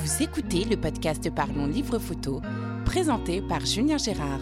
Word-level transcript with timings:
Vous 0.00 0.22
écoutez 0.22 0.64
le 0.64 0.76
podcast 0.76 1.28
Parlons 1.30 1.66
Livre 1.66 1.98
Photo, 1.98 2.40
présenté 2.84 3.42
par 3.42 3.66
Julien 3.66 3.98
Gérard. 3.98 4.40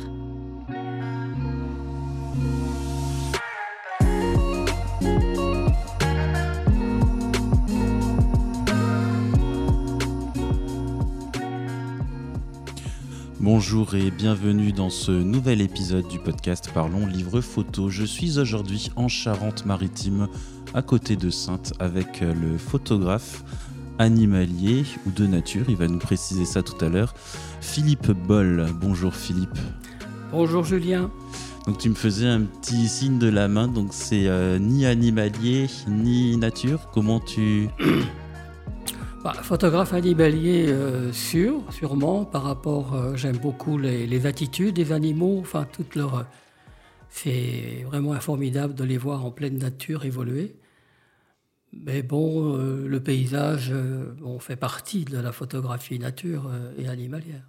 Bonjour 13.40 13.94
et 13.94 14.10
bienvenue 14.10 14.72
dans 14.72 14.90
ce 14.90 15.10
nouvel 15.10 15.62
épisode 15.62 16.06
du 16.08 16.18
podcast 16.18 16.70
Parlons 16.74 17.06
Livre 17.06 17.40
Photo. 17.40 17.88
Je 17.88 18.04
suis 18.04 18.38
aujourd'hui 18.38 18.90
en 18.96 19.08
Charente-Maritime, 19.08 20.28
à 20.74 20.82
côté 20.82 21.16
de 21.16 21.30
Sainte, 21.30 21.72
avec 21.78 22.20
le 22.20 22.58
photographe 22.58 23.42
animalier 23.98 24.84
ou 25.06 25.10
de 25.10 25.26
nature, 25.26 25.66
il 25.68 25.76
va 25.76 25.88
nous 25.88 25.98
préciser 25.98 26.44
ça 26.44 26.62
tout 26.62 26.84
à 26.84 26.88
l'heure, 26.88 27.14
Philippe 27.60 28.10
Boll. 28.10 28.66
Bonjour 28.80 29.14
Philippe. 29.14 29.58
Bonjour 30.30 30.64
Julien. 30.64 31.10
Donc 31.66 31.78
tu 31.78 31.88
me 31.88 31.94
faisais 31.94 32.26
un 32.26 32.42
petit 32.42 32.86
signe 32.88 33.18
de 33.18 33.28
la 33.28 33.48
main, 33.48 33.66
donc 33.66 33.88
c'est 33.90 34.28
euh, 34.28 34.58
ni 34.58 34.86
animalier 34.86 35.66
ni 35.88 36.36
nature. 36.36 36.88
Comment 36.92 37.20
tu... 37.20 37.68
Bah, 39.24 39.32
photographe 39.32 39.92
animalier 39.92 40.66
euh, 40.68 41.12
sûr, 41.12 41.60
sûrement, 41.70 42.24
par 42.24 42.44
rapport, 42.44 42.94
euh, 42.94 43.16
j'aime 43.16 43.38
beaucoup 43.38 43.76
les, 43.76 44.24
attitudes 44.24 44.76
des 44.76 44.92
animaux, 44.92 45.38
enfin 45.40 45.66
toute 45.72 45.96
leur... 45.96 46.26
c'est 47.08 47.84
vraiment 47.86 48.12
formidable 48.20 48.74
de 48.74 48.84
les 48.84 48.98
voir 48.98 49.24
en 49.24 49.32
pleine 49.32 49.58
nature 49.58 50.04
évoluer. 50.04 50.54
Mais 51.84 52.02
bon, 52.02 52.56
euh, 52.56 52.86
le 52.86 53.00
paysage 53.00 53.72
on 54.24 54.38
fait 54.38 54.56
partie 54.56 55.04
de 55.04 55.18
la 55.18 55.32
photographie 55.32 55.98
nature 55.98 56.50
et 56.78 56.88
animalière. 56.88 57.42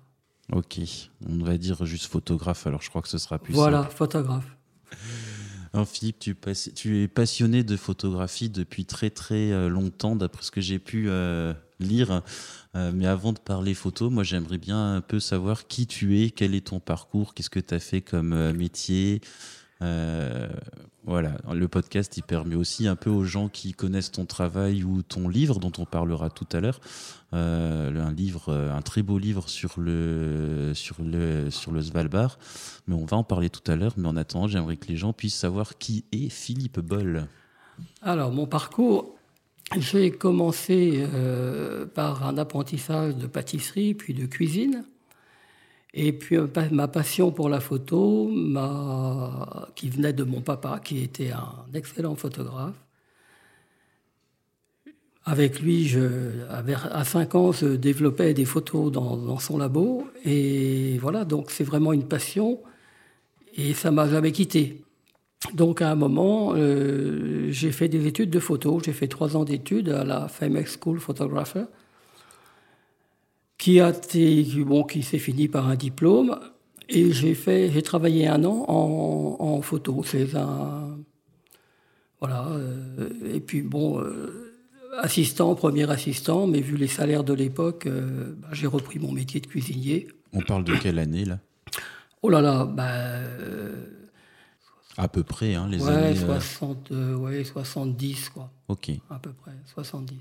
Ok, 0.51 0.79
on 1.27 1.43
va 1.43 1.57
dire 1.57 1.85
juste 1.85 2.05
photographe, 2.05 2.67
alors 2.67 2.81
je 2.81 2.89
crois 2.89 3.01
que 3.01 3.09
ce 3.09 3.17
sera 3.17 3.37
plus 3.39 3.53
Voilà, 3.53 3.83
photographe. 3.83 4.55
Alors 5.73 5.85
Philippe, 5.85 6.17
tu, 6.19 6.35
tu, 6.73 7.03
es 7.03 7.07
passionné 7.09 7.61
de 7.63 7.75
photographie 7.75 8.49
depuis 8.49 8.85
très 8.85 9.09
très 9.09 9.67
longtemps, 9.69 10.15
d'après 10.15 10.41
ce 10.41 10.49
que 10.49 10.61
j'ai 10.61 10.79
pu 10.79 11.09
lire. 11.79 12.21
Euh, 12.75 12.91
mais 12.93 13.07
avant 13.07 13.33
de 13.33 13.39
parler 13.39 13.73
photo, 13.73 14.09
moi 14.09 14.23
j'aimerais 14.23 14.57
bien 14.57 14.95
un 14.95 15.01
peu 15.01 15.19
savoir 15.19 15.67
qui 15.67 15.87
tu 15.87 16.21
es, 16.21 16.29
quel 16.29 16.53
est 16.53 16.67
ton 16.67 16.79
parcours, 16.79 17.33
qu'est-ce 17.33 17.49
que 17.49 17.59
tu 17.59 17.73
as 17.73 17.79
fait 17.79 18.01
comme 18.01 18.33
euh, 18.33 18.53
métier. 18.53 19.21
Euh, 19.81 20.49
voilà, 21.05 21.37
le 21.53 21.67
podcast 21.67 22.17
il 22.17 22.23
permet 22.23 22.55
aussi 22.55 22.87
un 22.87 22.95
peu 22.95 23.09
aux 23.09 23.23
gens 23.23 23.47
qui 23.47 23.73
connaissent 23.73 24.11
ton 24.11 24.25
travail 24.25 24.83
ou 24.83 25.03
ton 25.03 25.29
livre 25.29 25.59
dont 25.59 25.71
on 25.77 25.85
parlera 25.85 26.29
tout 26.29 26.47
à 26.51 26.59
l'heure, 26.59 26.81
un 27.31 28.11
livre, 28.11 28.53
un 28.53 28.81
très 28.81 29.03
beau 29.03 29.17
livre 29.17 29.47
sur 29.47 29.79
le 29.79 30.71
sur 30.73 30.97
le 31.01 31.49
sur 31.49 31.71
le 31.71 31.81
Svalbard. 31.81 32.39
Mais 32.87 32.95
on 32.95 33.05
va 33.05 33.15
en 33.15 33.23
parler 33.23 33.49
tout 33.49 33.71
à 33.71 33.75
l'heure. 33.75 33.93
Mais 33.95 34.07
en 34.07 34.17
attendant, 34.17 34.47
j'aimerais 34.47 34.75
que 34.75 34.87
les 34.87 34.97
gens 34.97 35.13
puissent 35.13 35.35
savoir 35.35 35.77
qui 35.77 36.03
est 36.11 36.29
Philippe 36.29 36.79
Boll. 36.79 37.27
Alors 38.01 38.31
mon 38.31 38.47
parcours, 38.47 39.17
j'ai 39.75 40.11
commencé 40.11 41.05
euh, 41.13 41.85
par 41.85 42.25
un 42.25 42.37
apprentissage 42.37 43.15
de 43.15 43.27
pâtisserie, 43.27 43.93
puis 43.93 44.13
de 44.13 44.25
cuisine. 44.25 44.85
Et 45.93 46.13
puis 46.13 46.37
euh, 46.37 46.47
ma 46.71 46.87
passion 46.87 47.31
pour 47.31 47.49
la 47.49 47.59
photo, 47.59 48.31
qui 49.75 49.89
venait 49.89 50.13
de 50.13 50.23
mon 50.23 50.41
papa, 50.41 50.79
qui 50.83 51.03
était 51.03 51.31
un 51.31 51.65
excellent 51.73 52.15
photographe. 52.15 52.75
Avec 55.25 55.59
lui, 55.59 55.93
à 56.49 57.03
5 57.03 57.35
ans, 57.35 57.51
je 57.51 57.65
développais 57.75 58.33
des 58.33 58.45
photos 58.45 58.89
dans, 58.93 59.39
son 59.39 59.57
labo. 59.57 60.07
Et 60.23 60.97
voilà, 60.99 61.25
donc 61.25 61.51
c'est 61.51 61.65
vraiment 61.65 61.91
une 61.91 62.07
passion. 62.07 62.61
Et 63.57 63.73
ça 63.73 63.91
m'a 63.91 64.07
jamais 64.07 64.31
quitté. 64.31 64.85
Donc 65.53 65.81
à 65.81 65.91
un 65.91 65.95
moment, 65.95 66.53
euh, 66.55 67.51
j'ai 67.51 67.71
fait 67.73 67.89
des 67.89 68.07
études 68.07 68.29
de 68.29 68.39
photo. 68.39 68.79
J'ai 68.83 68.93
fait 68.93 69.07
trois 69.09 69.35
ans 69.35 69.43
d'études 69.43 69.89
à 69.89 70.05
la 70.05 70.29
FMX 70.29 70.77
School 70.81 70.99
Photographer, 70.99 71.65
qui 73.67 73.81
a 73.81 73.89
été, 73.89 74.45
bon, 74.63 74.85
qui 74.85 75.03
s'est 75.03 75.19
fini 75.19 75.49
par 75.49 75.67
un 75.67 75.75
diplôme. 75.75 76.39
Et 76.87 77.11
j'ai 77.11 77.35
fait, 77.35 77.69
j'ai 77.69 77.81
travaillé 77.81 78.25
un 78.25 78.45
an 78.45 78.63
en, 78.69 79.61
photo. 79.61 80.03
C'est 80.05 80.33
un, 80.35 80.97
voilà. 82.21 82.47
Euh, 82.47 83.09
et 83.33 83.41
puis 83.41 83.61
bon, 83.61 83.99
euh, 83.99 84.53
assistant, 84.99 85.53
premier 85.53 85.91
assistant, 85.91 86.47
mais 86.47 86.61
vu 86.61 86.77
les 86.77 86.87
salaires 86.87 87.25
de 87.25 87.33
l'époque, 87.33 87.89
bah, 87.89 88.47
j'ai 88.53 88.67
repris 88.67 88.99
mon 88.99 89.11
métier 89.11 89.41
de 89.41 89.47
cuisinier. 89.47 90.07
On 90.31 90.39
parle 90.39 90.63
de 90.63 90.73
quelle 90.77 90.97
année 90.97 91.25
là? 91.25 91.39
Oh 92.21 92.29
là 92.29 92.39
là, 92.39 92.63
bah, 92.63 93.19
à 94.95 95.09
peu 95.09 95.23
près, 95.23 95.55
hein, 95.55 95.67
les 95.69 95.83
ouais, 95.83 95.91
années. 95.91 96.15
60, 96.15 96.93
euh, 96.93 97.15
ouais, 97.17 97.43
70, 97.43 98.29
quoi. 98.29 98.49
Ok. 98.69 98.91
À 99.09 99.19
peu 99.19 99.33
près, 99.33 99.51
70. 99.65 100.15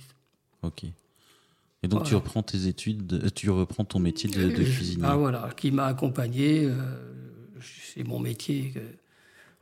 Ok. 0.63 0.87
Et 1.87 1.89
donc 1.89 2.03
tu 2.03 2.17
reprends 2.17 2.43
tes 2.43 2.67
études, 2.67 3.33
tu 3.35 3.49
reprends 3.49 3.85
ton 3.85 4.01
métier 4.01 4.29
de, 4.29 4.49
de 4.49 4.65
cuisinier. 4.65 5.05
Ah 5.07 5.17
voilà, 5.17 5.51
qui 5.57 5.71
m'a 5.71 5.87
accompagné. 5.87 6.65
Euh, 6.65 6.75
c'est 7.95 8.03
mon 8.03 8.19
métier. 8.19 8.75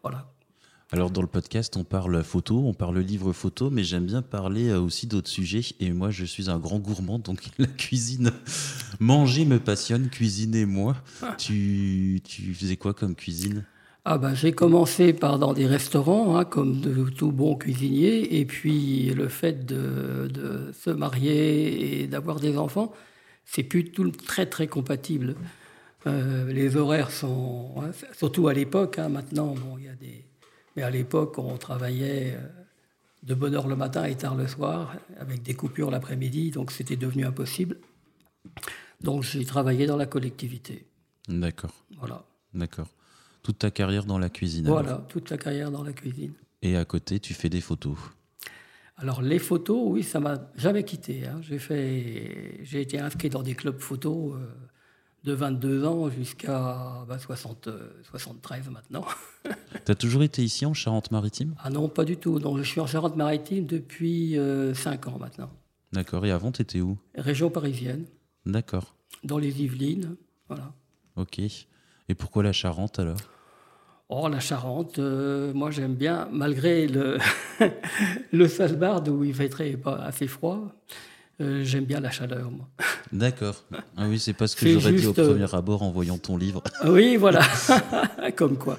voilà. 0.02 0.30
Alors 0.90 1.10
dans 1.10 1.20
le 1.20 1.26
podcast, 1.26 1.76
on 1.76 1.84
parle 1.84 2.22
photo, 2.22 2.62
on 2.64 2.72
parle 2.72 2.98
livre 3.00 3.32
photo, 3.32 3.68
mais 3.68 3.84
j'aime 3.84 4.06
bien 4.06 4.22
parler 4.22 4.68
euh, 4.68 4.80
aussi 4.80 5.06
d'autres 5.06 5.28
sujets. 5.28 5.74
Et 5.80 5.92
moi, 5.92 6.10
je 6.10 6.24
suis 6.24 6.48
un 6.48 6.58
grand 6.58 6.78
gourmand, 6.78 7.18
donc 7.18 7.42
la 7.58 7.66
cuisine, 7.66 8.30
manger 9.00 9.44
me 9.44 9.58
passionne, 9.58 10.08
cuisiner 10.08 10.64
moi. 10.64 10.96
Ah. 11.20 11.34
Tu, 11.36 12.22
tu 12.24 12.54
faisais 12.54 12.76
quoi 12.76 12.94
comme 12.94 13.14
cuisine? 13.14 13.64
Ah 14.04 14.18
ben, 14.18 14.34
J'ai 14.34 14.52
commencé 14.52 15.12
par 15.12 15.38
dans 15.38 15.52
des 15.52 15.66
restaurants, 15.66 16.36
hein, 16.36 16.44
comme 16.44 16.80
de 16.80 17.08
tout 17.10 17.32
bon 17.32 17.56
cuisinier, 17.56 18.38
et 18.38 18.44
puis 18.44 19.10
le 19.10 19.28
fait 19.28 19.64
de, 19.66 20.28
de 20.28 20.72
se 20.72 20.90
marier 20.90 22.02
et 22.02 22.06
d'avoir 22.06 22.40
des 22.40 22.56
enfants, 22.58 22.92
c'est 23.44 23.62
plus 23.62 23.90
tout 23.90 24.10
très 24.10 24.46
très 24.46 24.66
compatible. 24.66 25.36
Euh, 26.06 26.52
les 26.52 26.76
horaires 26.76 27.10
sont, 27.10 27.70
hein, 27.78 27.90
surtout 28.12 28.48
à 28.48 28.54
l'époque, 28.54 28.98
hein, 28.98 29.08
maintenant, 29.08 29.54
bon, 29.54 29.78
il 29.78 29.84
y 29.84 29.88
a 29.88 29.94
des... 29.94 30.24
Mais 30.76 30.82
à 30.82 30.90
l'époque, 30.90 31.38
on 31.38 31.56
travaillait 31.56 32.34
euh, 32.36 32.46
de 33.22 33.34
bonne 33.34 33.54
heure 33.54 33.68
le 33.68 33.76
matin 33.76 34.04
et 34.04 34.16
tard 34.16 34.34
le 34.34 34.46
soir, 34.46 34.96
avec 35.18 35.42
des 35.42 35.54
coupures 35.54 35.90
l'après-midi, 35.90 36.50
donc 36.50 36.72
c'était 36.72 36.96
devenu 36.96 37.24
impossible. 37.24 37.78
Donc 39.00 39.22
j'ai 39.22 39.44
travaillé 39.44 39.86
dans 39.86 39.96
la 39.96 40.06
collectivité. 40.06 40.84
D'accord. 41.28 41.72
Voilà. 41.98 42.24
D'accord. 42.52 42.88
Toute 43.44 43.58
ta 43.58 43.70
carrière 43.70 44.06
dans 44.06 44.18
la 44.18 44.30
cuisine 44.30 44.66
Voilà, 44.66 45.04
toute 45.08 45.30
la 45.30 45.38
carrière 45.38 45.70
dans 45.70 45.84
la 45.84 45.92
cuisine. 45.92 46.32
Et 46.62 46.76
à 46.76 46.84
côté, 46.84 47.20
tu 47.20 47.34
fais 47.34 47.48
des 47.48 47.60
photos 47.60 47.96
alors 48.96 49.22
les 49.22 49.40
photos, 49.40 49.82
oui, 49.86 50.04
ça 50.04 50.20
m'a 50.20 50.50
jamais 50.54 50.84
quitté. 50.84 51.26
Hein. 51.26 51.40
J'ai 51.42 51.58
fait, 51.58 52.60
j'ai 52.62 52.80
été 52.80 53.00
inscrit 53.00 53.28
dans 53.28 53.42
des 53.42 53.54
clubs 53.54 53.80
photos 53.80 54.36
euh, 54.36 54.46
de 55.24 55.32
22 55.32 55.84
ans 55.84 56.10
jusqu'à 56.10 57.04
60, 57.18 57.68
73 58.04 58.70
maintenant. 58.70 59.04
tu 59.84 59.90
as 59.90 59.94
toujours 59.96 60.22
été 60.22 60.44
ici 60.44 60.64
en 60.64 60.74
Charente-Maritime? 60.74 61.56
Ah 61.58 61.70
non, 61.70 61.88
pas 61.88 62.04
du 62.04 62.16
tout. 62.16 62.38
Donc, 62.38 62.58
je 62.58 62.62
suis 62.62 62.80
en 62.80 62.86
Charente-Maritime 62.86 63.66
depuis 63.66 64.34
5 64.34 64.38
euh, 64.38 65.10
ans 65.10 65.18
maintenant. 65.18 65.50
D'accord. 65.92 66.24
Et 66.24 66.30
avant, 66.30 66.52
tu 66.52 66.62
étais 66.62 66.80
où? 66.80 66.96
Région 67.16 67.50
parisienne. 67.50 68.06
D'accord. 68.46 68.94
Dans 69.24 69.38
les 69.38 69.60
Yvelines, 69.62 70.16
voilà. 70.46 70.72
Ok. 71.16 71.40
Et 71.40 72.14
pourquoi 72.14 72.42
la 72.42 72.52
Charente 72.52 72.98
alors? 73.00 73.18
Oh, 74.16 74.28
la 74.28 74.38
Charente, 74.38 75.00
euh, 75.00 75.52
moi 75.54 75.72
j'aime 75.72 75.96
bien, 75.96 76.28
malgré 76.30 76.86
le, 76.86 77.18
le 78.32 78.46
Svalbard 78.46 79.02
où 79.08 79.24
il 79.24 79.34
fait 79.34 79.48
très, 79.48 79.72
pas 79.72 79.96
assez 79.96 80.28
froid, 80.28 80.72
euh, 81.40 81.64
j'aime 81.64 81.84
bien 81.84 81.98
la 81.98 82.12
chaleur, 82.12 82.48
moi. 82.52 82.68
D'accord. 83.10 83.64
Ah 83.96 84.06
oui, 84.08 84.20
c'est 84.20 84.32
pas 84.32 84.46
ce 84.46 84.54
que 84.54 84.68
j'aurais 84.68 84.92
dit 84.92 85.06
au 85.08 85.12
premier 85.12 85.52
abord 85.52 85.82
en 85.82 85.90
voyant 85.90 86.16
ton 86.16 86.36
livre. 86.36 86.62
Oui, 86.86 87.16
voilà. 87.16 87.42
Comme 88.36 88.56
quoi. 88.56 88.78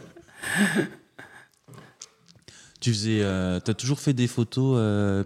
Tu 2.80 2.94
faisais, 2.94 3.20
euh, 3.22 3.58
as 3.58 3.74
toujours 3.74 4.00
fait 4.00 4.14
des 4.14 4.28
photos 4.28 4.80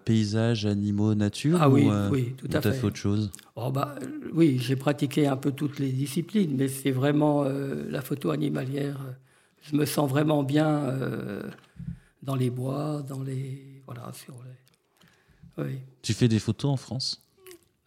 paysages, 0.05 0.65
animaux, 0.65 1.13
nature 1.13 1.59
Ah 1.61 1.69
oui, 1.69 1.87
oui, 2.09 2.33
tout 2.35 2.47
à 2.51 2.61
fait. 2.61 2.69
as 2.69 2.71
fait 2.71 2.87
autre 2.87 2.97
chose? 2.97 3.31
Oh 3.55 3.69
bah, 3.69 3.93
Oui, 4.33 4.57
j'ai 4.59 4.75
pratiqué 4.75 5.27
un 5.27 5.37
peu 5.37 5.51
toutes 5.51 5.77
les 5.77 5.91
disciplines, 5.91 6.55
mais 6.57 6.67
c'est 6.67 6.91
vraiment 6.91 7.43
la 7.43 8.01
photo 8.01 8.31
animalière 8.31 8.97
je 9.61 9.75
me 9.75 9.85
sens 9.85 10.09
vraiment 10.09 10.43
bien 10.43 10.67
euh, 10.67 11.43
dans 12.23 12.35
les 12.35 12.49
bois, 12.49 13.03
dans 13.07 13.21
les 13.21 13.81
voilà 13.85 14.11
sur 14.13 14.35
les. 14.43 15.63
Oui. 15.63 15.79
Tu 16.01 16.13
fais 16.13 16.27
des 16.27 16.39
photos 16.39 16.71
en 16.71 16.77
France? 16.77 17.25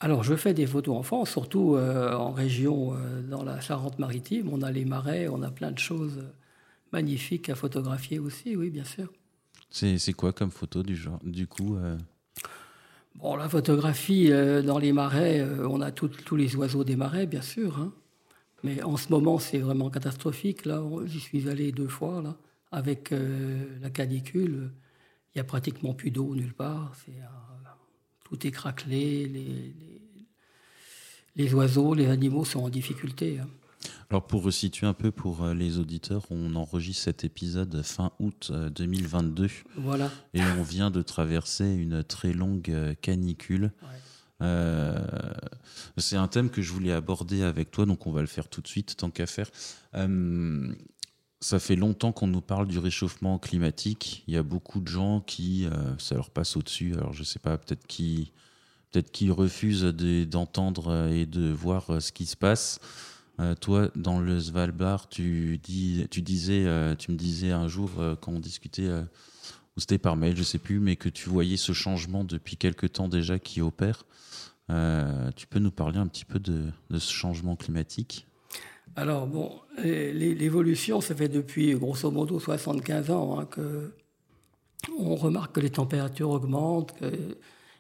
Alors 0.01 0.25
je 0.25 0.35
fais 0.35 0.53
des 0.53 0.67
photos 0.67 0.97
en 0.97 1.03
France, 1.03 1.31
surtout 1.31 1.77
euh, 1.77 2.13
en 2.15 2.33
région, 2.33 2.95
euh, 2.95 3.23
dans 3.23 3.45
la 3.45 3.61
Charente-Maritime. 3.61 4.49
On 4.53 4.63
a 4.63 4.71
les 4.71 4.85
marais, 4.85 5.29
on 5.29 5.43
a 5.43 5.51
plein 5.51 5.71
de 5.71 5.79
choses 5.79 6.23
magnifiques 6.93 7.49
à 7.49 7.55
photographier 7.55 8.19
aussi, 8.19 8.57
oui, 8.57 8.69
bien 8.69 8.85
sûr. 8.85 9.11
C'est 9.71 10.13
quoi 10.13 10.33
comme 10.33 10.51
photo 10.51 10.83
du 10.83 10.97
genre, 10.97 11.19
du 11.25 11.47
coup 11.47 11.79
Bon, 13.15 13.37
la 13.37 13.49
photographie 13.49 14.29
dans 14.29 14.79
les 14.79 14.93
marais, 14.93 15.43
on 15.67 15.81
a 15.81 15.91
tous 15.93 16.37
les 16.37 16.55
oiseaux 16.57 16.85
des 16.85 16.97
marais, 16.97 17.27
bien 17.27 17.41
sûr. 17.41 17.79
Hein. 17.79 17.95
Mais 18.63 18.83
en 18.83 18.97
ce 18.97 19.09
moment, 19.11 19.39
c'est 19.39 19.59
vraiment 19.59 19.91
catastrophique. 19.91 20.65
Là, 20.65 20.83
j'y 21.07 21.21
suis 21.21 21.49
allé 21.49 21.73
deux 21.73 21.89
fois. 21.89 22.23
Là, 22.23 22.37
avec 22.71 23.13
la 23.81 23.91
canicule, 23.91 24.71
il 25.35 25.39
n'y 25.39 25.41
a 25.41 25.45
pratiquement 25.45 25.95
plus 25.95 26.11
d'eau 26.11 26.35
nulle 26.35 26.55
part. 26.55 26.95
tout 28.25 28.47
est 28.47 28.51
craquelé. 28.51 29.27
Les, 29.27 29.75
les, 31.37 31.55
oiseaux, 31.55 31.95
les 31.95 32.07
animaux 32.07 32.45
sont 32.45 32.61
en 32.61 32.69
difficulté. 32.69 33.39
Hein. 33.41 33.49
Alors 34.11 34.27
pour 34.27 34.43
resituer 34.43 34.87
un 34.87 34.93
peu 34.93 35.11
pour 35.11 35.43
euh, 35.43 35.55
les 35.55 35.79
auditeurs, 35.79 36.27
on 36.31 36.55
enregistre 36.55 37.05
cet 37.05 37.25
épisode 37.25 37.83
fin 37.83 38.13
août 38.19 38.53
2022. 38.53 39.45
Euh, 39.45 39.49
voilà. 39.79 40.11
Et 40.35 40.43
on 40.43 40.63
vient 40.63 40.91
de 40.91 41.01
traverser 41.03 41.65
une 41.65 42.05
très 42.05 42.33
longue 42.33 42.95
euh, 44.43 44.99
c'est 45.97 46.17
un 46.17 46.29
thème 46.29 46.51
que 46.51 46.61
je 46.63 46.73
voulais 46.73 46.93
aborder 46.93 47.43
avec 47.43 47.71
toi, 47.71 47.87
donc 47.87 48.07
on 48.07 48.13
va 48.13 48.21
le 48.21 48.27
faire 48.27 48.49
tout 48.49 48.61
de 48.61 48.69
suite, 48.69 48.97
tant 48.97 49.11
qu'à 49.11 49.27
faire. 49.27 49.49
ça 51.41 51.59
fait 51.59 51.77
longtemps 51.77 52.13
qu'on 52.13 52.27
nous 52.27 52.41
parle 52.41 52.69
du 52.69 52.79
réchauffement 52.79 53.39
climatique. 53.39 54.25
Il 54.27 54.35
y 54.35 54.37
a 54.37 54.43
beaucoup 54.43 54.81
de 54.81 54.89
gens 54.89 55.21
qui, 55.21 55.67
ça 55.99 56.15
leur 56.15 56.31
passe 56.31 56.57
au-dessus. 56.57 56.95
Alors 56.95 57.13
je 57.13 57.25
sais 57.25 57.39
pas, 57.39 57.57
peut-être 57.59 57.87
qui, 57.87 58.33
peut-être 58.91 59.11
qui 59.11 59.31
refusent 59.31 59.85
d'entendre 59.85 61.09
et 61.11 61.27
de 61.27 61.51
voir 61.51 62.03
ce 62.03 62.13
qui 62.13 62.27
se 62.27 62.37
passe. 62.37 62.81
Euh, 63.41 63.55
toi, 63.55 63.91
dans 63.97 64.21
le 64.21 64.39
Svalbard, 64.41 65.09
tu, 65.09 65.59
dis, 65.59 66.07
tu, 66.11 66.23
disais, 66.23 66.65
euh, 66.67 66.95
tu 66.95 67.11
me 67.11 67.17
disais 67.17 67.51
un 67.51 67.67
jour, 67.67 67.91
euh, 67.99 68.15
quand 68.15 68.33
on 68.33 68.41
discutait, 68.41 68.89
ou 69.77 69.81
c'était 69.81 69.99
par 69.99 70.17
mail, 70.17 70.35
je 70.35 70.41
ne 70.41 70.45
sais 70.45 70.59
plus, 70.59 70.81
mais 70.81 70.97
que 70.97 71.09
tu 71.09 71.29
voyais 71.29 71.57
ce 71.57 71.73
changement 71.73 72.25
depuis 72.25 72.57
quelque 72.57 72.87
temps 72.87 73.09
déjà 73.09 73.39
qui 73.39 73.61
opère. 73.61 74.05
Tu 74.69 75.47
peux 75.47 75.59
nous 75.59 75.71
parler 75.71 75.99
un 75.99 76.07
petit 76.07 76.25
peu 76.25 76.39
de, 76.39 76.71
ce 76.91 77.13
changement 77.13 77.57
climatique? 77.57 78.27
Alors, 78.97 79.27
bon, 79.27 79.61
l'évolution, 79.83 81.01
ça 81.01 81.15
fait 81.15 81.29
depuis 81.29 81.75
grosso 81.75 82.11
modo 82.11 82.39
75 82.39 83.11
ans 83.11 83.39
hein, 83.39 83.47
que 83.47 83.93
on 84.99 85.15
remarque 85.15 85.55
que 85.55 85.61
les 85.61 85.71
températures 85.71 86.31
augmentent, 86.31 86.95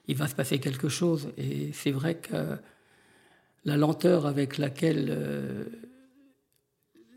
qu'il 0.06 0.17
va 0.17 0.29
se 0.29 0.34
passer 0.34 0.58
quelque 0.58 0.88
chose. 0.88 1.32
Et 1.37 1.73
c'est 1.73 1.90
vrai 1.90 2.17
que 2.17 2.58
la 3.64 3.76
lenteur 3.76 4.26
avec 4.26 4.58
laquelle 4.58 5.06
euh, 5.11 5.64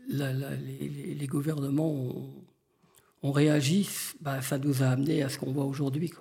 les, 0.08 1.26
gouvernements 1.26 2.14
ont, 3.22 3.32
réagi, 3.32 3.88
bah, 4.20 4.40
ça 4.40 4.58
nous 4.58 4.82
a 4.82 4.86
amené 4.86 5.22
à 5.22 5.28
ce 5.28 5.38
qu'on 5.38 5.52
voit 5.52 5.64
aujourd'hui. 5.64 6.12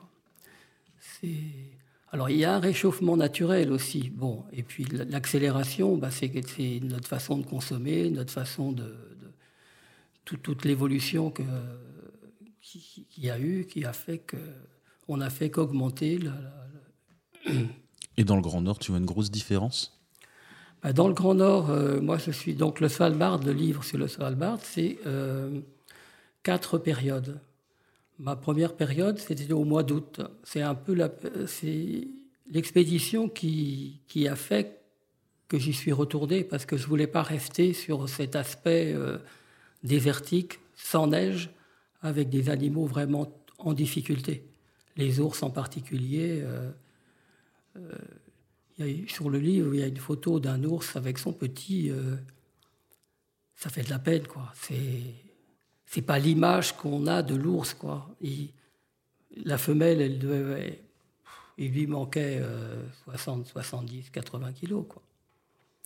Alors 2.15 2.29
il 2.29 2.37
y 2.37 2.45
a 2.45 2.55
un 2.55 2.59
réchauffement 2.59 3.17
naturel 3.17 3.73
aussi. 3.73 4.09
Bon, 4.09 4.45
et 4.53 4.63
puis 4.63 4.85
l'accélération, 4.85 5.97
bah, 5.97 6.11
c'est 6.11 6.31
notre 6.81 7.09
façon 7.09 7.37
de 7.37 7.45
consommer, 7.45 8.09
notre 8.09 8.31
façon 8.31 8.71
de, 8.71 8.95
toute 10.23 10.63
l'évolution 10.63 11.29
qu'il 11.29 11.45
y 13.17 13.29
a 13.29 13.37
eu, 13.37 13.65
qui 13.65 13.83
a 13.83 13.91
fait 13.91 14.23
qu'on 15.05 15.19
a 15.19 15.29
fait 15.29 15.49
qu'augmenter. 15.49 16.19
Et 18.15 18.23
dans 18.23 18.37
le 18.37 18.41
Grand 18.41 18.61
Nord, 18.61 18.79
tu 18.79 18.91
vois 18.91 18.99
une 19.01 19.05
grosse 19.05 19.29
différence? 19.29 19.99
Bah, 20.83 20.93
dans 20.93 21.09
le 21.09 21.13
Grand 21.13 21.35
Nord, 21.35 21.69
euh, 21.69 21.99
moi 21.99 22.17
je 22.17 22.31
suis 22.31 22.55
donc 22.55 22.79
le 22.79 22.87
Svalbard, 22.87 23.43
le 23.43 23.51
livre 23.51 23.83
sur 23.83 23.97
le 23.97 24.07
Svalbard, 24.07 24.59
c'est 24.63 24.99
euh, 25.05 25.59
quatre 26.43 26.77
périodes. 26.77 27.41
Ma 28.17 28.35
première 28.35 28.75
période, 28.75 29.17
c'était 29.19 29.51
au 29.51 29.65
mois 29.65 29.83
d'août. 29.83 30.21
C'est 30.43 30.61
un 30.61 30.75
peu 30.75 30.95
l'expédition 32.49 33.29
qui, 33.29 34.27
a 34.27 34.35
fait 34.35 34.81
que 35.47 35.59
j'y 35.59 35.73
suis 35.73 35.91
retourné 35.91 36.43
parce 36.43 36.65
que 36.65 36.77
je 36.77 36.87
voulais 36.87 37.07
pas 37.07 37.23
rester 37.23 37.73
sur 37.73 38.09
cet 38.09 38.35
aspect 38.35 38.93
euh, 38.93 39.17
désertique, 39.83 40.59
sans 40.75 41.07
neige, 41.07 41.49
avec 42.01 42.29
des 42.29 42.49
animaux 42.49 42.85
vraiment 42.85 43.31
en 43.57 43.73
difficulté. 43.73 44.45
Les 44.97 45.19
ours 45.19 45.43
en 45.43 45.49
particulier 45.49 46.43
sur 49.07 49.29
le 49.29 49.39
livre, 49.39 49.73
il 49.73 49.79
y 49.79 49.83
a 49.83 49.87
une 49.87 49.97
photo 49.97 50.39
d'un 50.39 50.63
ours 50.63 50.95
avec 50.95 51.17
son 51.17 51.33
petit. 51.33 51.89
Euh, 51.89 52.15
ça 53.55 53.69
fait 53.69 53.83
de 53.83 53.89
la 53.89 53.99
peine, 53.99 54.27
quoi. 54.27 54.51
C'est, 54.55 54.75
c'est 55.85 56.01
pas 56.01 56.19
l'image 56.19 56.75
qu'on 56.75 57.07
a 57.07 57.21
de 57.21 57.35
l'ours, 57.35 57.73
quoi. 57.73 58.09
la 59.35 59.57
femelle, 59.57 60.01
elle 60.01 60.19
devait, 60.19 60.83
il 61.57 61.71
lui 61.71 61.87
manquait 61.87 62.41
60, 63.03 63.45
70, 63.47 64.09
80 64.09 64.53
kilos, 64.53 64.85
quoi. 64.89 65.01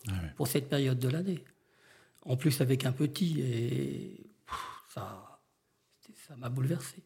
Ah 0.08 0.12
pour 0.36 0.48
cette 0.48 0.68
période 0.68 0.98
de 0.98 1.08
l'année. 1.08 1.44
En 2.22 2.36
plus, 2.36 2.60
avec 2.60 2.84
un 2.84 2.92
petit, 2.92 3.40
et 3.40 4.20
ça, 4.88 5.40
ça 6.26 6.36
m'a 6.36 6.48
bouleversé. 6.48 7.02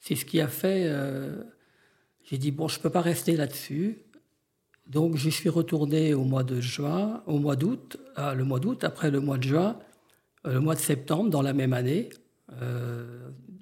C'est 0.00 0.14
ce 0.14 0.24
qui 0.24 0.40
a 0.40 0.48
fait. 0.48 0.84
Euh, 0.86 1.42
j'ai 2.24 2.38
dit 2.38 2.50
bon, 2.50 2.68
je 2.68 2.78
peux 2.78 2.90
pas 2.90 3.00
rester 3.00 3.36
là-dessus. 3.36 3.98
Donc 4.86 5.16
j'y 5.16 5.30
suis 5.30 5.48
retourné 5.48 6.14
au 6.14 6.24
mois 6.24 6.44
de 6.44 6.60
juin, 6.60 7.22
au 7.26 7.38
mois 7.38 7.56
d'août, 7.56 7.98
ah, 8.16 8.34
le 8.34 8.44
mois 8.44 8.58
d'août, 8.58 8.84
après 8.84 9.10
le 9.10 9.20
mois 9.20 9.36
de 9.36 9.42
juin, 9.42 9.78
le 10.52 10.60
mois 10.60 10.74
de 10.74 10.80
septembre, 10.80 11.30
dans 11.30 11.42
la 11.42 11.52
même 11.52 11.72
année, 11.72 12.10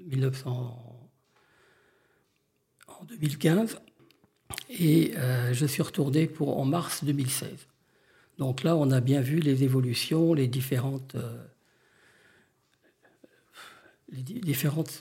1900, 0.06 0.79
euh, 2.88 2.93
en 2.93 3.05
2015, 3.05 3.79
et 4.71 5.12
euh, 5.17 5.53
je 5.53 5.67
suis 5.67 5.83
retourné 5.83 6.27
pour, 6.27 6.59
en 6.59 6.65
mars 6.65 7.05
2016. 7.05 7.67
Donc 8.38 8.62
là, 8.62 8.77
on 8.77 8.91
a 8.91 9.00
bien 9.00 9.21
vu 9.21 9.41
les 9.41 9.65
évolutions, 9.65 10.35
les 10.35 10.47
différentes, 10.47 11.17
les 14.11 14.23
différentes, 14.23 15.00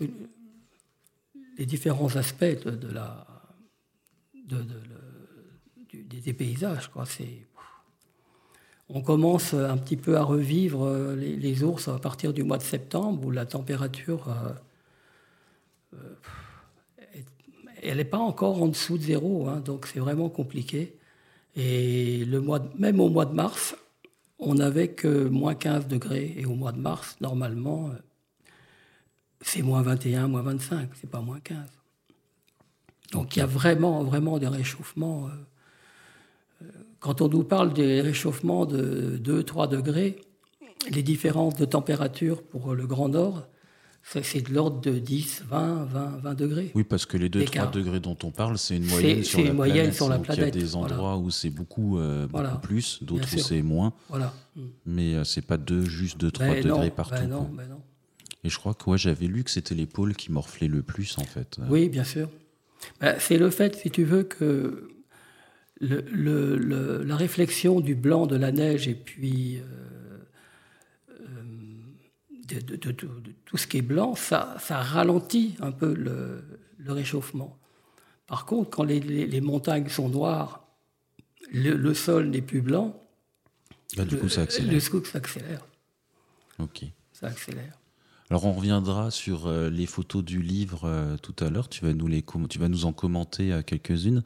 les 1.58 1.66
différents 1.66 2.16
aspects 2.16 2.44
de, 2.44 2.88
la, 2.88 3.28
de, 4.34 4.58
de, 4.58 6.20
des, 6.20 6.34
paysages. 6.34 6.90
Quoi. 6.90 7.06
On 8.90 9.02
commence 9.02 9.54
un 9.54 9.78
petit 9.78 9.98
peu 9.98 10.16
à 10.18 10.24
revivre 10.24 10.86
euh, 10.86 11.16
les, 11.16 11.64
ours 11.64 11.88
à 11.88 11.98
partir 11.98 12.34
du 12.34 12.44
mois 12.44 12.58
de 12.58 12.64
septembre 12.64 13.26
où 13.26 13.32
la 13.32 13.46
température, 13.46 14.30
euh, 15.94 15.98
euh, 17.84 17.96
n'est 17.96 18.06
pas 18.06 18.20
encore 18.20 18.62
en 18.62 18.68
dessous 18.68 18.98
de 19.00 19.04
zéro, 19.04 19.48
hein, 19.48 19.60
donc 19.60 19.88
c'est 19.88 20.00
vraiment 20.00 20.30
compliqué. 20.30 20.98
Et 21.56 22.26
même 22.78 23.00
au 23.00 23.10
mois 23.10 23.26
de 23.26 23.34
mars, 23.34 23.76
on 24.38 24.56
n'avait 24.56 24.90
que 24.90 25.28
moins 25.30 25.56
15 25.56 25.88
degrés. 25.88 26.36
Et 26.38 26.46
au 26.46 26.54
mois 26.54 26.72
de 26.74 26.80
mars, 26.80 27.16
normalement, 27.22 27.92
c'est 29.42 29.62
moins 29.62 29.82
21, 29.82 30.28
moins 30.28 30.42
25, 30.42 30.90
c'est 31.00 31.10
pas 31.10 31.22
moins 31.22 31.40
15. 31.40 31.58
Donc 33.14 33.36
il 33.36 33.40
y 33.40 33.42
a 33.42 33.46
vraiment, 33.46 34.04
vraiment 34.04 34.38
des 34.38 34.48
réchauffements 34.48 35.30
quand 37.06 37.22
on 37.22 37.30
nous 37.30 37.44
parle 37.44 37.72
des 37.72 38.02
réchauffements 38.02 38.66
de 38.66 39.22
2-3 39.24 39.70
degrés, 39.70 40.16
les 40.90 41.04
différences 41.04 41.56
de 41.56 41.64
température 41.64 42.42
pour 42.42 42.74
le 42.74 42.88
Grand 42.88 43.10
Nord, 43.10 43.48
c'est 44.02 44.42
de 44.42 44.52
l'ordre 44.52 44.82
de 44.82 44.98
10, 44.98 45.44
20, 45.48 45.86
20, 45.86 46.18
20 46.24 46.34
degrés. 46.34 46.72
Oui, 46.74 46.84
parce 46.84 47.06
que 47.06 47.18
les 47.18 47.30
2-3 47.30 47.72
degrés 47.72 48.00
dont 48.00 48.18
on 48.24 48.32
parle, 48.32 48.58
c'est 48.58 48.78
une 48.78 48.88
moyenne, 48.88 49.24
sur 49.24 49.44
la, 49.44 49.54
moyenne 49.54 49.76
planète. 49.76 49.94
sur 49.94 50.10
la 50.10 50.18
planète. 50.18 50.56
il 50.56 50.60
y 50.60 50.64
a 50.64 50.66
des 50.66 50.76
endroits 50.76 51.18
où 51.18 51.30
c'est 51.30 51.52
beaucoup, 51.52 52.00
euh, 52.00 52.26
plus, 52.64 53.04
d'autres 53.04 53.36
où 53.36 53.40
c'est 53.40 53.62
moins. 53.62 53.94
Voilà. 54.10 54.34
Mais 54.88 55.14
euh, 55.14 55.24
c'est 55.24 55.46
pas 55.46 55.58
deux, 55.58 55.86
juste 55.86 56.20
2-3 56.20 56.40
ben 56.40 56.64
degrés 56.64 56.90
partout. 56.90 57.22
Ben 57.22 57.28
non, 57.28 57.52
ben 57.56 57.68
non. 57.70 57.82
Et 58.44 58.50
je 58.50 58.58
crois 58.58 58.74
que 58.74 58.98
j'avais 58.98 59.28
lu 59.28 59.44
que 59.44 59.52
c'était 59.52 59.76
les 59.76 59.86
pôles 59.86 60.16
qui 60.16 60.32
morflaient 60.32 60.68
le 60.68 60.82
plus, 60.82 61.20
en 61.20 61.24
fait. 61.24 61.60
Oui, 61.70 61.88
bien 61.88 62.04
sûr. 62.04 62.30
c'est 63.20 63.38
le 63.38 63.52
fait, 63.52 63.76
si 63.76 63.92
tu 63.92 64.06
veux, 64.06 64.24
que 64.24 64.90
le, 65.82 67.04
la 67.04 67.16
réflexion 67.16 67.80
du 67.82 67.96
blanc 67.96 68.28
de 68.28 68.36
la 68.36 68.52
neige 68.52 68.88
et 68.88 68.96
puis 68.96 69.58
euh, 69.58 69.64
euh, 71.12 72.62
de, 72.78 72.92
tout 73.46 73.58
ce 73.58 73.68
qui 73.68 73.78
est 73.78 73.82
blanc, 73.82 74.16
ça, 74.16 74.56
ça 74.60 74.80
ralentit 74.80 75.56
un 75.60 75.72
peu 75.72 75.94
le, 75.94 76.44
réchauffement. 76.88 77.58
Par 78.28 78.46
contre, 78.46 78.70
quand 78.70 78.84
les, 78.84 79.42
montagnes 79.42 79.90
sont 79.90 80.10
noires, 80.10 80.68
le, 81.52 81.94
sol 81.94 82.30
n'est 82.30 82.42
plus 82.42 82.62
blanc, 82.62 83.02
bah, 83.98 84.06
du 84.06 84.18
coup, 84.18 84.30
ça 84.30 84.42
accélère. 84.42 84.74
Le 84.74 84.80
scoop 84.80 85.06
s'accélère. 85.08 85.66
Ok. 86.60 86.86
Ça 87.14 87.28
accélère. 87.28 87.78
Alors 88.32 88.46
on 88.46 88.54
reviendra 88.54 89.12
sur 89.12 89.46
euh, 89.46 89.70
les 89.70 89.86
photos 89.86 90.24
du 90.24 90.42
livre 90.42 90.82
euh, 90.86 91.16
tout 91.22 91.36
à 91.44 91.50
l'heure. 91.50 91.70
Tu 91.70 91.86
vas 91.86 91.94
nous 91.94 92.08
les 92.08 92.24
tu 92.50 92.58
vas 92.58 92.68
nous 92.68 92.86
en 92.86 92.92
commenter 92.92 93.52
euh, 93.52 93.62
quelques-unes. 93.62 94.24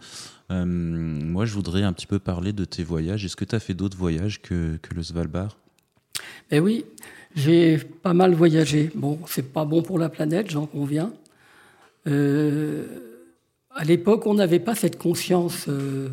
moi, 0.49 1.45
je 1.45 1.53
voudrais 1.53 1.83
un 1.83 1.91
petit 1.91 2.07
peu 2.07 2.17
parler 2.17 2.53
de 2.53 2.63
tes 2.63 2.83
voyages. 2.83 3.25
Est-ce 3.25 3.35
que 3.35 3.43
tu 3.43 3.55
as 3.55 3.59
fait 3.59 3.73
d'autres 3.73 3.97
voyages 3.97 4.41
que, 4.41 4.77
que 4.81 4.95
le 4.95 5.03
Svalbard? 5.03 5.57
Eh 6.49 6.61
oui, 6.61 6.85
j'ai 7.35 7.77
pas 7.77 8.13
mal 8.13 8.33
voyagé. 8.33 8.89
Bon, 8.95 9.19
c'est 9.27 9.51
pas 9.51 9.65
bon 9.65 9.81
pour 9.81 9.99
la 9.99 10.09
planète, 10.09 10.49
j'en 10.49 10.65
conviens. 10.65 11.11
à 12.05 13.83
l'époque, 13.83 14.25
on 14.27 14.33
n'avait 14.33 14.59
pas 14.59 14.75
cette 14.75 14.97
conscience. 14.97 15.65
Euh, 15.67 16.07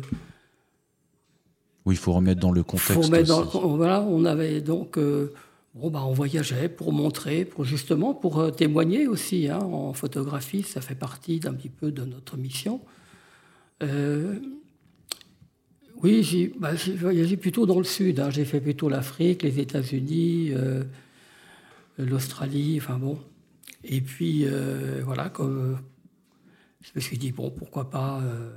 oui, 1.85 1.95
il 1.95 1.97
faut 1.97 2.11
remettre 2.11 2.41
dans 2.41 2.51
le 2.51 2.63
contexte. 2.63 2.93
Faut 2.93 3.01
remettre 3.01 3.29
Dans, 3.29 3.75
voilà, 3.77 4.01
on 4.01 4.25
avait 4.25 4.59
donc. 4.59 4.99
Euh, 5.77 5.81
bon, 5.81 5.89
bah, 5.89 6.03
on 6.05 6.13
voyageait 6.13 6.69
pour 6.69 6.91
montrer, 6.91 7.45
pour 7.45 7.63
justement, 7.63 8.13
pour 8.13 8.39
euh, 8.39 8.51
témoigner 8.51 9.07
aussi. 9.07 9.47
Hein, 9.49 9.59
en 9.59 9.93
photographie, 9.93 10.63
ça 10.63 10.81
fait 10.81 10.95
partie 10.95 11.39
d'un 11.39 11.53
petit 11.53 11.69
peu 11.69 11.91
de 11.91 12.03
notre 12.03 12.37
mission. 12.37 12.81
oui, 16.03 16.23
j'ai 16.23 16.53
bah, 16.59 16.71
voyagé 16.97 17.37
plutôt 17.37 17.65
dans 17.65 17.79
le 17.79 17.83
sud. 17.83 18.19
Hein. 18.19 18.29
J'ai 18.29 18.45
fait 18.45 18.61
plutôt 18.61 18.89
l'Afrique, 18.89 19.43
les 19.43 19.59
États-Unis, 19.59 20.51
l'Australie, 21.97 22.79
enfin 22.81 22.97
bon. 22.97 23.17
Et 23.83 24.01
puis, 24.01 24.45
voilà, 25.03 25.29
comme 25.29 25.77
je 26.87 26.91
me 26.95 27.01
suis 27.01 27.17
dit, 27.17 27.31
bon, 27.31 27.49
pourquoi 27.49 27.89
pas 27.89 28.21
euh, 28.21 28.49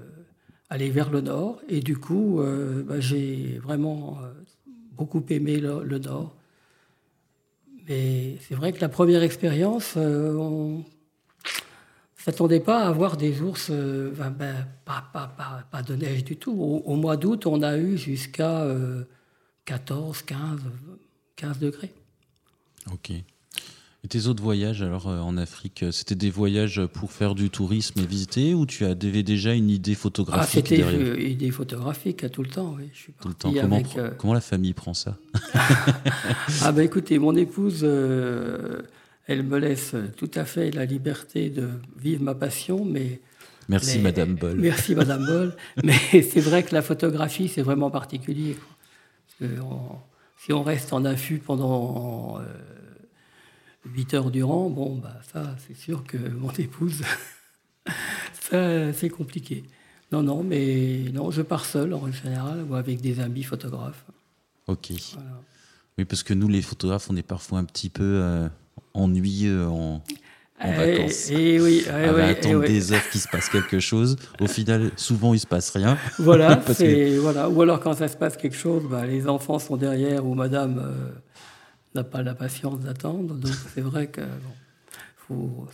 aller 0.69 0.91
vers 0.91 1.11
le 1.11 1.21
nord. 1.21 1.61
Et 1.69 1.81
du 1.81 1.97
coup, 1.97 2.41
euh, 2.41 2.83
bah, 2.83 3.01
j'ai 3.01 3.59
vraiment 3.59 4.19
euh, 4.23 4.33
beaucoup 4.93 5.25
aimé 5.31 5.59
le, 5.59 5.99
nord. 5.99 6.37
Mais 7.89 8.37
c'est 8.47 8.55
vrai 8.55 8.73
que 8.73 8.81
la 8.81 8.89
première 8.89 9.23
expérience, 9.23 9.97
on 9.97 10.79
ne 10.79 10.83
s'attendait 12.17 12.61
pas 12.61 12.85
à 12.85 12.89
avoir 12.89 13.17
des 13.17 13.41
ours, 13.43 13.71
ben, 13.71 14.67
pas, 14.85 15.11
pas, 15.71 15.83
de 15.83 15.95
neige 15.95 16.25
du 16.25 16.37
tout. 16.37 16.53
Au, 16.53 16.97
mois 16.97 17.17
d'août, 17.17 17.47
on 17.47 17.63
a 17.63 17.77
eu 17.77 17.97
jusqu'à 17.97 18.67
14, 19.65 20.23
15, 20.23 20.61
15 21.37 21.59
degrés. 21.59 21.93
Ok. 22.93 23.13
Et 24.03 24.09
tes 24.09 24.29
autres 24.29 24.43
voyages 24.43 24.83
alors 24.83 25.09
euh, 25.09 25.19
en 25.19 25.37
Afrique, 25.37 25.83
euh, 25.83 25.93
c'était 25.93 26.15
des 26.15 26.31
voyages 26.31 26.81
pour 26.87 27.13
faire 27.13 27.35
du 27.35 27.51
tourisme 27.51 28.01
et 28.01 28.07
visiter 28.07 28.55
ou 28.55 28.65
tu 28.65 28.87
avais 28.87 29.23
déjà 29.23 29.53
une 29.53 29.69
idée 29.69 29.95
photographique 29.95 30.65
ah, 30.73 30.77
C'était 30.77 30.81
une 30.81 31.31
idée 31.31 31.51
photographique 31.51 32.31
tout 32.31 32.43
le 32.43 32.49
temps, 32.49 32.75
oui. 32.79 32.89
Je 32.95 32.99
suis 32.99 33.13
tout 33.13 33.29
le 33.29 33.35
temps. 33.35 33.53
Comment, 33.53 33.83
euh, 33.99 34.11
comment, 34.17 34.33
la 34.33 34.41
famille 34.41 34.73
prend 34.73 34.95
ça? 34.95 35.17
Ah 36.63 36.73
ben 36.73 36.83
écoutez, 36.83 37.19
mon 37.19 37.37
épouse, 37.37 37.85
elle 37.85 39.43
me 39.43 39.59
laisse 39.59 39.95
tout 40.17 40.31
à 40.35 40.45
fait 40.45 40.71
la 40.71 40.85
liberté 40.85 41.49
de 41.49 41.69
vivre 41.99 42.23
ma 42.23 42.35
passion, 42.35 42.85
mais... 42.85 43.21
Merci 43.69 44.01
Madame 44.01 44.35
Boll. 44.35 44.57
Merci 44.57 44.95
Madame 44.95 45.25
Boll. 45.25 45.57
mais 45.85 45.99
c'est 46.11 46.41
vrai 46.41 46.63
que 46.63 46.75
la 46.75 46.83
photographie, 46.83 47.49
c'est 47.49 47.63
vraiment 47.63 47.91
particulier. 47.91 48.57
si 49.41 50.53
on 50.53 50.63
reste 50.63 50.93
en 50.93 51.05
affût 51.05 51.39
pendant 51.39 52.41
8 53.87 54.15
heures 54.15 54.31
durant, 54.31 54.69
bon, 54.69 54.97
bah, 54.97 55.17
ça, 55.33 55.57
c'est 55.67 55.77
sûr 55.77 56.05
que 56.05 56.17
mon 56.29 56.51
épouse, 56.53 57.03
ça, 58.41 58.93
c'est 58.93 59.11
compliqué. 59.11 59.65
Non, 60.13 60.23
non, 60.23 60.43
mais 60.43 61.05
non, 61.13 61.31
je 61.31 61.43
pars 61.43 61.65
seul 61.65 61.95
en 61.95 62.11
général 62.11 62.65
ou 62.69 62.75
avec 62.75 63.01
des 63.01 63.21
amis 63.21 63.45
photographes. 63.45 64.05
Ok. 64.67 64.93
Oui, 65.99 66.05
parce 66.05 66.23
que 66.23 66.35
nous, 66.35 66.49
les 66.49 66.63
photographes, 66.63 67.09
on 67.11 67.17
est 67.17 67.23
parfois 67.23 67.59
un 67.59 67.65
petit 67.65 67.91
peu 67.91 68.03
euh, 68.03 68.49
ennuyeux 68.95 69.67
en, 69.67 70.03
en 70.61 70.73
eh, 70.73 70.73
vacances. 70.73 71.31
Et 71.31 71.55
eh 71.55 71.61
oui, 71.61 71.85
eh 71.87 71.91
à 71.91 72.27
attendre 72.27 72.61
des 72.67 72.93
heures 72.93 73.09
qu'il 73.11 73.21
se 73.21 73.29
passe 73.29 73.49
quelque 73.49 73.81
chose. 73.81 74.17
Au 74.41 74.47
final, 74.47 74.91
souvent, 74.97 75.33
il 75.33 75.41
se 75.41 75.47
passe 75.47 75.71
rien. 75.71 75.97
Voilà, 76.19 76.61
voilà. 77.21 77.49
Ou 77.49 77.63
alors, 77.63 77.81
quand 77.81 77.95
ça 77.95 78.09
se 78.09 78.17
passe 78.17 78.37
quelque 78.37 78.57
chose, 78.57 78.85
bah, 78.91 79.07
les 79.07 79.29
enfants 79.29 79.59
sont 79.59 79.77
derrière 79.77 80.27
ou 80.27 80.35
madame. 80.35 80.79
Euh, 80.79 81.11
n'a 81.95 82.05
pas 82.05 82.23
la 82.23 82.35
patience 82.35 82.81
d'attendre. 82.81 83.35
Donc 83.35 83.53
c'est 83.75 83.81
vrai 83.81 84.09
que 84.09 84.23
faut, 85.17 85.69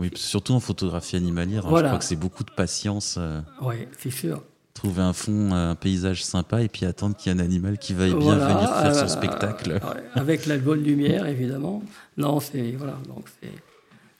oui, 0.00 0.10
surtout 0.14 0.54
en 0.54 0.60
photographie 0.60 1.16
animalière, 1.16 1.66
hein, 1.66 1.76
je 1.76 1.84
crois 1.84 1.98
que 1.98 2.04
c'est 2.04 2.16
beaucoup 2.16 2.42
de 2.42 2.50
patience. 2.50 3.16
Euh, 3.18 3.42
oui, 3.60 3.86
c'est 3.98 4.10
sûr. 4.10 4.42
Trouver 4.72 5.02
un 5.02 5.12
fond, 5.12 5.52
un 5.52 5.74
paysage 5.74 6.24
sympa 6.24 6.62
et 6.62 6.68
puis 6.68 6.86
attendre 6.86 7.14
qu'il 7.14 7.30
y 7.30 7.36
ait 7.36 7.38
un 7.38 7.44
animal 7.44 7.76
qui 7.76 7.92
va 7.92 8.06
bien 8.06 8.16
venir 8.16 8.74
faire 8.76 8.94
son 8.94 9.02
euh, 9.02 9.08
spectacle. 9.08 9.78
avec 10.14 10.46
la 10.46 10.56
bonne 10.56 10.82
lumière, 10.82 11.26
évidemment. 11.26 11.82
Non, 12.16 12.40
c'est 12.40 12.72
voilà, 12.72 12.98
donc 13.06 13.26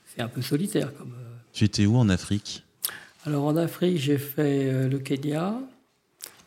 c'est 0.05 0.21
un 0.21 0.27
peu 0.27 0.43
solitaire 0.43 0.95
comme. 0.95 1.13
Euh, 1.13 1.37
tu 1.51 1.63
étais 1.63 1.87
où 1.87 1.97
en 1.97 2.09
Afrique? 2.09 2.63
Alors 3.25 3.45
en 3.45 3.57
Afrique, 3.57 3.97
j'ai 3.97 4.19
fait 4.19 4.87
le 4.87 4.99
Kenya 4.99 5.55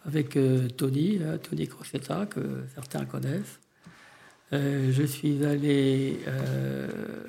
avec 0.07 0.39
Tony, 0.77 1.21
Tony 1.43 1.67
Crocetta, 1.67 2.27
que 2.27 2.41
certains 2.75 3.05
connaissent. 3.05 3.59
Euh, 4.55 4.93
je 4.93 5.03
suis 5.03 5.45
allé 5.45 6.21
euh, 6.29 7.27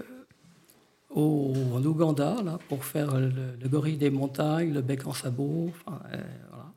au, 1.10 1.53
en 1.74 1.84
Ouganda 1.84 2.41
là, 2.44 2.60
pour 2.70 2.86
faire 2.86 3.20
le, 3.20 3.67
gorille 3.67 3.98
des 3.98 4.12
montagnes, 4.12 4.74
le 4.74 4.82
bec 4.82 5.08
en 5.08 5.13
sabot. 5.13 5.72
Euh, 5.88 6.22
voilà. 6.50 6.72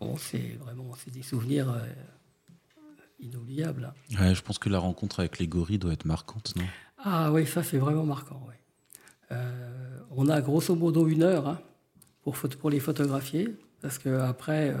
Bon, 0.00 0.16
c'est 0.18 0.58
vraiment 0.60 0.92
c'est 0.98 1.10
des 1.10 1.22
souvenirs 1.22 1.74
inoubliables. 3.18 3.92
Ouais, 4.20 4.34
je 4.34 4.42
pense 4.42 4.58
que 4.58 4.68
la 4.68 4.78
rencontre 4.78 5.20
avec 5.20 5.38
les 5.38 5.48
gorilles 5.48 5.78
doit 5.78 5.94
être 5.94 6.04
marquante, 6.04 6.54
non? 6.56 6.64
Ah 6.98 7.32
oui, 7.32 7.46
ça 7.46 7.62
c'est 7.62 7.78
vraiment 7.78 8.04
marquant. 8.04 8.46
on 10.10 10.28
a 10.28 10.40
grosso 10.42 10.74
modo 10.74 11.06
une 11.08 11.22
heure 11.22 11.48
hein, 11.48 11.60
pour, 12.22 12.36
pour 12.36 12.68
les 12.68 12.80
photographier, 12.80 13.56
parce 13.80 13.98
qu'après, 13.98 14.74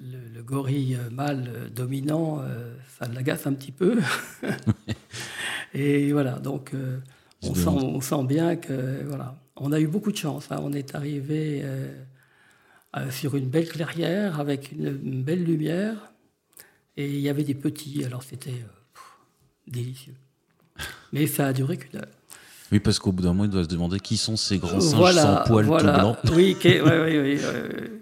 le, 0.00 0.42
gorille 0.42 0.98
mâle 1.10 1.70
dominant, 1.74 2.40
euh, 2.40 2.74
ça 2.98 3.08
l'agace 3.08 3.46
un 3.46 3.52
petit 3.52 3.72
peu. 3.72 4.00
et 5.74 6.12
voilà, 6.12 6.38
donc 6.38 6.72
euh, 6.74 6.98
on, 7.42 7.54
sent, 7.54 7.68
on, 7.68 8.00
sent, 8.00 8.24
bien 8.24 8.56
que 8.56 9.04
voilà, 9.06 9.36
on 9.56 9.72
a 9.72 9.80
eu 9.80 9.86
beaucoup 9.86 10.12
de 10.12 10.16
chance. 10.16 10.46
Hein. 10.50 10.58
On 10.62 10.72
est 10.72 10.94
arrivé 10.94 11.62
euh, 12.96 13.10
sur 13.10 13.36
une 13.36 13.48
belle 13.48 13.68
clairière 13.68 14.40
avec 14.40 14.72
une, 14.72 15.22
belle 15.22 15.44
lumière 15.44 16.12
et 16.96 17.08
il 17.08 17.20
y 17.20 17.28
avait 17.28 17.44
des 17.44 17.54
petits, 17.54 18.04
alors 18.04 18.22
c'était 18.22 18.64
délicieux. 19.66 20.16
Mais 21.12 21.26
ça 21.26 21.46
a 21.46 21.52
duré 21.52 21.76
qu'une 21.76 22.00
heure. 22.00 22.08
Oui, 22.72 22.78
parce 22.78 22.98
qu'au 22.98 23.12
bout 23.12 23.22
d'un 23.22 23.30
moment, 23.30 23.44
il 23.44 23.50
doit 23.50 23.64
se 23.64 23.68
demander 23.68 23.98
qui 23.98 24.16
sont 24.16 24.36
ces 24.36 24.58
grands 24.58 24.80
singes 24.80 25.14
sans 25.14 25.42
poils 25.44 25.66
tout 25.66 25.72
blancs. 25.72 26.16
Oui, 26.32 26.56
oui, 26.64 26.80
oui, 26.84 27.40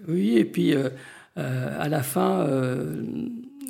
oui, 0.07 0.37
et 0.37 0.45
puis 0.45 0.75
euh, 0.75 0.89
à 1.39 1.89
la 1.89 2.03
fin, 2.03 2.41
euh, 2.41 3.03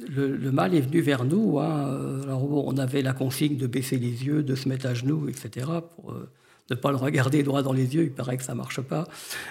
le, 0.10 0.52
mal 0.52 0.74
est 0.76 0.82
venu 0.82 1.02
vers 1.02 1.26
nous. 1.26 1.60
Hein. 1.60 2.22
Alors, 2.24 2.44
on 2.66 2.78
avait 2.78 3.02
la 3.02 3.14
consigne 3.14 3.58
de 3.58 3.68
baisser 3.68 3.98
les 3.98 4.26
yeux, 4.26 4.44
de 4.44 4.56
se 4.56 4.68
mettre 4.70 4.86
à 4.86 4.94
genoux, 4.94 5.28
etc., 5.30 5.68
pour 5.96 6.12
euh, 6.12 6.30
ne 6.70 6.76
pas 6.76 6.92
le 6.92 6.98
regarder 6.98 7.44
droit 7.44 7.62
dans 7.62 7.74
les 7.74 7.96
yeux. 7.96 8.04
Il 8.04 8.12
paraît 8.12 8.38
que 8.38 8.44
ça 8.44 8.56
marche 8.56 8.82
pas. 8.82 9.08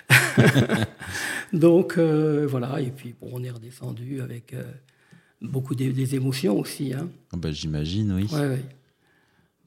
Donc, 1.53 1.99
voilà. 1.99 2.81
Et 2.81 2.91
puis, 2.91 3.15
bon, 3.21 3.29
on 3.33 3.43
est 3.43 3.51
redescendu 3.51 4.21
avec 4.21 4.55
beaucoup 5.41 5.75
des, 5.75 6.15
émotions 6.15 6.59
aussi. 6.59 6.93
Hein. 6.93 7.09
Bah, 7.33 7.53
j'imagine, 7.53 8.13
oui. 8.13 8.29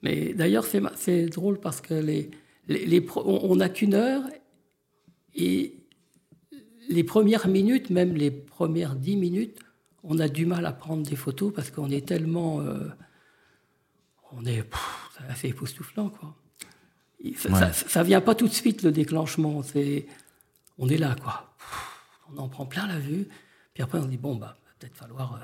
Mais 0.03 0.33
d'ailleurs, 0.33 0.65
c'est 0.95 1.25
drôle 1.27 1.59
parce 1.59 1.79
que 1.81 1.93
les, 1.93 2.31
les, 2.67 3.05
on 3.15 3.55
n'a 3.55 3.69
qu'une 3.69 3.93
heure 3.93 4.23
et 5.35 5.80
les 6.91 7.03
premières 7.03 7.47
minutes, 7.47 7.89
même 7.89 8.13
les 8.15 8.31
premières 8.31 8.95
dix 8.95 9.15
minutes, 9.15 9.57
on 10.03 10.19
a 10.19 10.27
du 10.27 10.45
mal 10.45 10.65
à 10.65 10.73
prendre 10.73 11.03
des 11.03 11.15
photos 11.15 11.53
parce 11.53 11.71
qu'on 11.71 11.89
est 11.89 12.07
tellement. 12.07 12.61
Euh, 12.61 12.89
on 14.33 14.45
est. 14.45 14.63
assez 15.29 15.49
époustouflant, 15.49 16.09
quoi. 16.09 16.35
Ça, 17.35 18.01
ne 18.01 18.07
vient 18.07 18.21
pas 18.21 18.33
tout 18.33 18.47
de 18.47 18.53
suite, 18.53 18.81
le 18.81 18.91
déclenchement. 18.91 19.61
C'est, 19.61 20.07
on 20.79 20.89
est 20.89 20.97
là, 20.97 21.15
quoi. 21.21 21.53
On 22.33 22.37
en 22.39 22.47
prend 22.47 22.65
plein 22.65 22.87
la 22.87 22.97
vue. 22.97 23.27
Puis 23.73 23.83
après, 23.83 23.99
on 23.99 24.05
dit, 24.05 24.17
bon, 24.17 24.35
bah, 24.35 24.57
va 24.65 24.73
peut-être 24.79 24.97
falloir, 24.97 25.35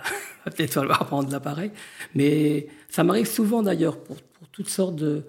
euh, 0.46 0.50
peut 0.58 0.68
falloir 0.68 1.06
prendre 1.06 1.32
l'appareil. 1.32 1.72
Mais 2.16 2.68
ça 2.90 3.04
m'arrive 3.04 3.28
souvent, 3.28 3.62
d'ailleurs, 3.62 4.02
pour, 4.04 4.18
toutes 4.52 4.70
sortes 4.70 4.96
de. 4.96 5.24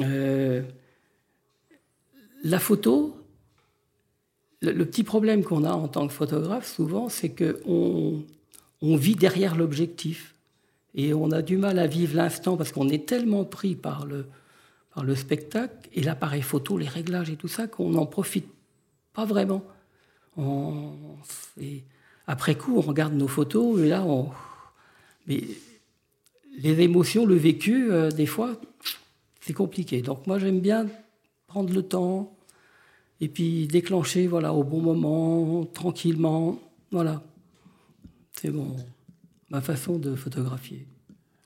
Euh, 0.00 0.62
la 2.44 2.58
photo, 2.58 3.21
le, 4.62 4.84
petit 4.86 5.02
problème 5.02 5.42
qu'on 5.42 5.64
a 5.64 5.72
en 5.72 5.88
tant 5.88 6.06
que 6.06 6.12
photographe, 6.12 6.66
souvent, 6.66 7.08
c'est 7.08 7.30
qu'on 7.30 8.22
on 8.80 8.96
vit 8.96 9.16
derrière 9.16 9.56
l'objectif. 9.56 10.34
Et 10.94 11.14
on 11.14 11.30
a 11.30 11.42
du 11.42 11.56
mal 11.56 11.78
à 11.78 11.86
vivre 11.86 12.16
l'instant 12.16 12.56
parce 12.56 12.70
qu'on 12.70 12.88
est 12.88 13.06
tellement 13.06 13.44
pris 13.44 13.74
par 13.74 14.06
le, 14.06 14.26
spectacle 15.14 15.88
et 15.94 16.02
l'appareil 16.02 16.42
photo, 16.42 16.76
les 16.78 16.88
réglages 16.88 17.30
et 17.30 17.36
tout 17.36 17.48
ça, 17.48 17.66
qu'on 17.66 17.90
n'en 17.90 18.06
profite 18.06 18.48
pas 19.14 19.24
vraiment. 19.24 19.64
après 22.26 22.54
coup, 22.54 22.76
on 22.76 22.82
regarde 22.82 23.14
nos 23.14 23.28
photos 23.28 23.80
et 23.80 23.88
là, 23.88 24.04
on... 24.04 24.30
Mais 25.26 25.42
les 26.58 26.80
émotions, 26.80 27.24
le 27.24 27.36
vécu, 27.36 27.90
euh, 27.90 28.10
des 28.10 28.26
fois, 28.26 28.60
c'est 29.40 29.52
compliqué. 29.52 30.02
Donc 30.02 30.26
moi, 30.26 30.38
j'aime 30.38 30.60
bien 30.60 30.86
prendre 31.46 31.72
le 31.72 31.82
temps, 31.82 32.36
et 33.22 33.28
puis 33.28 33.68
déclencher 33.68 34.26
voilà, 34.26 34.52
au 34.52 34.64
bon 34.64 34.80
moment, 34.80 35.64
tranquillement. 35.64 36.58
Voilà. 36.90 37.22
C'est 38.32 38.50
bon, 38.50 38.76
ma 39.48 39.60
façon 39.60 39.98
de 39.98 40.16
photographier. 40.16 40.86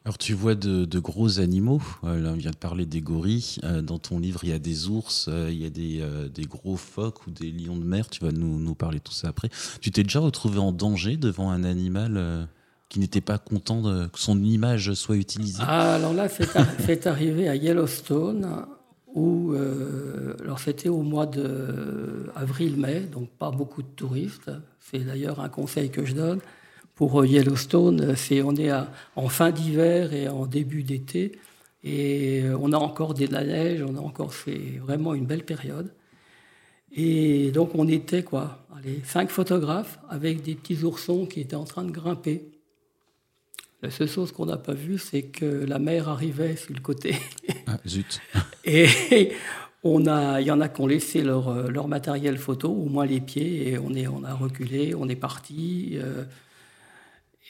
Alors 0.06 0.16
tu 0.16 0.32
vois 0.32 0.54
de, 0.54 0.98
gros 0.98 1.40
animaux, 1.40 1.82
euh, 2.04 2.20
là 2.20 2.30
on 2.30 2.36
vient 2.36 2.52
de 2.52 2.56
parler 2.56 2.86
des 2.86 3.00
gorilles, 3.00 3.58
euh, 3.64 3.82
dans 3.82 3.98
ton 3.98 4.20
livre 4.20 4.40
il 4.44 4.50
y 4.50 4.52
a 4.52 4.58
des 4.58 4.88
ours, 4.88 5.26
euh, 5.28 5.48
il 5.50 5.60
y 5.60 5.66
a 5.66 5.70
des, 5.70 6.00
des, 6.32 6.44
gros 6.44 6.76
phoques 6.76 7.26
ou 7.26 7.30
des 7.30 7.50
lions 7.50 7.76
de 7.76 7.84
mer, 7.84 8.08
tu 8.08 8.24
vas 8.24 8.30
nous, 8.30 8.58
nous 8.58 8.74
parler 8.74 9.00
tout 9.00 9.12
ça 9.12 9.28
après. 9.28 9.50
Tu 9.80 9.90
t'es 9.90 10.04
déjà 10.04 10.20
retrouvé 10.20 10.58
en 10.58 10.72
danger 10.72 11.16
devant 11.16 11.50
un 11.50 11.64
animal 11.64 12.48
qui 12.88 13.00
n'était 13.00 13.20
pas 13.20 13.36
content 13.36 13.82
de, 13.82 14.06
que 14.06 14.18
son 14.18 14.42
image 14.42 14.94
soit 14.94 15.16
utilisée? 15.16 15.62
Ah, 15.66 15.96
Alors 15.96 16.14
là 16.14 16.28
c'est 16.28 17.06
arrivé 17.08 17.48
à 17.48 17.56
Yellowstone, 17.56 18.46
où 19.16 19.54
alors 20.42 20.60
c'était 20.60 20.88
au 20.88 21.02
mois 21.02 21.26
de 21.26 22.30
avril-mai, 22.36 23.00
donc 23.00 23.28
pas 23.30 23.50
beaucoup 23.50 23.82
de 23.82 23.88
touristes, 23.96 24.50
c'est 24.78 25.00
d'ailleurs 25.00 25.40
un 25.40 25.48
conseil 25.48 25.90
que 25.90 26.04
je 26.04 26.14
donne 26.14 26.40
pour 26.96 27.20
euh, 27.20 27.26
Yellowstone, 27.26 28.16
c'est 28.16 28.42
on 28.42 28.56
est 28.56 28.72
en 29.14 29.28
fin 29.28 29.52
d'hiver 29.52 30.12
et 30.12 30.28
en 30.28 30.46
début 30.46 30.82
d'été, 30.82 31.38
et 31.84 32.42
euh, 32.42 32.58
on 32.60 32.72
a 32.72 32.78
encore 32.78 33.14
de 33.14 33.26
la 33.26 33.44
neige, 33.44 33.84
on 33.86 33.96
a 33.96 34.00
encore 34.00 34.32
c'est 34.32 34.78
vraiment 34.80 35.14
une 35.14 35.26
belle 35.26 35.44
période. 35.44 35.92
Et 36.92 37.50
donc 37.52 37.74
on 37.74 37.86
était 37.86 38.22
quoi, 38.22 38.66
cinq 39.04 39.30
photographes 39.30 39.98
avec 40.08 40.42
des 40.42 40.54
petits 40.54 40.82
oursons 40.84 41.26
qui 41.26 41.40
étaient 41.40 41.56
en 41.56 41.64
train 41.64 41.84
de 41.84 41.90
grimper. 41.90 42.48
La 43.86 43.92
seule 43.92 44.08
chose 44.08 44.32
qu'on 44.32 44.46
n'a 44.46 44.56
pas 44.56 44.72
vue, 44.72 44.98
c'est 44.98 45.22
que 45.22 45.44
la 45.44 45.78
mer 45.78 46.08
arrivait 46.08 46.56
sur 46.56 46.74
le 46.74 46.80
côté. 46.80 47.14
Ah, 47.68 47.78
zut. 47.86 48.20
Et 48.64 49.32
on 49.84 50.06
a, 50.06 50.40
il 50.40 50.46
y 50.48 50.50
en 50.50 50.60
a 50.60 50.68
qui 50.68 50.80
ont 50.80 50.88
laissé 50.88 51.22
leur, 51.22 51.48
euh, 51.48 51.68
leur 51.68 51.86
matériel 51.86 52.36
photo, 52.36 52.68
au 52.68 52.88
moins 52.88 53.06
les 53.06 53.20
pieds, 53.20 53.68
et 53.68 53.78
on, 53.78 53.94
est, 53.94 54.08
on 54.08 54.24
a 54.24 54.34
reculé, 54.34 54.96
on 54.96 55.08
est 55.08 55.14
parti. 55.14 56.00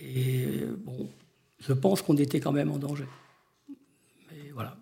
Et 0.00 0.66
bon, 0.84 1.08
je 1.58 1.72
pense 1.72 2.02
qu'on 2.02 2.18
était 2.18 2.38
quand 2.38 2.52
même 2.52 2.70
en 2.70 2.76
danger. 2.76 3.06
Mais 4.30 4.50
voilà. 4.52 4.76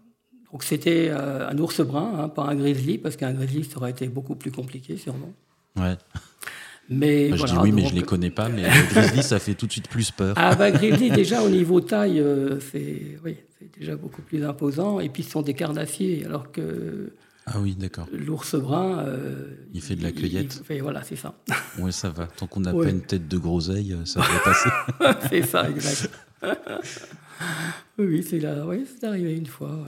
Donc 0.50 0.64
c'était 0.64 1.08
euh, 1.10 1.48
un 1.48 1.56
ours 1.58 1.80
brun, 1.82 2.18
hein, 2.18 2.28
pas 2.28 2.46
un 2.46 2.56
grizzly, 2.56 2.98
parce 2.98 3.14
qu'un 3.14 3.32
grizzly, 3.32 3.62
ça 3.62 3.76
aurait 3.76 3.92
été 3.92 4.08
beaucoup 4.08 4.34
plus 4.34 4.50
compliqué, 4.50 4.96
sûrement. 4.96 5.32
Ouais. 5.76 5.96
Mais 6.88 7.36
je 7.36 7.44
dis 7.44 7.56
oui, 7.60 7.72
mais 7.72 7.86
je 7.86 7.94
ne 7.94 8.00
les 8.00 8.02
connais 8.02 8.30
pas. 8.30 8.48
Mais 8.48 8.62
grizzly, 8.90 9.22
ça 9.22 9.38
fait 9.38 9.54
tout 9.54 9.66
de 9.66 9.72
suite 9.72 9.88
plus 9.88 10.10
peur. 10.10 10.34
Ah 10.36 10.54
bah 10.54 10.70
grizzly, 10.70 11.10
déjà 11.10 11.42
au 11.42 11.48
niveau 11.48 11.80
taille, 11.80 12.20
euh, 12.20 12.60
c'est 12.60 13.18
oui, 13.24 13.36
déjà 13.78 13.96
beaucoup 13.96 14.22
plus 14.22 14.44
imposant. 14.44 15.00
Et 15.00 15.08
puis 15.08 15.22
ce 15.22 15.30
sont 15.30 15.42
des 15.42 15.54
carnassiers, 15.54 16.24
alors 16.24 16.52
que 16.52 17.12
ah 17.46 17.58
oui, 17.60 17.74
d'accord. 17.74 18.06
L'ours 18.12 18.54
brun. 18.54 19.00
Euh, 19.00 19.66
il 19.74 19.82
fait 19.82 19.96
de 19.96 20.02
la 20.02 20.12
cueillette. 20.12 20.62
voilà, 20.80 21.02
c'est 21.02 21.16
ça. 21.16 21.34
Oui, 21.78 21.92
ça 21.92 22.08
va. 22.08 22.26
Tant 22.26 22.46
qu'on 22.46 22.60
n'a 22.60 22.72
pas 22.72 22.88
une 22.88 23.02
tête 23.02 23.28
de 23.28 23.36
groseille, 23.36 23.92
euh, 23.92 24.04
ça 24.04 24.20
va 24.20 24.38
passer. 24.44 24.70
c'est 25.28 25.42
ça, 25.42 25.68
exact. 25.68 26.10
oui, 27.98 28.22
c'est 28.22 28.38
là. 28.38 28.64
Oui, 28.66 28.86
c'est 28.86 29.06
arrivé 29.06 29.36
une 29.36 29.46
fois. 29.46 29.86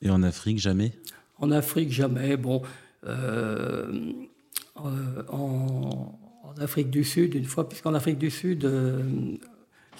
Et 0.00 0.08
en 0.08 0.22
Afrique, 0.22 0.58
jamais? 0.58 0.92
En 1.38 1.50
Afrique, 1.50 1.92
jamais. 1.92 2.36
Bon, 2.36 2.62
euh, 3.06 4.12
en, 5.30 6.18
Afrique 6.60 6.90
du 6.90 7.04
Sud, 7.04 7.34
une 7.34 7.44
fois, 7.44 7.68
puisqu'en 7.68 7.94
Afrique 7.94 8.18
du 8.18 8.30
Sud, 8.30 8.70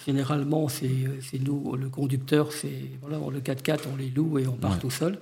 généralement, 0.05 0.67
c'est 0.67 1.39
nous, 1.39 1.75
le 1.75 1.89
conducteur, 1.89 2.51
c'est 2.51 2.91
voilà, 3.01 3.17
le 3.31 3.39
4x4, 3.39 3.81
on 3.91 3.95
les 3.95 4.09
loue 4.09 4.37
et 4.37 4.47
on 4.47 4.55
part 4.55 4.77
tout 4.77 4.91
seul 4.91 5.17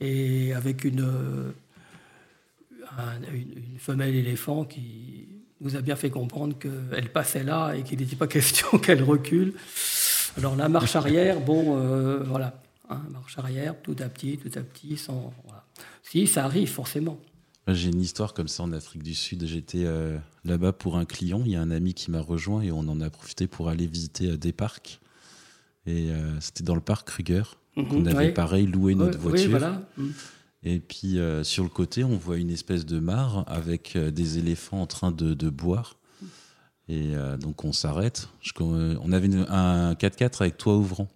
et 0.00 0.52
avec 0.54 0.84
une, 0.84 1.52
une, 3.32 3.78
femelle 3.78 4.14
éléphant 4.14 4.64
qui 4.64 5.28
nous 5.60 5.76
a 5.76 5.82
bien 5.82 5.96
fait 5.96 6.10
comprendre 6.10 6.56
qu'elle 6.58 7.12
passait 7.12 7.44
là 7.44 7.74
et 7.74 7.82
qu'il 7.82 7.98
n'était 7.98 8.16
pas 8.16 8.26
question 8.26 8.78
qu'elle 8.78 9.02
recule. 9.02 9.54
Alors 10.38 10.56
la 10.56 10.68
marche 10.68 10.96
arrière, 10.96 11.40
bon, 11.46 11.76
euh, 11.76 12.22
voilà, 12.24 12.60
hein, 12.88 13.02
marche 13.10 13.38
arrière, 13.38 13.74
tout 13.82 13.96
à 13.98 14.08
petit, 14.08 14.38
tout 14.38 14.58
à 14.58 14.62
petit, 14.62 14.96
sans. 14.96 15.32
Si, 16.02 16.26
ça 16.26 16.44
arrive 16.44 16.68
forcément. 16.68 17.18
J'ai 17.68 17.88
une 17.88 18.00
histoire 18.00 18.34
comme 18.34 18.48
ça 18.48 18.62
en 18.62 18.72
Afrique 18.72 19.02
du 19.02 19.14
Sud. 19.14 19.46
J'étais 19.46 19.84
euh, 19.84 20.18
là-bas 20.44 20.72
pour 20.72 20.96
un 20.96 21.04
client. 21.04 21.42
Il 21.44 21.52
y 21.52 21.56
a 21.56 21.60
un 21.60 21.70
ami 21.70 21.94
qui 21.94 22.10
m'a 22.10 22.20
rejoint 22.20 22.62
et 22.62 22.72
on 22.72 22.80
en 22.80 23.00
a 23.00 23.10
profité 23.10 23.46
pour 23.46 23.68
aller 23.68 23.86
visiter 23.86 24.30
euh, 24.30 24.36
des 24.36 24.52
parcs. 24.52 25.00
Et 25.86 26.10
c'était 26.40 26.62
dans 26.62 26.74
le 26.74 26.80
parc 26.82 27.08
Kruger. 27.08 27.42
Mhm. 27.76 27.86
on 27.92 28.06
avait 28.06 28.32
pareil 28.32 28.66
loué 28.66 28.94
notre 28.94 29.18
voiture. 29.18 29.58
Mhm. 29.96 30.12
Et 30.62 30.78
puis 30.78 31.18
euh, 31.18 31.42
sur 31.42 31.62
le 31.62 31.70
côté, 31.70 32.04
on 32.04 32.16
voit 32.16 32.36
une 32.36 32.50
espèce 32.50 32.84
de 32.84 32.98
mare 32.98 33.44
avec 33.46 33.96
euh, 33.96 34.10
des 34.10 34.38
éléphants 34.38 34.82
en 34.82 34.86
train 34.86 35.10
de, 35.10 35.50
boire. 35.50 35.96
Et 36.88 37.14
euh, 37.14 37.36
donc 37.36 37.64
on 37.64 37.72
s'arrête. 37.72 38.28
On 38.58 39.12
avait 39.12 39.34
un 39.48 39.94
4x4 39.94 40.42
avec 40.42 40.58
toit 40.58 40.76
ouvrant. 40.76 41.08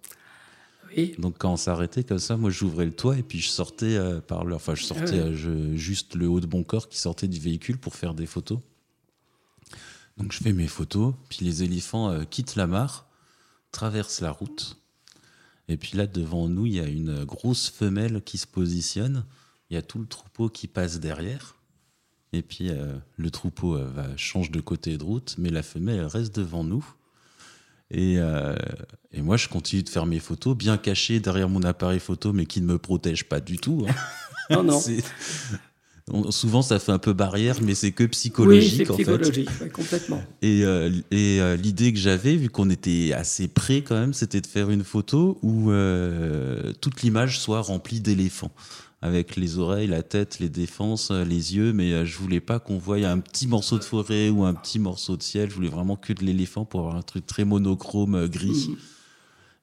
Donc 1.19 1.37
quand 1.37 1.53
on 1.53 1.57
s'arrêtait 1.57 2.03
comme 2.03 2.19
ça, 2.19 2.37
moi 2.37 2.49
j'ouvrais 2.49 2.85
le 2.85 2.93
toit 2.93 3.17
et 3.17 3.23
puis 3.23 3.39
je 3.39 3.49
sortais 3.49 3.99
par 4.27 4.45
le, 4.45 4.55
enfin 4.55 4.75
je 4.75 4.83
sortais 4.83 5.33
juste 5.75 6.15
le 6.15 6.27
haut 6.27 6.39
de 6.39 6.47
mon 6.47 6.63
corps 6.63 6.87
qui 6.87 6.97
sortait 6.97 7.27
du 7.27 7.39
véhicule 7.39 7.77
pour 7.77 7.95
faire 7.95 8.13
des 8.13 8.25
photos. 8.25 8.59
Donc 10.17 10.31
je 10.31 10.37
fais 10.37 10.53
mes 10.53 10.67
photos, 10.67 11.13
puis 11.29 11.43
les 11.43 11.63
éléphants 11.63 12.23
quittent 12.29 12.55
la 12.55 12.67
mare, 12.67 13.07
traversent 13.71 14.21
la 14.21 14.31
route 14.31 14.77
et 15.67 15.77
puis 15.77 15.97
là, 15.97 16.07
devant 16.07 16.47
nous, 16.47 16.65
il 16.65 16.73
y 16.73 16.79
a 16.79 16.87
une 16.87 17.23
grosse 17.23 17.69
femelle 17.69 18.21
qui 18.23 18.37
se 18.37 18.47
positionne. 18.47 19.25
Il 19.69 19.73
y 19.73 19.77
a 19.77 19.81
tout 19.81 19.99
le 19.99 20.05
troupeau 20.05 20.49
qui 20.49 20.67
passe 20.67 20.99
derrière. 20.99 21.55
Et 22.33 22.41
puis 22.41 22.69
euh, 22.69 22.97
le 23.17 23.31
troupeau 23.31 23.75
euh, 23.75 23.87
va, 23.87 24.15
change 24.17 24.51
de 24.51 24.59
côté 24.59 24.97
de 24.97 25.03
route, 25.03 25.35
mais 25.37 25.49
la 25.49 25.63
femelle 25.63 26.05
reste 26.05 26.35
devant 26.35 26.63
nous. 26.63 26.85
Et, 27.91 28.15
euh, 28.17 28.55
et, 29.11 29.21
moi, 29.21 29.37
je 29.37 29.47
continue 29.47 29.83
de 29.83 29.89
faire 29.89 30.05
mes 30.05 30.19
photos, 30.19 30.57
bien 30.57 30.77
cachées 30.77 31.19
derrière 31.19 31.49
mon 31.49 31.63
appareil 31.63 31.99
photo, 31.99 32.33
mais 32.33 32.45
qui 32.45 32.61
ne 32.61 32.65
me 32.65 32.77
protège 32.77 33.25
pas 33.25 33.39
du 33.39 33.57
tout. 33.57 33.85
Hein. 33.87 33.93
Non, 34.51 34.61
non. 34.61 34.79
souvent, 36.29 36.61
ça 36.61 36.77
fait 36.77 36.91
un 36.91 36.99
peu 36.99 37.13
barrière, 37.13 37.57
mais 37.63 37.73
c'est 37.73 37.91
que 37.93 38.03
psychologique. 38.03 38.81
Oui, 38.81 38.85
c'est 38.85 38.93
psychologique, 38.93 39.71
complètement. 39.73 40.23
Et, 40.43 40.63
euh, 40.63 40.91
et 41.09 41.41
euh, 41.41 41.55
l'idée 41.55 41.91
que 41.91 41.97
j'avais, 41.97 42.35
vu 42.35 42.49
qu'on 42.49 42.69
était 42.69 43.11
assez 43.11 43.47
près 43.47 43.81
quand 43.81 43.95
même, 43.95 44.13
c'était 44.13 44.39
de 44.39 44.45
faire 44.45 44.69
une 44.69 44.83
photo 44.83 45.39
où 45.41 45.71
toute 46.79 47.01
l'image 47.01 47.39
soit 47.39 47.61
remplie 47.61 48.01
d'éléphants. 48.01 48.51
Avec 49.05 49.35
les 49.35 49.59
oreilles, 49.59 49.87
la 49.87 50.01
tête, 50.01 50.39
les 50.39 50.49
défenses, 50.49 51.11
les 51.11 51.55
yeux, 51.55 51.73
mais 51.73 52.05
je 52.05 52.17
voulais 52.17 52.39
pas 52.39 52.59
qu'on 52.59 52.79
voie 52.79 52.97
un 52.97 53.19
petit 53.19 53.45
morceau 53.45 53.77
de 53.77 53.83
forêt 53.83 54.29
ou 54.29 54.45
un 54.45 54.53
petit 54.55 54.79
morceau 54.79 55.15
de 55.15 55.21
ciel. 55.21 55.49
Je 55.49 55.55
voulais 55.55 55.69
vraiment 55.69 55.95
que 55.95 56.11
de 56.11 56.23
l'éléphant 56.23 56.65
pour 56.65 56.79
avoir 56.79 56.95
un 56.95 57.03
truc 57.03 57.27
très 57.27 57.45
monochrome, 57.45 58.27
gris. 58.27 58.69
Mmh. 58.69 58.75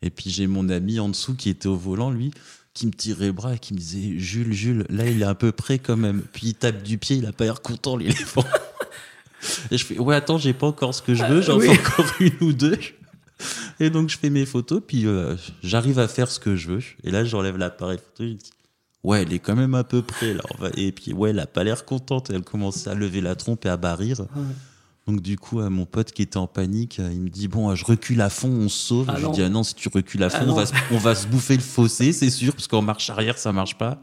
Et 0.02 0.10
puis 0.10 0.30
j'ai 0.30 0.46
mon 0.46 0.68
ami 0.68 1.00
en 1.00 1.08
dessous 1.08 1.34
qui 1.34 1.48
était 1.48 1.66
au 1.66 1.76
volant, 1.76 2.10
lui 2.10 2.30
qui 2.74 2.86
me 2.86 2.92
tirait 2.92 3.26
le 3.26 3.32
bras 3.32 3.54
et 3.54 3.58
qui 3.58 3.74
me 3.74 3.78
disait 3.78 4.18
Jules, 4.18 4.52
Jules, 4.52 4.86
là 4.88 5.06
il 5.06 5.22
est 5.22 5.26
un 5.26 5.34
peu 5.34 5.52
près 5.52 5.78
quand 5.78 5.96
même. 5.96 6.22
Puis 6.32 6.48
il 6.48 6.54
tape 6.54 6.82
du 6.82 6.98
pied, 6.98 7.16
il 7.16 7.26
a 7.26 7.32
pas 7.32 7.44
l'air 7.44 7.60
content 7.60 7.96
l'éléphant. 7.96 8.44
et 9.70 9.76
je 9.76 9.84
fais 9.84 9.98
Ouais, 9.98 10.14
attends, 10.14 10.38
j'ai 10.38 10.54
pas 10.54 10.66
encore 10.66 10.94
ce 10.94 11.02
que 11.02 11.14
je 11.14 11.24
veux, 11.24 11.42
j'en 11.42 11.60
fais 11.60 11.68
encore 11.68 12.12
une 12.20 12.36
ou 12.40 12.52
deux. 12.52 12.78
Et 13.80 13.90
donc 13.90 14.08
je 14.08 14.18
fais 14.18 14.30
mes 14.30 14.46
photos, 14.46 14.80
puis 14.86 15.06
euh, 15.06 15.36
j'arrive 15.62 15.98
à 15.98 16.08
faire 16.08 16.30
ce 16.30 16.40
que 16.40 16.56
je 16.56 16.70
veux. 16.72 16.82
Et 17.04 17.10
là 17.10 17.24
j'enlève 17.24 17.58
l'appareil 17.58 17.98
photo, 17.98 18.28
je 18.28 18.34
dis 18.34 18.50
Ouais, 19.04 19.22
elle 19.22 19.32
est 19.32 19.40
quand 19.40 19.56
même 19.56 19.74
à 19.74 19.82
peu 19.82 20.02
près 20.02 20.34
là. 20.34 20.42
Et 20.76 20.92
puis 20.92 21.12
ouais, 21.12 21.30
elle 21.30 21.40
a 21.40 21.46
pas 21.46 21.64
l'air 21.64 21.84
contente, 21.84 22.30
elle 22.30 22.42
commence 22.42 22.86
à 22.86 22.94
lever 22.94 23.20
la 23.20 23.34
trompe 23.34 23.64
et 23.66 23.68
à 23.68 23.76
barrir. 23.76 24.26
Donc 25.08 25.20
du 25.20 25.36
coup, 25.36 25.60
euh, 25.60 25.68
mon 25.68 25.84
pote 25.84 26.12
qui 26.12 26.22
était 26.22 26.36
en 26.36 26.46
panique, 26.46 27.00
euh, 27.00 27.10
il 27.12 27.20
me 27.20 27.28
dit 27.28 27.48
bon, 27.48 27.70
euh, 27.70 27.74
je 27.74 27.84
recule 27.84 28.20
à 28.20 28.30
fond, 28.30 28.48
on 28.48 28.68
se 28.68 28.78
sauve. 28.78 29.06
Ah 29.08 29.16
je 29.18 29.26
lui 29.26 29.32
dis 29.32 29.42
ah 29.42 29.48
non, 29.48 29.64
si 29.64 29.74
tu 29.74 29.88
recules 29.92 30.22
à 30.22 30.30
fond, 30.30 30.44
ah 30.46 30.50
on, 30.92 30.98
va 30.98 31.16
se, 31.16 31.26
bouffer 31.26 31.56
le 31.56 31.62
fossé, 31.62 32.12
c'est 32.12 32.30
sûr, 32.30 32.54
parce 32.54 32.68
qu'en 32.68 32.82
marche 32.82 33.10
arrière, 33.10 33.36
ça 33.36 33.52
marche 33.52 33.76
pas. 33.76 34.00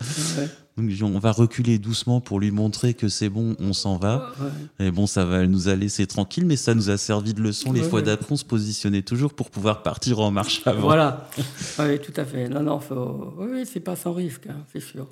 Donc 0.79 1.15
on 1.15 1.19
va 1.19 1.31
reculer 1.31 1.77
doucement 1.77 2.21
pour 2.21 2.39
lui 2.39 2.51
montrer 2.51 2.93
que 2.93 3.09
c'est 3.09 3.29
bon, 3.29 3.55
on 3.59 3.73
s'en 3.73 3.97
va. 3.97 4.31
Et 4.79 4.91
bon, 4.91 5.07
ça 5.07 5.25
va 5.25 5.45
nous 5.45 5.67
a 5.67 5.75
laissé 5.75 6.07
tranquille, 6.07 6.45
mais 6.45 6.55
ça 6.55 6.73
nous 6.73 6.89
a 6.89 6.97
servi 6.97 7.33
de 7.33 7.41
leçon. 7.41 7.71
Les 7.71 7.83
fois 7.83 8.01
d'après, 8.01 8.31
on 8.31 8.37
se 8.37 8.45
positionnait 8.45 9.01
toujours 9.01 9.33
pour 9.33 9.49
pouvoir 9.49 9.83
partir 9.83 10.19
en 10.19 10.31
marche 10.31 10.61
avant. 10.65 10.81
Voilà, 10.81 11.29
oui, 11.79 11.99
tout 11.99 12.13
à 12.15 12.25
fait. 12.25 12.47
Non, 12.49 12.61
non, 12.61 12.79
faut... 12.79 13.33
oui, 13.37 13.65
c'est 13.65 13.79
pas 13.79 13.95
sans 13.95 14.13
risque, 14.13 14.47
hein, 14.47 14.63
c'est 14.71 14.79
sûr. 14.79 15.07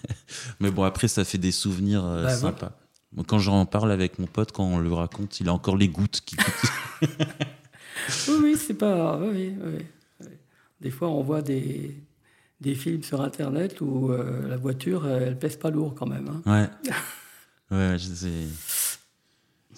mais 0.60 0.70
bon, 0.70 0.82
après, 0.84 1.08
ça 1.08 1.24
fait 1.24 1.38
des 1.38 1.52
souvenirs 1.52 2.02
bah, 2.02 2.34
sympas. 2.34 2.72
Quand 3.26 3.38
j'en 3.38 3.64
parle 3.64 3.92
avec 3.92 4.18
mon 4.18 4.26
pote, 4.26 4.52
quand 4.52 4.64
on 4.64 4.78
le 4.78 4.92
raconte, 4.92 5.40
il 5.40 5.48
a 5.48 5.52
encore 5.52 5.76
les 5.76 5.88
gouttes 5.88 6.22
qui 6.24 6.36
oui, 8.28 8.34
oui, 8.42 8.56
c'est 8.56 8.74
pas. 8.74 9.18
Oui, 9.18 9.54
oui, 9.64 10.28
Des 10.80 10.90
fois, 10.90 11.08
on 11.08 11.22
voit 11.22 11.42
des, 11.42 11.94
des 12.60 12.74
films 12.74 13.02
sur 13.02 13.20
Internet 13.20 13.80
où 13.80 14.10
euh, 14.10 14.48
la 14.48 14.56
voiture, 14.56 15.06
elle 15.06 15.38
pèse 15.38 15.56
pas 15.56 15.70
lourd 15.70 15.94
quand 15.94 16.06
même. 16.06 16.28
Hein. 16.46 16.70
Ouais. 17.70 17.76
ouais, 17.76 17.96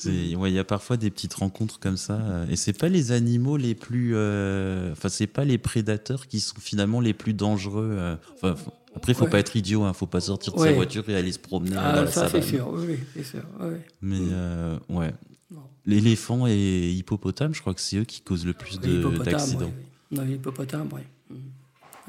Il 0.05 0.53
y 0.53 0.59
a 0.59 0.65
parfois 0.65 0.97
des 0.97 1.11
petites 1.11 1.35
rencontres 1.35 1.81
comme 1.81 1.97
ça, 1.97 2.15
euh, 2.15 2.47
et 2.49 2.57
c'est 2.57 2.73
pas 2.73 2.89
les 2.89 3.13
animaux 3.13 3.57
les 3.57 3.75
plus, 3.75 4.13
euh, 4.15 4.93
enfin 4.93 5.09
c'est 5.09 5.27
pas 5.27 5.45
les 5.45 5.59
prédateurs 5.59 6.29
qui 6.29 6.41
sont 6.41 6.61
finalement 6.61 7.01
les 7.01 7.15
plus 7.15 7.35
dangereux. 7.35 8.17
Enfin, 8.35 8.55
après, 8.99 9.13
il 9.13 9.15
faut 9.15 9.27
pas 9.27 9.39
être 9.39 9.55
idiot, 9.55 9.83
il 9.83 9.87
hein, 9.87 9.93
faut 9.93 10.07
pas 10.07 10.21
sortir 10.21 10.53
de 10.55 10.59
sa 10.59 10.73
voiture 10.73 11.09
et 11.09 11.15
aller 11.15 11.31
se 11.31 11.39
promener. 11.39 11.77
Ah, 11.79 12.07
ça, 12.09 12.29
c'est 12.29 12.43
sûr, 12.43 12.69
oui, 12.73 12.99
c'est 13.15 13.25
sûr. 13.25 13.43
Mais 14.03 14.19
euh, 14.21 14.77
ouais. 14.89 15.13
L'éléphant 15.87 16.47
et 16.47 16.91
hippopotame, 16.91 17.55
je 17.55 17.61
crois 17.61 17.75
que 17.75 17.81
c'est 17.81 17.97
eux 17.97 18.05
qui 18.05 18.21
causent 18.21 18.45
le 18.45 18.53
plus 18.53 18.81
d'accidents. 18.81 19.73
Non, 20.11 20.25
hippopotame, 20.25 20.89
oui. 20.93 21.03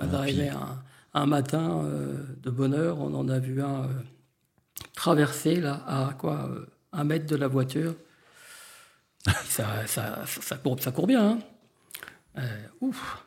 Est 0.01 0.13
arrivé 0.13 0.49
un, 0.49 0.79
un 1.13 1.25
matin 1.25 1.83
euh, 1.83 2.23
de 2.41 2.49
bonne 2.49 2.73
heure, 2.73 2.99
on 2.99 3.13
en 3.13 3.27
a 3.29 3.39
vu 3.39 3.61
un 3.61 3.83
euh, 3.83 3.87
traverser 4.95 5.55
là, 5.55 5.83
à 5.87 6.13
quoi 6.13 6.49
euh, 6.49 6.65
un 6.91 7.03
mètre 7.03 7.25
de 7.25 7.35
la 7.35 7.47
voiture. 7.47 7.95
ça, 9.45 9.85
ça, 9.87 10.23
ça, 10.25 10.57
court, 10.57 10.79
ça 10.79 10.91
court 10.91 11.07
bien. 11.07 11.39
Hein. 12.35 12.47
ouf. 12.81 13.25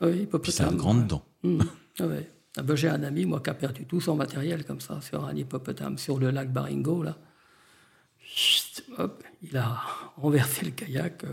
Oui. 0.00 0.28
C'est 0.44 0.62
un 0.64 0.74
grand 0.74 0.94
dent. 0.94 1.24
Mm. 1.42 1.62
Ah 1.98 2.06
ouais. 2.06 2.30
Ah 2.58 2.62
ben, 2.62 2.76
J'ai 2.76 2.90
un 2.90 3.02
ami, 3.02 3.24
moi, 3.24 3.40
qui 3.40 3.48
a 3.48 3.54
perdu 3.54 3.86
tout 3.86 4.02
son 4.02 4.16
matériel 4.16 4.66
comme 4.66 4.82
ça 4.82 5.00
sur 5.00 5.24
un 5.24 5.34
hippopotame, 5.34 5.96
sur 5.96 6.18
le 6.18 6.30
lac 6.30 6.52
Baringo, 6.52 7.02
là. 7.02 7.16
hop, 8.98 9.24
il 9.42 9.56
a 9.56 9.80
renversé 10.18 10.66
le 10.66 10.72
kayak, 10.72 11.24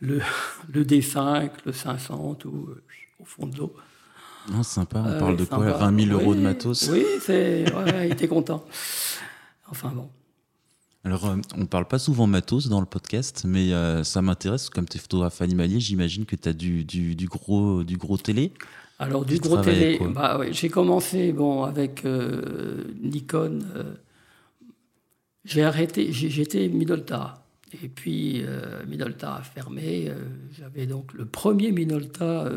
le, 0.00 0.20
le 0.70 0.84
D5, 0.84 1.50
le 1.64 1.72
500, 1.72 2.34
tout 2.34 2.74
au 3.18 3.24
fond 3.24 3.46
de 3.46 3.56
l'eau. 3.56 3.74
Non, 4.50 4.62
sympa, 4.62 5.04
on 5.06 5.18
parle 5.18 5.36
de 5.36 5.44
quoi 5.44 5.72
20 5.72 6.06
000 6.06 6.20
euros 6.20 6.34
de 6.34 6.40
matos? 6.40 6.88
Oui, 6.90 7.04
c'est... 7.20 7.64
il 8.04 8.12
était 8.12 8.28
content. 8.28 8.64
Enfin 9.70 9.92
bon. 9.94 10.08
Alors, 11.04 11.26
euh, 11.26 11.36
on 11.56 11.60
ne 11.60 11.66
parle 11.66 11.86
pas 11.86 11.98
souvent 11.98 12.26
matos 12.26 12.68
dans 12.68 12.80
le 12.80 12.86
podcast, 12.86 13.44
mais 13.46 13.72
euh, 13.72 14.04
ça 14.04 14.20
m'intéresse. 14.20 14.68
Comme 14.68 14.86
tu 14.86 14.96
es 14.96 15.00
photographe 15.00 15.40
animalier, 15.40 15.80
j'imagine 15.80 16.26
que 16.26 16.36
tu 16.36 16.48
as 16.48 16.52
du, 16.52 16.84
du, 16.84 17.14
du, 17.14 17.26
gros, 17.26 17.84
du 17.84 17.96
gros 17.96 18.18
télé 18.18 18.52
Alors, 18.98 19.24
du 19.24 19.38
gros 19.38 19.58
télé, 19.58 19.98
bah, 20.14 20.40
j'ai 20.50 20.68
commencé 20.68 21.32
bon, 21.32 21.62
avec 21.62 22.04
euh, 22.04 22.84
Nikon. 23.00 23.60
j'ai 25.44 25.62
arrêté, 25.62 26.12
j'étais 26.12 26.68
Minolta. 26.68 27.44
Et 27.82 27.88
puis, 27.88 28.42
Minolta 28.86 29.36
a 29.36 29.42
fermé. 29.42 30.12
J'avais 30.58 30.86
donc 30.86 31.12
le 31.12 31.26
premier 31.26 31.70
Minolta 31.70 32.50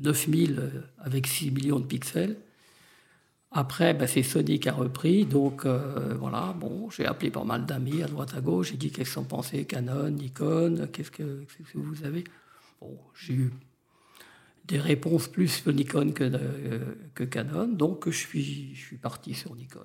9000 0.00 0.84
avec 0.98 1.26
6 1.26 1.50
millions 1.50 1.80
de 1.80 1.86
pixels. 1.86 2.36
Après, 3.52 3.94
ben, 3.94 4.06
c'est 4.06 4.22
Sony 4.22 4.60
qui 4.60 4.68
a 4.68 4.72
repris. 4.72 5.24
Donc 5.26 5.66
euh, 5.66 6.14
voilà, 6.18 6.54
bon, 6.58 6.88
j'ai 6.90 7.06
appelé 7.06 7.30
pas 7.30 7.44
mal 7.44 7.66
d'amis 7.66 8.02
à 8.02 8.06
droite 8.06 8.34
à 8.36 8.40
gauche. 8.40 8.70
J'ai 8.70 8.76
dit 8.76 8.90
qu'est-ce 8.90 9.14
qu'ils 9.14 9.22
en 9.22 9.24
pensaient, 9.24 9.64
Canon, 9.64 10.10
Nikon, 10.10 10.88
qu'est-ce 10.92 11.10
que, 11.10 11.44
que, 11.44 11.78
vous 11.78 12.04
avez? 12.04 12.24
Bon, 12.80 12.96
j'ai 13.14 13.34
eu 13.34 13.50
des 14.66 14.78
réponses 14.78 15.26
plus 15.26 15.62
que 15.62 15.70
Nikon 15.70 16.12
que, 16.12 16.24
euh, 16.24 16.78
que 17.14 17.24
Canon. 17.24 17.66
Donc 17.66 18.08
je 18.08 18.16
suis, 18.16 18.74
je 18.74 18.80
suis 18.80 18.98
parti 18.98 19.34
sur 19.34 19.56
Nikon. 19.56 19.80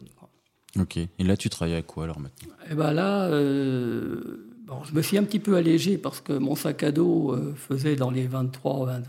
Ok. 0.79 0.97
Et 0.97 1.23
là, 1.23 1.35
tu 1.35 1.49
travailles 1.49 1.75
à 1.75 1.81
quoi 1.81 2.03
alors 2.03 2.19
maintenant? 2.19 2.53
Eh 2.69 2.75
ben 2.75 2.91
là, 2.91 3.25
euh, 3.29 4.54
bon, 4.65 4.83
je 4.83 4.93
me 4.93 5.01
suis 5.01 5.17
un 5.17 5.23
petit 5.23 5.39
peu 5.39 5.55
allégé 5.55 5.97
parce 5.97 6.21
que 6.21 6.33
mon 6.33 6.55
sac 6.55 6.83
à 6.83 6.91
dos 6.91 7.35
faisait 7.55 7.95
dans 7.95 8.11
les 8.11 8.27
23, 8.27 8.85
20, 8.85 8.99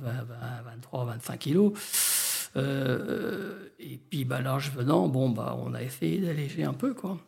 23 0.64 1.04
25 1.04 1.38
kilos. 1.38 1.72
Euh, 2.56 3.68
et 3.78 3.98
puis 3.98 4.24
bah, 4.24 4.40
l'âge 4.40 4.72
venant, 4.72 5.08
bon, 5.08 5.28
bah, 5.28 5.58
on 5.62 5.74
a 5.74 5.82
essayé 5.82 6.18
d'alléger 6.18 6.64
un 6.64 6.72
peu. 6.72 6.94
Quoi. 6.94 7.18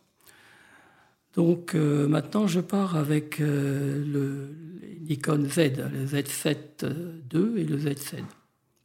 Donc 1.35 1.75
euh, 1.75 2.07
maintenant, 2.07 2.47
je 2.47 2.59
pars 2.59 2.95
avec 2.95 3.39
euh, 3.39 4.03
le 4.05 4.55
Nikon 5.01 5.45
Z, 5.47 5.77
le 5.91 6.05
Z7 6.05 6.85
II 7.33 7.61
et 7.61 7.65
le 7.65 7.77
Z7 7.77 8.23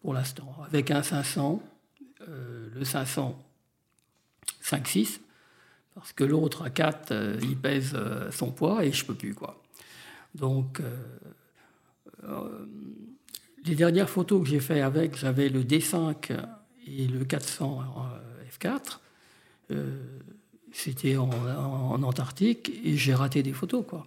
pour 0.02 0.12
l'instant, 0.12 0.54
avec 0.66 0.90
un 0.90 1.02
500, 1.02 1.62
le 2.26 2.84
500 2.84 3.40
5.6, 4.62 5.20
parce 5.94 6.12
que 6.12 6.24
l'autre 6.24 6.62
à 6.62 6.70
4, 6.70 7.38
il 7.42 7.56
pèse 7.56 7.96
son 8.30 8.50
poids 8.50 8.84
et 8.84 8.92
je 8.92 9.04
peux 9.04 9.14
plus. 9.14 9.34
Quoi. 9.34 9.62
Donc 10.34 10.80
les 13.64 13.74
dernières 13.74 14.10
photos 14.10 14.42
que 14.42 14.48
j'ai 14.48 14.60
fait 14.60 14.80
avec, 14.80 15.16
j'avais 15.16 15.48
le 15.48 15.62
D5 15.62 16.36
et 16.86 17.06
le 17.06 17.24
400 17.24 17.82
F4. 18.58 18.98
Euh, 19.70 20.20
c'était 20.72 21.16
en, 21.16 21.30
Antarctique 22.02 22.72
et 22.84 22.96
j'ai 22.96 23.14
raté 23.14 23.42
des 23.42 23.52
photos. 23.52 23.84
Quoi. 23.86 24.06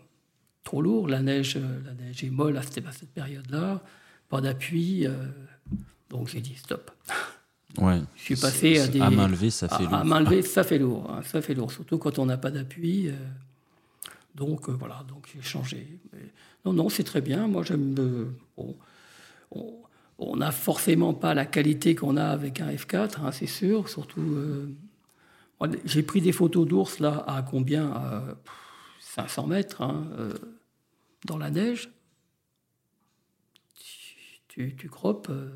Trop 0.64 0.82
lourd, 0.82 1.08
la 1.08 1.22
neige, 1.22 1.58
la 1.58 1.94
neige 1.94 2.24
est 2.24 2.30
molle 2.30 2.58
à 2.58 2.62
cette, 2.62 3.10
période-là, 3.14 3.82
pas 4.30 4.42
d'appui. 4.42 5.08
Euh, 5.08 5.14
donc 6.10 6.28
j'ai 6.28 6.42
dit 6.42 6.56
stop. 6.56 6.92
Ouais. 7.78 8.02
Je 8.16 8.22
suis 8.22 8.36
passé 8.36 8.80
à 8.80 8.88
des. 8.88 9.02
À 9.02 9.10
main 9.10 9.28
levée, 9.28 9.50
ça 9.50 9.68
fait 9.68 9.84
lourd. 9.84 9.94
À 9.94 10.04
main 10.04 10.20
levée, 10.20 10.42
ça 10.42 10.64
fait 10.64 10.80
lourd. 10.80 11.12
Hein, 11.12 11.22
ça 11.24 11.42
fait 11.42 11.54
lourd, 11.54 11.72
surtout 11.72 11.98
quand 11.98 12.18
on 12.20 12.26
n'a 12.26 12.38
pas 12.38 12.52
d'appui. 12.52 13.10
Euh. 13.10 13.14
donc 14.36 14.70
voilà, 14.70 15.04
donc 15.08 15.30
j'ai 15.34 15.42
changé. 15.42 16.00
non, 16.66 16.74
non, 16.74 16.90
c'est 16.90 17.04
très 17.04 17.22
bien. 17.22 17.48
Moi, 17.48 17.64
j'aime. 17.64 17.96
Bon, 18.56 18.76
on 20.20 20.38
n'a 20.38 20.52
forcément 20.52 21.14
pas 21.14 21.34
la 21.34 21.46
qualité 21.46 21.96
qu'on 21.96 22.18
a 22.18 22.26
avec 22.26 22.60
un 22.60 22.72
F4, 22.72 23.22
hein, 23.22 23.32
c'est 23.32 23.48
sûr. 23.48 23.88
Surtout, 23.88 24.22
euh, 24.22 24.76
j'ai 25.86 26.04
pris 26.04 26.22
des 26.22 26.32
photos 26.32 26.68
d'ours 26.68 27.00
là 27.00 27.24
à 27.28 27.42
combien 27.44 27.92
à 27.92 28.24
500 29.00 29.48
mètres 29.48 29.82
hein, 29.82 30.08
euh, 30.18 30.34
dans 31.26 31.38
la 31.38 31.52
neige. 31.52 31.92
Tu, 34.48 34.76
tu 34.76 34.90
croppes, 34.90 35.30
euh, 35.30 35.52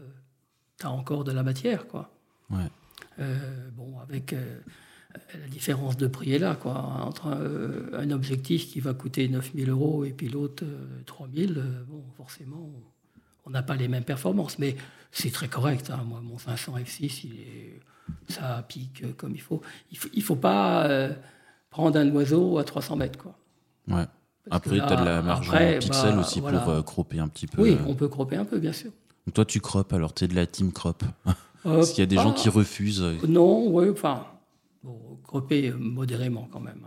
tu 0.82 0.88
as 0.88 0.91
encore 0.91 1.24
de 1.24 1.32
la 1.32 1.44
matière, 1.44 1.88
quoi. 1.88 2.12
bon, 2.50 4.00
avec 4.02 4.34
la 4.34 5.48
différence 5.50 5.98
de 5.98 6.08
prix 6.08 6.34
est 6.34 6.39
là, 6.39 6.56
quoi. 6.56 6.76
Entre 6.76 7.28
un, 7.28 8.12
objectif 8.12 8.70
qui 8.70 8.80
va 8.80 8.94
coûter 8.94 9.28
9000 9.28 9.70
euros 9.70 10.06
et 10.06 10.12
puis 10.12 10.30
l'autre 10.30 10.63
3000, 11.06 11.63
bon, 11.88 12.04
forcément 12.15 12.70
on 13.46 13.50
n'a 13.50 13.63
pas 13.63 13.76
les 13.76 13.88
mêmes 13.88 14.04
performances, 14.04 14.60
mais 14.60 14.76
c'est 15.12 15.32
très 15.32 15.48
correct. 15.48 15.91
Hein. 15.91 16.04
Moi, 16.06 16.22
mon 16.22 16.38
500 16.38 16.78
F6, 16.78 17.22
il 17.26 17.39
est, 17.39 17.80
ça 18.30 18.63
pique 18.67 19.15
comme 19.17 19.34
il 19.34 19.41
faut. 19.41 19.62
Il 19.91 20.00
ne 20.15 20.22
faut, 20.22 20.36
pas 20.36 20.86
euh, 20.86 21.13
prendre 21.70 22.00
un 22.00 22.10
oiseau 22.12 22.58
à 22.58 22.63
300 22.63 22.96
mètres. 22.98 23.20
Quoi. 23.20 23.36
Ouais. 23.88 24.06
après, 24.50 24.76
tu 24.76 24.82
as 24.82 24.96
de 24.96 25.06
la 25.06 25.22
marge 25.22 25.50
en 25.50 25.80
pixels 25.80 26.15
bah, 26.15 26.22
aussi 26.22 26.39
pour 26.39 26.70
euh, 26.70 26.82
cropper 26.82 27.20
un 27.20 27.28
petit 27.28 27.48
peu. 27.48 27.62
Oui, 27.62 27.78
on 27.88 27.96
peut 27.96 28.08
cropper 28.08 28.36
un 28.36 28.46
peu, 28.46 28.60
bien 28.60 28.74
sûr. 28.74 28.91
Donc 29.25 29.34
toi, 29.36 29.45
tu 29.45 29.60
croppes, 29.60 29.93
alors 29.93 30.13
tu 30.13 30.25
es 30.25 30.27
de 30.27 30.36
la 30.36 30.45
team 30.45 30.71
crop 30.71 31.03
Parce 31.63 31.91
qu'il 31.91 31.99
y 31.99 32.03
a 32.03 32.07
des 32.07 32.15
gens 32.15 32.34
qui 32.34 32.49
refusent. 32.49 33.05
Non, 33.27 33.67
oui, 33.67 33.89
enfin, 33.89 34.25
bon, 34.84 34.97
cropper 35.23 35.71
modérément 35.71 36.47
quand 36.51 36.60
même. 36.60 36.81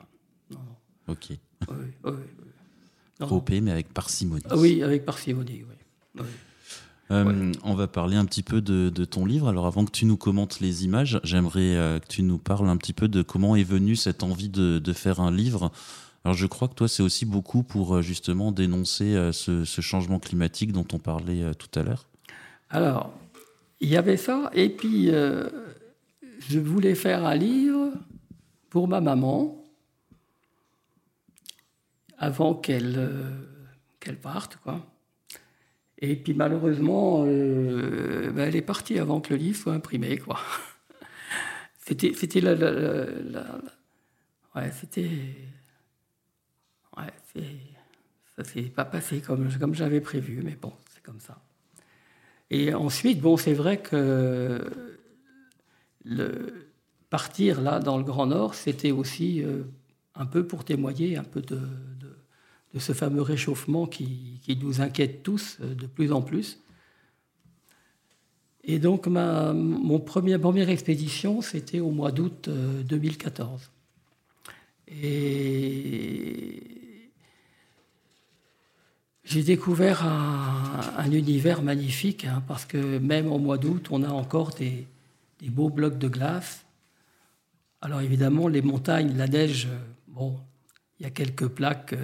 Non, 0.51 0.59
non. 0.59 1.13
Ok. 1.13 1.29
Oui, 1.69 1.77
oui, 2.05 2.13
Cropper, 3.21 3.61
mais 3.61 3.71
avec 3.71 3.95
parcimonie. 3.95 4.43
Ah 4.51 4.57
oui, 4.57 4.83
avec 4.83 5.05
parcimonie, 5.05 5.65
oui. 6.17 6.25
Euh, 7.11 7.53
on 7.63 7.75
va 7.75 7.87
parler 7.87 8.17
un 8.17 8.25
petit 8.25 8.43
peu 8.43 8.61
de, 8.61 9.05
ton 9.05 9.27
livre. 9.27 9.49
Alors 9.49 9.67
avant 9.67 9.85
que 9.85 9.91
tu 9.91 10.07
nous 10.07 10.17
commentes 10.17 10.61
les 10.61 10.85
images, 10.85 11.21
j'aimerais 11.23 11.77
euh, 11.77 11.99
que 11.99 12.07
tu 12.07 12.23
nous 12.23 12.39
parles 12.39 12.69
un 12.69 12.77
petit 12.77 12.93
peu 12.93 13.09
de 13.09 13.23
comment 13.23 13.57
est 13.57 13.65
venue 13.65 13.97
cette 13.97 14.23
envie 14.23 14.49
de, 14.49 14.93
faire 14.93 15.21
un 15.21 15.31
livre. 15.31 15.71
Alors 16.25 16.35
je 16.35 16.47
crois 16.47 16.69
que 16.69 16.75
toi 16.75 16.89
c'est 16.89 17.03
aussi 17.03 17.27
beaucoup 17.27 17.63
pour 17.63 17.97
euh, 17.97 18.03
justement 18.03 18.53
dénoncer 18.53 19.31
ce, 19.33 19.65
changement 19.65 20.19
climatique 20.19 20.73
dont 20.73 20.87
on 20.93 20.99
parlait 20.99 21.55
tout 21.55 21.79
à 21.79 21.83
l'heure. 21.83 22.07
Alors 22.75 23.13
il 23.79 23.89
y 23.89 23.97
avait 23.97 24.17
ça 24.17 24.51
et 24.53 24.69
puis 24.69 25.07
je 25.07 26.59
voulais 26.59 26.97
faire 26.97 27.25
un 27.25 27.37
livre 27.37 27.93
pour 28.69 28.89
ma 28.89 29.01
maman 29.01 29.65
avant 32.19 32.55
qu'elle 32.57 33.11
qu'elle 34.01 34.21
parte 34.21 34.57
quoi. 34.57 34.85
Et 35.99 36.17
puis 36.17 36.35
malheureusement, 36.35 37.25
euh, 37.25 38.33
ben, 38.33 38.49
elle 38.49 38.57
est 38.57 38.63
partie 38.63 38.99
avant 38.99 39.21
que 39.21 39.31
le 39.31 39.37
livre 39.37 39.57
soit 39.57 39.75
imprimé. 39.75 40.19
Quoi. 40.19 40.41
C'était, 41.79 42.15
c'était 42.15 42.41
la, 42.41 42.55
ouais, 44.57 44.71
c'était, 44.73 45.11
ouais, 46.97 47.45
ça 48.37 48.43
s'est 48.43 48.63
pas 48.63 48.87
passé 48.87 49.21
comme 49.21 49.75
j'avais 49.75 50.01
prévu, 50.01 50.41
mais 50.43 50.57
bon, 50.57 50.73
c'est 50.89 51.03
comme 51.03 51.21
ça. 51.21 51.39
Et 52.51 52.75
ensuite, 52.75 53.21
bon, 53.21 53.37
c'est 53.37 53.55
vrai 53.55 53.79
que 53.81 54.61
partir 57.11 57.61
là 57.61 57.81
dans 57.81 57.97
le 57.99 58.05
Grand 58.05 58.27
Nord, 58.27 58.55
c'était 58.55 58.91
aussi 58.91 59.43
euh, 59.43 59.63
un 60.15 60.27
peu 60.27 60.47
pour 60.47 60.65
témoigner 60.65 61.17
un 61.17 61.25
peu 61.25 61.41
de 61.41 61.59
de 62.75 62.81
ce 62.81 62.93
fameux 62.93 63.23
réchauffement 63.23 63.87
qui, 63.87 64.41
nous 64.61 64.81
inquiète 64.81 65.23
tous 65.23 65.59
euh, 65.61 65.75
de 65.75 65.87
plus 65.87 66.13
en 66.13 66.23
plus. 66.23 66.61
Et 68.65 68.79
donc, 68.79 69.07
ma 69.07 69.53
mon 69.53 70.01
premier, 70.01 70.39
première 70.39 70.69
expédition, 70.69 71.41
c'était 71.41 71.81
au 71.81 71.91
mois 71.91 72.11
d'août 72.11 72.49
2014. 72.49 73.61
Euh, 73.61 74.95
Et 75.03 76.84
j'ai 79.25 79.43
découvert 79.43 80.07
un, 80.07 81.11
univers 81.11 81.63
magnifique, 81.63 82.25
hein, 82.25 82.43
parce 82.47 82.65
que 82.65 82.99
même 82.99 83.31
au 83.31 83.39
mois 83.39 83.59
d'août, 83.59 83.89
on 83.91 84.03
a 84.03 84.09
encore 84.09 84.51
des, 84.51 84.87
beaux 85.49 85.71
blocs 85.71 85.99
de 85.99 86.09
glace. 86.09 86.65
Alors 87.81 88.01
évidemment, 88.01 88.49
les 88.49 88.63
montagnes, 88.63 89.17
la 89.17 89.27
neige, 89.27 89.67
euh, 89.67 89.79
bon, 90.09 90.39
il 90.99 91.05
y 91.05 91.07
a 91.07 91.11
quelques 91.11 91.49
plaques 91.49 91.95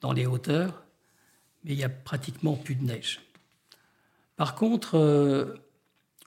dans 0.00 0.12
les 0.12 0.26
hauteurs, 0.26 0.82
mais 1.64 1.72
il 1.72 1.76
n'y 1.76 1.84
a 1.84 1.88
pratiquement 1.88 2.54
plus 2.54 2.74
de 2.74 2.84
neige. 2.84 3.20
Par 4.36 4.54
contre, 4.54 4.96
euh, 4.96 5.54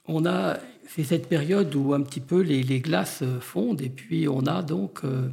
on 0.06 0.24
a, 0.26 0.58
c'est 0.88 1.04
cette 1.04 1.28
période 1.28 1.74
où 1.74 1.92
un 1.92 2.02
petit 2.02 2.20
peu 2.20 2.40
les, 2.40 2.62
les 2.62 2.80
glaces 2.80 3.22
fondent 3.40 3.82
et 3.82 3.90
puis 3.90 4.28
on 4.28 4.46
a 4.46 4.62
donc 4.62 5.04
euh, 5.04 5.28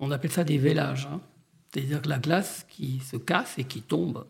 on 0.00 0.10
appelle 0.10 0.30
ça 0.30 0.44
des 0.44 0.58
vélages. 0.58 1.08
hein. 1.10 1.20
C'est-à-dire 1.72 2.02
la 2.04 2.18
glace 2.18 2.66
qui 2.68 3.00
se 3.00 3.16
casse 3.16 3.58
et 3.58 3.64
qui 3.64 3.82
tombe. 3.82 4.26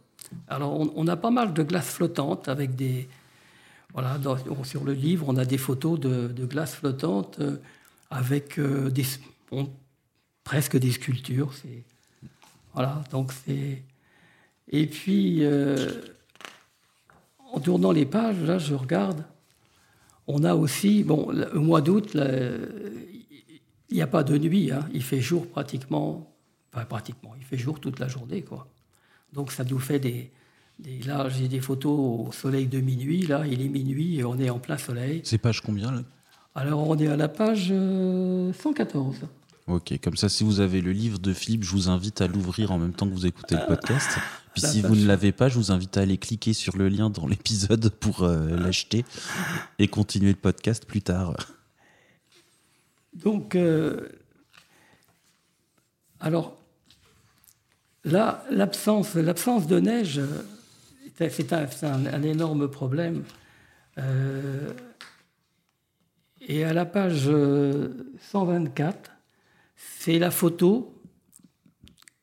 Alors 0.49 0.73
on, 0.97 1.07
a 1.09 1.17
pas 1.17 1.31
mal 1.31 1.53
de 1.53 1.63
glace 1.63 1.91
flottante 1.91 2.49
avec 2.49 2.77
des, 2.77 3.09
voilà, 3.93 4.19
sur 4.63 4.85
le 4.85 4.93
livre 4.93 5.27
on 5.29 5.37
a 5.37 5.45
des 5.45 5.59
photos 5.59 5.99
de, 5.99 6.29
de 6.29 6.47
glace 6.47 6.77
flottante 6.77 7.41
euh, 7.41 7.57
avec 8.11 8.59
euh, 8.59 8.89
des, 8.91 9.05
presque 10.45 10.79
des 10.79 10.93
sculptures. 10.93 11.53
Voilà, 12.73 13.03
donc 13.11 13.33
c'est 13.45 13.83
et 14.69 14.87
puis 14.87 15.45
euh, 15.45 16.01
en 17.53 17.61
tournant 17.61 17.93
les 17.93 18.07
pages, 18.07 18.41
là, 18.43 18.59
je 18.59 18.75
regarde. 18.75 19.25
On 20.27 20.43
a 20.45 20.55
aussi, 20.55 21.05
bon, 21.05 21.31
le 21.31 21.59
mois 21.59 21.83
d'août, 21.83 22.17
il 23.93 23.97
n'y 23.97 24.03
a 24.03 24.07
pas 24.07 24.25
de 24.25 24.37
nuit. 24.39 24.73
hein. 24.73 24.89
Il 24.93 25.03
fait 25.03 25.21
jour 25.21 25.47
pratiquement, 25.47 26.33
enfin 26.73 26.85
pratiquement, 26.85 27.35
il 27.39 27.45
fait 27.45 27.59
jour 27.59 27.79
toute 27.81 27.99
la 28.01 28.09
journée, 28.09 28.43
quoi. 28.43 28.67
Donc 29.33 29.53
ça 29.53 29.65
nous 29.65 29.79
fait 29.79 29.99
des, 30.01 30.31
des 30.79 31.01
là, 31.03 31.29
j'ai 31.29 31.49
des 31.49 31.61
photos 31.61 31.93
au 32.29 32.33
soleil 32.33 32.67
de 32.67 32.81
minuit. 32.81 33.23
Là, 33.27 33.47
il 33.47 33.63
est 33.63 33.69
minuit 33.69 34.19
et 34.19 34.25
on 34.25 34.39
est 34.39 34.51
en 34.51 34.59
plein 34.59 34.79
soleil. 34.79 35.21
C'est 35.25 35.39
page 35.39 35.61
combien 35.61 35.93
là? 35.93 36.03
Alors 36.55 36.87
on 36.89 36.97
est 36.99 37.07
à 37.07 37.17
la 37.17 37.29
page 37.29 37.69
euh, 37.71 38.53
114. 38.53 39.17
Ok, 39.69 39.99
comme 40.03 40.17
ça, 40.17 40.29
si 40.29 40.43
vous 40.45 40.61
avez 40.61 40.81
le 40.81 40.93
livre 40.93 41.19
de 41.19 41.33
Philippe, 41.33 41.63
je 41.65 41.71
vous 41.71 41.89
invite 41.89 42.21
à 42.21 42.27
l'ouvrir 42.27 42.73
en 42.73 42.79
même 42.79 42.93
temps 42.93 43.07
que 43.07 43.13
vous 43.15 43.27
écoutez 43.27 43.55
le 43.55 43.65
podcast. 43.67 44.19
Puis 44.55 44.63
La 44.63 44.69
si 44.69 44.83
vous 44.83 44.97
ne 44.97 45.07
l'avez 45.07 45.33
pas, 45.33 45.49
je 45.49 45.57
vous 45.57 45.71
invite 45.73 45.97
à 45.97 46.03
aller 46.03 46.19
cliquer 46.19 46.53
sur 46.53 46.77
le 46.77 46.89
lien 46.89 47.09
dans 47.09 47.27
l'épisode 47.27 47.89
pour 47.91 48.23
euh, 48.25 48.55
l'acheter 48.57 49.05
et 49.79 49.89
continuer 49.89 50.31
le 50.31 50.37
podcast 50.37 50.85
plus 50.85 51.01
tard. 51.01 51.35
Donc, 53.15 53.55
euh, 53.55 54.09
alors, 56.21 56.57
là, 58.05 58.45
l'absence, 58.51 59.15
l'absence 59.15 59.67
de 59.67 59.81
neige, 59.81 60.19
euh, 60.19 60.43
c'est- 61.17 61.53
un, 61.53 61.67
c'est 61.69 61.87
un- 61.87 62.07
un 62.07 62.23
énorme 62.23 62.69
problème. 62.69 63.25
Euh, 63.99 64.73
et 66.41 66.65
à 66.65 66.73
la 66.73 66.87
page 66.87 67.25
euh, 67.29 67.89
124, 68.33 69.11
c'est 69.77 70.19
la 70.19 70.31
photo 70.31 70.95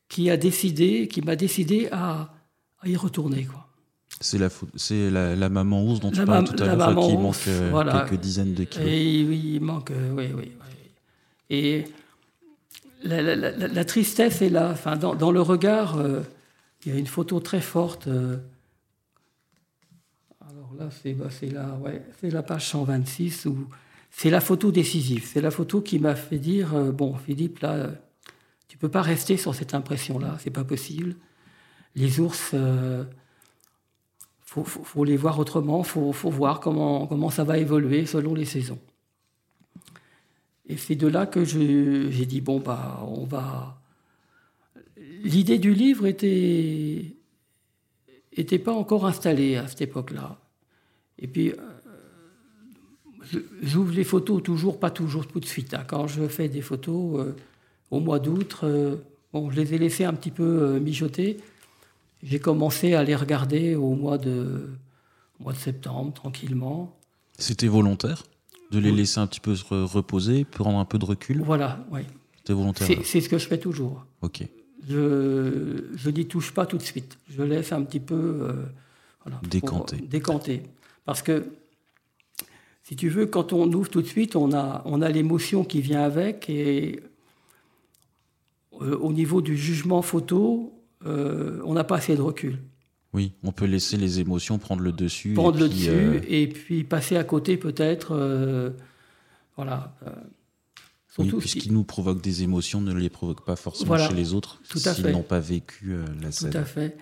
qui 0.08 0.28
a 0.28 0.36
décidé, 0.36 1.06
qui 1.08 1.22
m'a 1.22 1.36
décidé 1.36 1.88
à, 1.92 2.34
à 2.80 2.88
y 2.88 2.96
retourner, 2.96 3.44
quoi. 3.44 3.66
C'est 4.22 4.38
la, 4.38 4.50
la, 5.10 5.36
la 5.36 5.48
maman 5.48 5.80
rousse 5.80 6.00
dont 6.00 6.10
tu 6.10 6.18
La 6.18 6.26
parlais 6.26 6.44
tout 6.48 6.62
à 6.62 6.74
l'heure, 6.74 6.98
qui 7.06 7.16
manque 7.16 7.48
voilà. 7.70 8.04
quelques 8.06 8.20
dizaines 8.20 8.52
de 8.52 8.64
kilos. 8.64 8.86
Et 8.86 9.24
oui, 9.26 9.52
il 9.54 9.60
manque, 9.62 9.92
oui, 10.14 10.28
oui. 10.36 10.52
Et 11.50 11.84
la, 13.02 13.84
tristesse 13.84 14.40
est 14.40 14.48
là. 14.48 14.70
Enfin, 14.70 14.96
dans, 14.96 15.32
le 15.32 15.40
regard, 15.40 15.98
euh, 15.98 16.22
il 16.84 16.92
y 16.92 16.96
a 16.96 16.98
une 16.98 17.06
photo 17.06 17.40
très 17.40 17.60
forte. 17.60 18.06
euh. 18.06 18.36
alors 20.48 20.72
là, 20.78 20.88
c'est 21.02 21.12
bah, 21.12 21.28
ouais, 21.82 22.02
la 22.22 22.42
page 22.42 22.68
126 22.68 23.46
où 23.46 23.66
c'est 24.10 24.30
la 24.30 24.40
photo 24.40 24.70
décisive. 24.70 25.26
C'est 25.26 25.40
la 25.40 25.50
photo 25.50 25.80
qui 25.80 25.98
m'a 25.98 26.14
fait 26.14 26.38
dire 26.38 26.74
euh, 26.74 26.92
bon, 26.92 27.16
Philippe, 27.16 27.58
là, 27.60 27.90
tu 28.68 28.78
peux 28.78 28.88
pas 28.88 29.02
rester 29.02 29.36
sur 29.36 29.54
cette 29.54 29.74
impression-là. 29.74 30.36
C'est 30.40 30.50
pas 30.50 30.64
possible. 30.64 31.16
Les 31.96 32.20
ours. 32.20 32.54
faut, 34.44 34.62
faut, 34.62 34.84
faut 34.84 35.04
les 35.04 35.16
voir 35.16 35.40
autrement, 35.40 35.82
faut, 35.82 36.12
faut 36.12 36.30
voir 36.30 36.60
comment, 36.60 37.08
comment 37.08 37.30
ça 37.30 37.42
va 37.42 37.58
évoluer 37.58 38.06
selon 38.06 38.32
les 38.32 38.44
saisons. 38.44 38.78
Et 40.70 40.76
c'est 40.76 40.94
de 40.94 41.08
là 41.08 41.26
que 41.26 41.44
j'ai 41.44 42.26
dit 42.26 42.40
bon 42.40 42.60
bah 42.60 43.04
on 43.04 43.24
va. 43.24 43.80
L'idée 45.24 45.58
du 45.58 45.74
livre 45.74 46.06
était 46.06 47.16
était 48.32 48.60
pas 48.60 48.72
encore 48.72 49.04
installée 49.04 49.56
à 49.56 49.66
cette 49.66 49.80
époque-là. 49.80 50.38
Et 51.18 51.26
puis 51.26 51.50
euh, 51.50 51.56
j'ouvre 53.62 53.92
les 53.92 54.04
photos 54.04 54.40
toujours 54.44 54.78
pas 54.78 54.90
toujours 54.90 55.26
tout 55.26 55.40
de 55.40 55.44
suite. 55.44 55.74
hein. 55.74 55.84
Quand 55.88 56.06
je 56.06 56.28
fais 56.28 56.48
des 56.48 56.62
photos 56.62 57.18
euh, 57.18 57.36
au 57.90 57.98
mois 57.98 58.20
d'août, 58.20 58.58
euh, 58.62 58.96
bon 59.32 59.50
je 59.50 59.56
les 59.56 59.74
ai 59.74 59.78
laissées 59.78 60.04
un 60.04 60.14
petit 60.14 60.30
peu 60.30 60.78
mijoter. 60.78 61.38
J'ai 62.22 62.38
commencé 62.38 62.94
à 62.94 63.02
les 63.02 63.16
regarder 63.16 63.74
au 63.74 63.94
mois 63.96 64.18
de, 64.18 64.68
au 65.40 65.42
mois 65.42 65.52
de 65.52 65.58
septembre, 65.58 66.12
tranquillement. 66.12 66.96
C'était 67.38 67.66
volontaire? 67.66 68.22
De 68.70 68.78
les 68.78 68.92
laisser 68.92 69.18
un 69.20 69.26
petit 69.26 69.40
peu 69.40 69.54
se 69.56 69.64
re- 69.64 69.84
reposer, 69.84 70.44
prendre 70.44 70.78
un 70.78 70.84
peu 70.84 70.98
de 70.98 71.04
recul 71.04 71.42
Voilà, 71.42 71.84
oui. 71.90 72.00
C'était 72.36 72.52
volontaire 72.52 72.86
C'est 72.86 73.04
c'est 73.04 73.20
ce 73.20 73.28
que 73.28 73.38
je 73.38 73.46
fais 73.46 73.58
toujours. 73.58 74.04
Ok. 74.22 74.42
Je, 74.88 75.84
je 75.94 76.10
n'y 76.10 76.26
touche 76.26 76.52
pas 76.52 76.66
tout 76.66 76.78
de 76.78 76.82
suite. 76.82 77.18
Je 77.28 77.42
laisse 77.42 77.72
un 77.72 77.82
petit 77.82 78.00
peu 78.00 78.14
euh, 78.14 78.52
voilà, 79.24 79.40
Décanter. 79.48 79.96
décanter. 79.98 80.62
Parce 81.04 81.22
que, 81.22 81.44
si 82.82 82.96
tu 82.96 83.08
veux, 83.08 83.26
quand 83.26 83.52
on 83.52 83.70
ouvre 83.72 83.90
tout 83.90 84.00
de 84.02 84.06
suite, 84.06 84.36
on 84.36 84.52
a, 84.52 84.82
on 84.86 85.02
a 85.02 85.08
l'émotion 85.10 85.64
qui 85.64 85.80
vient 85.80 86.02
avec. 86.02 86.48
Et 86.48 87.00
euh, 88.80 88.96
au 88.98 89.12
niveau 89.12 89.42
du 89.42 89.56
jugement 89.56 90.02
photo, 90.02 90.72
euh, 91.06 91.60
on 91.64 91.74
n'a 91.74 91.84
pas 91.84 91.96
assez 91.96 92.16
de 92.16 92.22
recul. 92.22 92.58
Oui, 93.12 93.32
on 93.42 93.50
peut 93.52 93.64
laisser 93.64 93.96
les 93.96 94.20
émotions 94.20 94.58
prendre 94.58 94.82
le 94.82 94.92
dessus. 94.92 95.34
prendre 95.34 95.56
et 95.58 95.60
le 95.62 95.68
puis, 95.68 95.78
dessus 95.78 95.90
euh, 95.90 96.20
et 96.28 96.46
puis 96.48 96.84
passer 96.84 97.16
à 97.16 97.24
côté 97.24 97.56
peut-être. 97.56 98.12
euh, 98.14 98.70
voilà. 99.56 99.96
euh, 100.06 100.10
oui, 101.18 101.30
ce 101.44 101.56
qui 101.56 101.70
nous 101.72 101.82
provoque 101.84 102.22
des 102.22 102.44
émotions 102.44 102.80
ne 102.80 102.94
les 102.94 103.10
provoque 103.10 103.44
pas 103.44 103.56
forcément 103.56 103.88
Voilà, 103.88 104.08
chez 104.08 104.14
les 104.14 104.32
autres 104.32 104.62
tout 104.68 104.78
s'ils 104.78 105.08
n'ont 105.08 105.22
pas 105.22 105.40
vécu 105.40 105.92
euh, 105.92 106.04
la 106.22 106.28
tout 106.30 106.36
scène. 106.36 106.56
à 106.56 106.64
fait. 106.64 106.96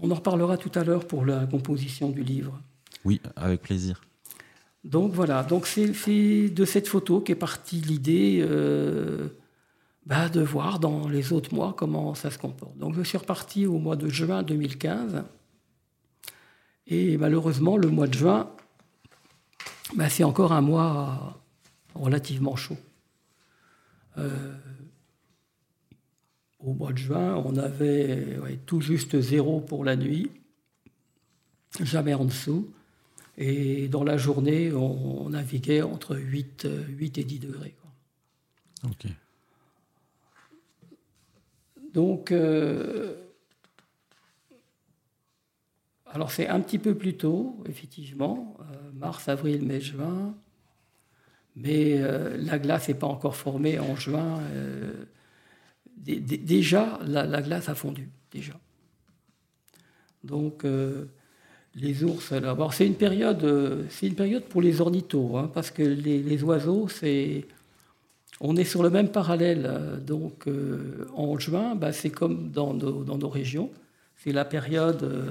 On 0.00 0.10
en 0.10 0.14
reparlera 0.14 0.56
tout 0.56 0.70
à 0.78 0.84
l'heure 0.84 1.06
pour 1.06 1.26
la 1.26 1.46
composition 1.46 2.10
du 2.10 2.22
livre. 2.22 2.62
Oui, 3.04 3.20
avec 3.34 3.60
plaisir. 3.62 4.00
Donc 4.84 5.12
voilà, 5.12 5.42
donc 5.42 5.66
c'est 5.66 6.48
de 6.48 6.64
cette 6.64 6.86
photo 6.86 7.20
qu'est 7.20 7.34
partie 7.34 7.80
l'idée 7.80 8.38
de 10.08 10.40
voir 10.40 10.78
dans 10.78 11.06
les 11.06 11.32
autres 11.32 11.54
mois 11.54 11.74
comment 11.76 12.14
ça 12.14 12.30
se 12.30 12.38
comporte. 12.38 12.76
Donc 12.78 12.94
je 12.94 13.02
suis 13.02 13.18
reparti 13.18 13.66
au 13.66 13.78
mois 13.78 13.96
de 13.96 14.08
juin 14.08 14.42
2015. 14.42 15.24
Et 16.86 17.18
malheureusement, 17.18 17.76
le 17.76 17.88
mois 17.88 18.06
de 18.06 18.14
juin, 18.14 18.50
bah, 19.94 20.08
c'est 20.08 20.24
encore 20.24 20.52
un 20.52 20.62
mois 20.62 21.38
relativement 21.94 22.56
chaud. 22.56 22.78
Euh, 24.16 24.54
au 26.58 26.72
mois 26.72 26.92
de 26.92 26.98
juin, 26.98 27.36
on 27.44 27.56
avait 27.58 28.58
tout 28.64 28.80
juste 28.80 29.20
zéro 29.20 29.60
pour 29.60 29.84
la 29.84 29.94
nuit, 29.94 30.30
jamais 31.80 32.14
en 32.14 32.24
dessous. 32.24 32.72
Et 33.36 33.88
dans 33.88 34.04
la 34.04 34.16
journée, 34.16 34.72
on, 34.72 35.28
naviguait 35.28 35.82
entre 35.82 36.16
8, 36.16 36.64
euh, 36.64 36.84
8 36.88 37.18
et 37.18 37.24
10 37.24 37.38
degrés. 37.40 37.76
Donc, 41.92 42.32
euh, 42.32 43.14
alors 46.06 46.30
c'est 46.32 46.48
un 46.48 46.60
petit 46.60 46.78
peu 46.78 46.94
plus 46.96 47.16
tôt, 47.16 47.62
effectivement, 47.68 48.56
euh, 48.60 48.90
mars, 48.94 49.28
avril, 49.28 49.64
mai, 49.64 49.80
juin. 49.80 50.34
Mais 51.56 51.98
euh, 51.98 52.36
la 52.38 52.58
glace 52.58 52.88
n'est 52.88 52.94
pas 52.94 53.06
encore 53.06 53.36
formée 53.36 53.78
en 53.78 53.96
juin. 53.96 54.40
dé- 55.96 56.20
dé- 56.20 56.38
déjà, 56.38 56.98
la, 57.06 57.24
la 57.26 57.42
glace 57.42 57.68
a 57.68 57.74
fondu, 57.74 58.08
déjà. 58.32 58.54
Donc, 60.24 60.64
les 61.74 62.04
ours, 62.04 62.32
c'est 62.72 62.86
une 62.86 62.94
période, 62.94 63.44
une 64.02 64.14
période 64.14 64.44
pour 64.44 64.62
les 64.62 64.80
ornithos, 64.80 65.36
hein, 65.36 65.50
parce 65.52 65.70
que 65.70 65.82
les 65.82 66.42
oiseaux, 66.42 66.88
c'est, 66.88 67.46
on 68.40 68.56
est 68.56 68.64
sur 68.64 68.82
le 68.82 68.90
même 68.90 69.10
parallèle. 69.10 69.66
euh, 69.66 69.96
Donc, 69.98 70.46
euh, 70.46 71.06
en 71.14 71.38
juin, 71.38 71.74
bah, 71.74 71.92
c'est 71.92 72.10
comme 72.10 72.50
dans 72.50 72.74
nos, 72.74 73.04
dans 73.04 73.18
nos 73.18 73.28
régions, 73.28 73.70
c'est 74.16 74.32
la 74.32 74.44
période, 74.44 75.02
euh, 75.02 75.30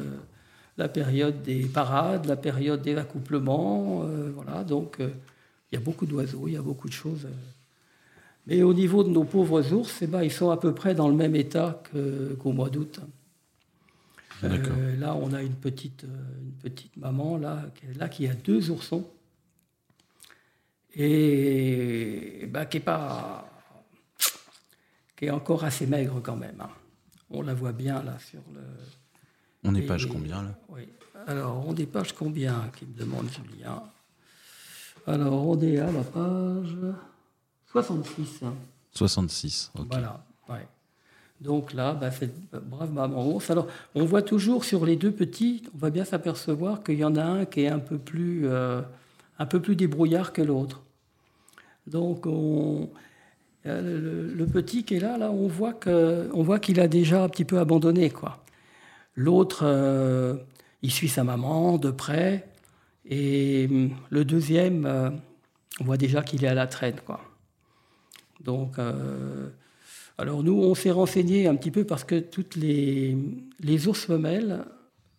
la 0.77 0.89
période 0.89 1.41
des 1.43 1.65
parades, 1.65 2.25
la 2.25 2.35
période 2.35 2.81
des 2.81 2.95
accouplements, 2.95 4.03
euh, 4.03 4.31
voilà. 4.35 4.63
Donc, 4.63 4.97
il 4.99 5.75
y 5.75 5.77
a 5.77 5.81
beaucoup 5.81 6.05
d'oiseaux, 6.05 6.47
il 6.47 6.53
y 6.53 6.57
a 6.57 6.61
beaucoup 6.61 6.87
de 6.87 6.93
choses. 6.93 7.27
Mais 8.45 8.61
au 8.63 8.73
niveau 8.73 9.03
de 9.03 9.09
nos 9.09 9.25
pauvres 9.25 9.73
ours, 9.73 10.01
eh 10.01 10.07
ben, 10.07 10.23
ils 10.23 10.31
sont 10.31 10.49
à 10.51 10.57
peu 10.57 10.73
près 10.73 10.95
dans 10.95 11.09
le 11.09 11.15
même 11.15 11.35
état 11.35 11.81
qu'au 12.39 12.53
mois 12.53 12.69
d'août. 12.69 13.01
Là, 14.99 15.15
on 15.15 15.33
a 15.33 15.41
une 15.41 15.55
petite, 15.55 16.03
une 16.03 16.51
petite 16.61 16.95
maman 16.95 17.37
là, 17.37 17.63
là 17.97 18.07
qui 18.07 18.27
a 18.27 18.33
deux 18.33 18.69
oursons 18.69 19.03
et 20.95 22.47
bah, 22.51 22.65
qui 22.65 22.77
est 22.77 22.81
pas, 22.81 23.49
qui 25.15 25.25
est 25.25 25.29
encore 25.31 25.63
assez 25.63 25.85
maigre 25.85 26.19
quand 26.21 26.35
même. 26.35 26.59
hein. 26.61 26.69
On 27.29 27.41
la 27.41 27.53
voit 27.53 27.73
bien 27.73 28.01
là 28.03 28.17
sur 28.19 28.41
le, 28.53 28.61
On 29.63 29.75
est 29.75 29.81
page 29.81 30.07
combien 30.07 30.43
là? 30.43 30.55
Oui. 30.69 30.87
Alors, 31.25 31.65
on 31.67 31.75
est 31.75 31.85
page 31.85 32.13
combien 32.13 32.69
qui 32.77 32.85
me 32.85 32.93
demande 32.97 33.27
Julien? 33.29 33.83
Alors, 35.05 35.47
on 35.47 35.59
est 35.61 35.77
à 35.77 35.91
la 35.91 36.03
page 36.03 36.75
66. 37.71 38.41
66, 38.93 39.71
ok. 39.77 39.87
Voilà, 39.89 40.23
ouais. 40.49 40.65
Donc 41.41 41.73
là, 41.73 41.93
bah, 41.93 42.11
cette 42.11 42.49
brave 42.51 42.91
maman 42.91 43.29
ours. 43.29 43.49
Alors, 43.51 43.67
on 43.93 44.05
voit 44.05 44.21
toujours 44.21 44.63
sur 44.63 44.85
les 44.85 44.95
deux 44.95 45.11
petits, 45.11 45.63
on 45.75 45.77
va 45.77 45.89
bien 45.89 46.05
s'apercevoir 46.05 46.81
qu'il 46.81 46.95
y 46.97 47.03
en 47.03 47.15
a 47.15 47.23
un 47.23 47.45
qui 47.45 47.61
est 47.61 47.67
un 47.67 47.79
peu 47.79 47.97
plus, 47.97 48.47
euh, 48.47 48.81
un 49.39 49.45
peu 49.45 49.61
plus 49.61 49.75
débrouillard 49.75 50.33
que 50.33 50.41
l'autre. 50.41 50.83
Donc, 51.85 52.25
on, 52.25 52.89
euh, 53.65 54.31
le, 54.35 54.45
petit 54.45 54.83
qui 54.83 54.95
est 54.95 54.99
là, 54.99 55.17
là, 55.17 55.31
on 55.31 55.47
voit 55.47 55.79
voit 56.33 56.59
qu'il 56.59 56.79
a 56.79 56.87
déjà 56.87 57.23
un 57.23 57.29
petit 57.29 57.45
peu 57.45 57.59
abandonné, 57.59 58.09
quoi. 58.09 58.43
L'autre, 59.15 59.61
euh, 59.63 60.35
il 60.81 60.91
suit 60.91 61.09
sa 61.09 61.23
maman 61.23 61.77
de 61.77 61.91
près, 61.91 62.47
et 63.05 63.67
hum, 63.69 63.91
le 64.09 64.25
deuxième, 64.25 64.85
on 65.79 65.83
voit 65.83 65.97
déjà 65.97 66.23
qu'il 66.23 66.43
est 66.43 66.47
à 66.47 66.53
la 66.53 66.67
traîne, 66.67 66.99
quoi. 67.05 67.21
Donc, 68.43 68.77
alors 70.17 70.41
nous, 70.43 70.53
on 70.53 70.73
s'est 70.73 70.91
renseigné 70.91 71.47
un 71.47 71.55
petit 71.55 71.69
peu 71.69 71.83
parce 71.83 72.03
que 72.03 72.19
toutes 72.19 72.55
les, 72.55 73.15
les 73.59 73.87
ours 73.87 74.05
femelles 74.05 74.65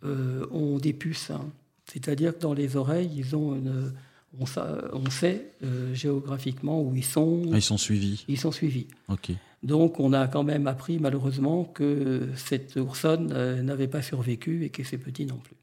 euh, 0.04 0.44
ont 0.50 0.78
des 0.78 0.92
puces. 0.92 1.30
Hein. 1.30 1.50
C'est-à-dire 1.86 2.36
que 2.36 2.40
dans 2.40 2.52
les 2.52 2.76
oreilles, 2.76 3.10
ils 3.16 3.36
ont 3.36 3.54
une, 3.54 3.92
on, 4.38 4.44
on 4.92 5.10
sait 5.10 5.52
euh, 5.62 5.94
géographiquement 5.94 6.82
où 6.82 6.94
ils 6.94 7.04
sont. 7.04 7.42
Ah, 7.52 7.56
ils 7.56 7.62
sont 7.62 7.78
suivis. 7.78 8.24
Ils 8.28 8.38
sont 8.38 8.52
suivis. 8.52 8.86
Ok. 9.08 9.30
Donc 9.62 10.00
on 10.00 10.12
a 10.12 10.28
quand 10.28 10.44
même 10.44 10.66
appris 10.66 10.98
malheureusement 10.98 11.64
que 11.64 12.28
cette 12.36 12.76
oursonne 12.76 13.32
euh, 13.32 13.62
n'avait 13.62 13.88
pas 13.88 14.02
survécu 14.02 14.64
et 14.64 14.70
que 14.70 14.84
ses 14.84 14.98
petits 14.98 15.26
non 15.26 15.38
plus. 15.38 15.56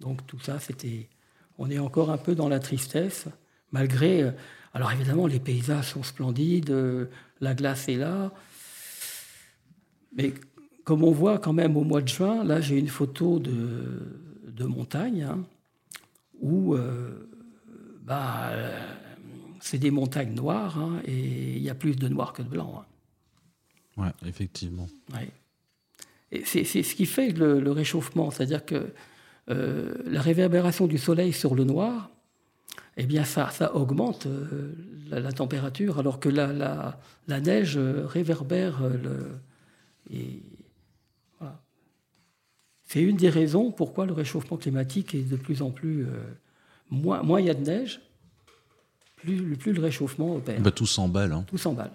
Donc 0.00 0.26
tout 0.26 0.40
ça, 0.40 0.58
c'était. 0.58 1.08
On 1.58 1.70
est 1.70 1.78
encore 1.78 2.10
un 2.10 2.18
peu 2.18 2.34
dans 2.34 2.48
la 2.48 2.58
tristesse, 2.58 3.26
malgré. 3.70 4.32
Alors 4.74 4.90
évidemment, 4.90 5.28
les 5.28 5.38
paysages 5.38 5.90
sont 5.90 6.02
splendides, 6.02 6.74
la 7.40 7.54
glace 7.54 7.88
est 7.88 7.96
là. 7.96 8.32
Mais 10.16 10.34
comme 10.84 11.02
on 11.02 11.10
voit 11.10 11.38
quand 11.38 11.52
même 11.52 11.76
au 11.76 11.84
mois 11.84 12.02
de 12.02 12.08
juin, 12.08 12.44
là 12.44 12.60
j'ai 12.60 12.78
une 12.78 12.88
photo 12.88 13.38
de, 13.38 14.64
montagne 14.64 15.22
hein, 15.22 15.44
où 16.40 16.74
euh, 16.74 17.28
bah, 18.02 18.52
c'est 19.60 19.78
des 19.78 19.90
montagnes 19.90 20.34
noires 20.34 20.78
hein, 20.78 21.00
et 21.04 21.56
il 21.56 21.62
y 21.62 21.70
a 21.70 21.74
plus 21.74 21.96
de 21.96 22.08
noir 22.08 22.32
que 22.32 22.42
de 22.42 22.48
blanc. 22.48 22.82
Hein. 22.82 22.84
Oui, 23.96 24.28
effectivement. 24.28 24.88
Et 26.32 26.44
c'est, 26.44 26.64
ce 26.64 26.94
qui 26.94 27.06
fait 27.06 27.30
le, 27.30 27.70
réchauffement, 27.70 28.30
c'est-à-dire 28.30 28.64
que 28.64 28.92
euh, 29.50 29.94
la 30.06 30.20
réverbération 30.20 30.86
du 30.86 30.98
soleil 30.98 31.32
sur 31.32 31.54
le 31.54 31.64
noir, 31.64 32.10
eh 32.96 33.06
bien 33.06 33.24
ça, 33.24 33.50
ça 33.50 33.74
augmente 33.74 34.26
euh, 34.26 34.72
la, 35.10 35.32
température, 35.32 35.98
alors 35.98 36.20
que 36.20 36.28
la, 36.28 36.96
la, 37.26 37.40
neige 37.40 37.76
euh, 37.76 38.06
réverbère 38.06 38.82
euh, 38.82 38.96
le. 39.02 39.26
Et, 40.10 40.42
C'est 42.94 43.02
une 43.02 43.16
des 43.16 43.28
raisons 43.28 43.72
pourquoi 43.72 44.06
le 44.06 44.12
réchauffement 44.12 44.56
climatique 44.56 45.16
est 45.16 45.28
de 45.28 45.34
plus 45.34 45.62
en 45.62 45.72
plus. 45.72 46.06
moins, 46.90 47.24
moins 47.24 47.40
il 47.40 47.46
y 47.48 47.50
a 47.50 47.54
de 47.54 47.64
neige, 47.64 48.00
plus, 49.16 49.56
plus 49.56 49.72
le 49.72 49.82
réchauffement 49.82 50.36
opère. 50.36 50.60
Bah, 50.60 50.70
tout 50.70 50.86
s'emballe. 50.86 51.32
Hein. 51.32 51.44
Tout 51.48 51.58
s'emballe. 51.58 51.90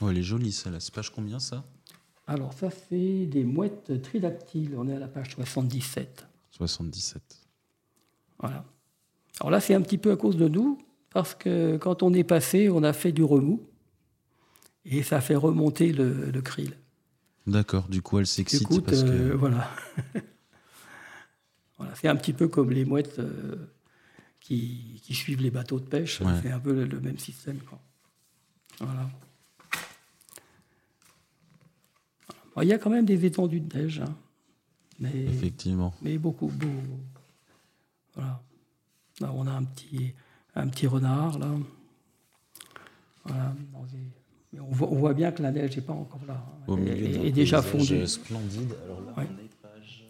Oh, 0.00 0.08
elle 0.08 0.16
est 0.16 0.22
jolie, 0.22 0.50
ça. 0.50 0.70
C'est 0.80 0.94
page 0.94 1.10
combien, 1.10 1.38
ça? 1.38 1.62
Alors, 2.26 2.54
ça, 2.54 2.70
c'est 2.70 3.26
des 3.26 3.44
mouettes 3.44 4.00
tridactyles. 4.00 4.76
On 4.78 4.88
est 4.88 4.94
à 4.94 4.98
la 4.98 5.08
page 5.08 5.34
77. 5.34 6.26
77. 6.52 7.22
Voilà. 8.38 8.64
Alors 9.40 9.50
là, 9.50 9.60
c'est 9.60 9.74
un 9.74 9.82
petit 9.82 9.98
peu 9.98 10.12
à 10.12 10.16
cause 10.16 10.38
de 10.38 10.48
nous, 10.48 10.78
parce 11.10 11.34
que 11.34 11.76
quand 11.76 12.02
on 12.02 12.14
est 12.14 12.24
passé, 12.24 12.70
on 12.70 12.82
a 12.82 12.94
fait 12.94 13.12
du 13.12 13.24
remous, 13.24 13.60
et 14.86 15.02
ça 15.02 15.20
fait 15.20 15.36
remonter 15.36 15.92
le, 15.92 16.30
le 16.30 16.40
krill. 16.40 16.78
D'accord, 17.46 17.88
du 17.88 18.02
coup, 18.02 18.18
elle 18.18 18.26
s'excite 18.26 18.68
parce 18.80 19.02
que... 19.02 19.08
Euh, 19.08 19.36
voilà. 19.36 19.68
voilà. 21.78 21.94
C'est 21.94 22.08
un 22.08 22.16
petit 22.16 22.32
peu 22.32 22.48
comme 22.48 22.70
les 22.70 22.84
mouettes 22.84 23.18
euh, 23.18 23.68
qui, 24.40 25.00
qui, 25.02 25.14
suivent 25.14 25.42
les 25.42 25.50
bateaux 25.50 25.80
de 25.80 25.86
pêche, 25.86 26.22
c'est 26.42 26.50
un 26.50 26.60
peu 26.60 26.84
le, 26.84 27.00
même 27.00 27.18
système. 27.18 27.58
Voilà. 28.78 29.10
il 32.62 32.68
y 32.68 32.72
a 32.72 32.78
quand 32.78 32.90
même 32.90 33.06
des 33.06 33.24
étendues 33.24 33.60
de 33.60 33.76
neige. 33.76 34.00
Hein. 34.00 34.14
Mais, 35.00 35.24
Effectivement. 35.24 35.94
Mais 36.02 36.18
beaucoup, 36.18 36.46
beaucoup. 36.48 37.00
Voilà 38.14 38.42
on 39.20 39.46
a 39.46 39.52
un 39.52 39.64
petit, 39.64 40.14
un 40.54 40.68
petit 40.68 40.86
renard 40.86 41.38
là. 41.38 41.54
On, 44.58 44.96
voit, 44.96 45.14
bien 45.14 45.32
que 45.32 45.42
la 45.42 45.50
neige 45.50 45.76
n'est 45.76 45.82
pas 45.82 45.92
encore 45.92 46.20
là. 46.26 46.44
Au 46.66 46.76
elle 46.78 47.26
est 47.26 47.32
déjà 47.32 47.62
fondue. 47.62 48.06
Splendide. 48.06 48.74
Alors 48.84 49.00
là, 49.00 49.12
on 49.16 49.22
est 49.22 49.54
page. 49.62 50.04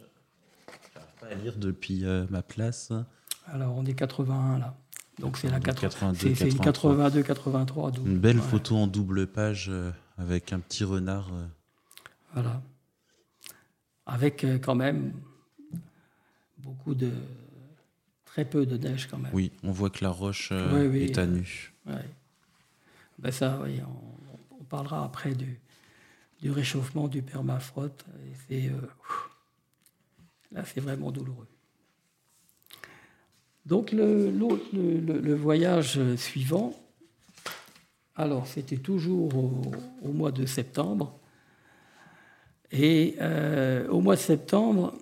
pas 1.21 1.27
à 1.29 1.35
lire 1.35 1.57
depuis 1.57 2.05
euh, 2.05 2.27
ma 2.31 2.43
place. 2.43 2.93
Alors 3.47 3.75
on 3.77 3.85
est 3.85 3.95
81 3.95 4.59
là. 4.59 4.77
Donc 5.19 5.37
c'est 5.37 5.51
la 5.51 5.61
82, 5.61 6.33
82, 6.59 7.23
83. 7.23 7.93
Une 8.05 8.19
belle 8.19 8.41
photo 8.41 8.77
en 8.77 8.87
double 8.87 9.27
page 9.27 9.69
euh, 9.69 9.91
avec 10.19 10.53
un 10.53 10.59
petit 10.59 10.85
renard. 10.85 11.31
Euh. 11.33 11.47
Voilà. 12.33 12.63
Avec 14.07 14.45
quand 14.63 14.75
même 14.75 15.13
beaucoup 16.59 16.95
de, 16.95 17.11
très 18.33 18.45
peu 18.47 18.65
de 18.65 18.79
neige 18.79 19.09
quand 19.11 19.19
même. 19.19 19.31
Oui, 19.35 19.53
on 19.63 19.73
voit 19.73 19.91
que 19.91 20.03
la 20.03 20.11
roche 20.11 20.49
euh, 20.53 20.93
est 20.95 21.19
à 21.19 21.27
nu. 21.27 21.75
Ben 23.19 23.31
ça, 23.31 23.61
oui, 23.63 23.81
on, 23.87 24.22
parlera 24.73 25.05
après 25.05 25.35
du, 25.35 25.61
réchauffement 26.51 27.07
du 27.07 27.21
permafrost. 27.21 28.07
Et 28.49 28.69
euh, 28.69 28.73
là, 30.51 30.65
c'est 30.65 30.81
vraiment 30.81 31.11
douloureux. 31.11 31.47
Donc 33.67 33.93
le, 33.93 35.35
voyage 35.35 36.01
suivant, 36.17 36.73
alors 38.17 38.47
c'était 38.47 38.79
toujours 38.79 39.31
au, 40.03 40.09
mois 40.09 40.33
de 40.33 40.47
septembre. 40.47 41.19
Et 42.71 43.17
euh, 43.21 43.87
au 43.89 44.01
mois 44.01 44.17
de 44.17 44.21
septembre, 44.21 44.95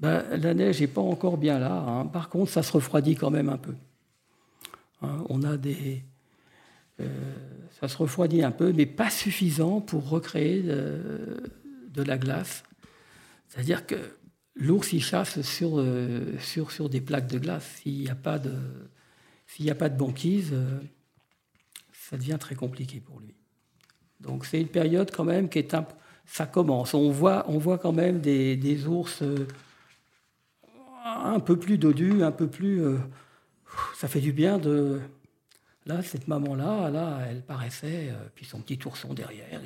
ben, 0.00 0.24
la 0.30 0.54
neige 0.54 0.80
n'est 0.80 0.86
pas 0.86 1.02
encore 1.02 1.36
bien 1.36 1.58
là. 1.58 1.74
Hein. 1.74 2.06
Par 2.06 2.30
contre, 2.30 2.50
ça 2.50 2.62
se 2.62 2.72
refroidit 2.72 3.16
quand 3.16 3.30
même 3.30 3.50
un 3.50 3.58
peu. 3.58 3.74
Hein, 5.02 5.22
on 5.28 5.42
a 5.42 5.58
des, 5.58 6.02
euh, 7.00 7.53
ça 7.80 7.88
se 7.88 7.96
refroidit 7.96 8.42
un 8.42 8.50
peu, 8.50 8.72
mais 8.72 8.86
pas 8.86 9.10
suffisant 9.10 9.80
pour 9.80 10.08
recréer 10.08 10.62
de, 10.62 12.02
la 12.02 12.18
glace. 12.18 12.64
C'est-à-dire 13.48 13.86
que 13.86 13.96
l'ours, 14.54 14.92
il 14.92 15.02
chasse 15.02 15.42
sur, 15.42 15.78
euh, 15.78 16.38
sur, 16.38 16.70
sur 16.70 16.88
des 16.88 17.00
plaques 17.00 17.26
de 17.26 17.38
glace. 17.38 17.80
S'il 17.82 18.00
n'y 18.00 18.08
a, 18.08 18.14
pas 18.14 18.38
de, 18.38 18.52
s'il 19.46 19.68
a 19.70 19.74
pas 19.74 19.88
de 19.88 19.96
banquise, 19.96 20.50
euh, 20.52 20.80
ça 21.92 22.16
devient 22.16 22.36
très 22.38 22.54
compliqué 22.54 23.00
pour 23.00 23.20
lui. 23.20 23.34
Donc 24.20 24.44
c'est 24.44 24.60
une 24.60 24.68
période 24.68 25.10
quand 25.10 25.24
même 25.24 25.48
qui 25.48 25.58
est 25.58 25.74
un... 25.74 25.86
Ça 26.26 26.46
commence. 26.46 26.94
On 26.94 27.10
voit, 27.10 27.44
on 27.48 27.58
voit 27.58 27.76
quand 27.76 27.92
même 27.92 28.20
des, 28.20 28.86
ours 28.86 29.22
un 31.04 31.40
peu 31.40 31.58
plus 31.58 31.76
dodu, 31.76 32.22
un 32.22 32.32
peu 32.32 32.48
plus. 32.48 32.82
Euh, 32.82 32.96
ça 33.94 34.08
fait 34.08 34.20
du 34.20 34.32
bien 34.32 34.58
de. 34.58 35.00
Là, 35.86 36.02
cette 36.02 36.28
maman-là, 36.28 36.90
là, 36.90 37.18
elle 37.28 37.42
paraissait, 37.42 38.08
euh, 38.10 38.14
puis 38.34 38.46
son 38.46 38.60
petit 38.60 38.78
ourson 38.86 39.12
derrière, 39.12 39.60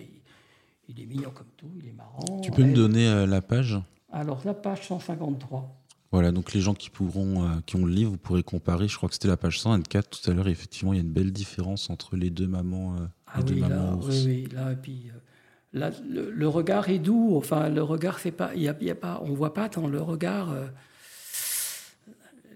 il, 0.89 1.01
est 1.01 1.07
mignon 1.07 1.31
comme 1.31 1.47
tout, 1.57 1.71
il 1.81 1.89
est 1.89 1.93
marrant. 1.93 2.41
Tu 2.41 2.51
peux 2.51 2.65
me 2.65 2.75
donner 2.75 3.09
euh, 3.09 3.27
la 3.27 3.41
page? 3.41 3.79
Alors, 4.11 4.41
la 4.45 4.55
page 4.55 4.89
153. 4.89 5.75
Voilà, 6.11 6.33
donc 6.33 6.55
les 6.55 6.61
gens 6.61 6.75
qui 6.75 6.89
pourront, 6.89 7.61
qui 7.67 7.77
ont 7.77 7.85
le 7.85 7.93
livre, 7.93 8.13
vous 8.13 8.17
pourrez 8.17 8.43
comparer. 8.43 8.89
Je 8.89 8.97
crois 8.97 9.11
que 9.11 9.15
c'était 9.15 9.29
la 9.29 9.37
page 9.37 9.61
124 9.61 10.09
tout 10.09 10.31
à 10.31 10.33
l'heure. 10.33 10.49
Effectivement, 10.49 10.95
il 10.95 10.97
y 10.97 11.01
a 11.01 11.03
une 11.03 11.13
belle 11.13 11.33
différence 11.33 11.91
entre 11.91 12.17
les 12.17 12.31
deux 12.31 12.47
mamans. 12.47 12.97
ah 13.27 13.41
oui, 13.47 13.61
là, 13.61 13.95
oui, 14.01 14.23
oui, 14.25 14.49
là, 14.51 14.73
et 14.73 14.77
puis 14.77 15.11
là, 15.75 15.91
le, 16.09 16.49
regard 16.49 16.89
est 16.89 16.99
doux. 16.99 17.37
Enfin, 17.37 17.69
le 17.69 17.83
regard, 17.83 18.21
c'est 18.21 18.33
pas, 18.33 18.55
il 18.55 18.63
y 18.63 18.69
a, 18.69 18.77
y 18.81 18.89
a, 18.89 18.95
pas, 18.95 19.21
on 19.23 19.35
voit 19.35 19.53
pas 19.53 19.69
dans 19.69 19.87
le 19.87 20.01
regard 20.01 20.55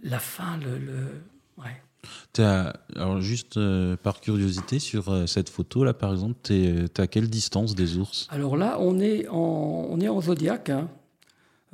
la 0.02 0.18
fin, 0.18 0.56
le. 0.56 0.78
le... 0.78 1.22
alors 2.38 3.20
juste 3.20 3.56
euh, 3.56 3.96
par 3.96 4.20
curiosité 4.20 4.78
sur 4.78 5.08
euh, 5.08 5.26
cette 5.26 5.48
photo 5.48 5.84
là 5.84 5.94
par 5.94 6.12
exemple, 6.12 6.36
tu 6.42 6.54
es, 6.54 7.00
à 7.00 7.06
quelle 7.06 7.28
distance 7.28 7.74
des 7.74 7.98
ours? 7.98 8.26
Alors 8.30 8.56
là 8.56 8.78
on 8.80 8.98
est 9.00 9.28
en, 9.28 9.86
on 9.90 10.00
est 10.00 10.08
en 10.08 10.20
zodiaque. 10.20 10.70
Hein. 10.70 10.88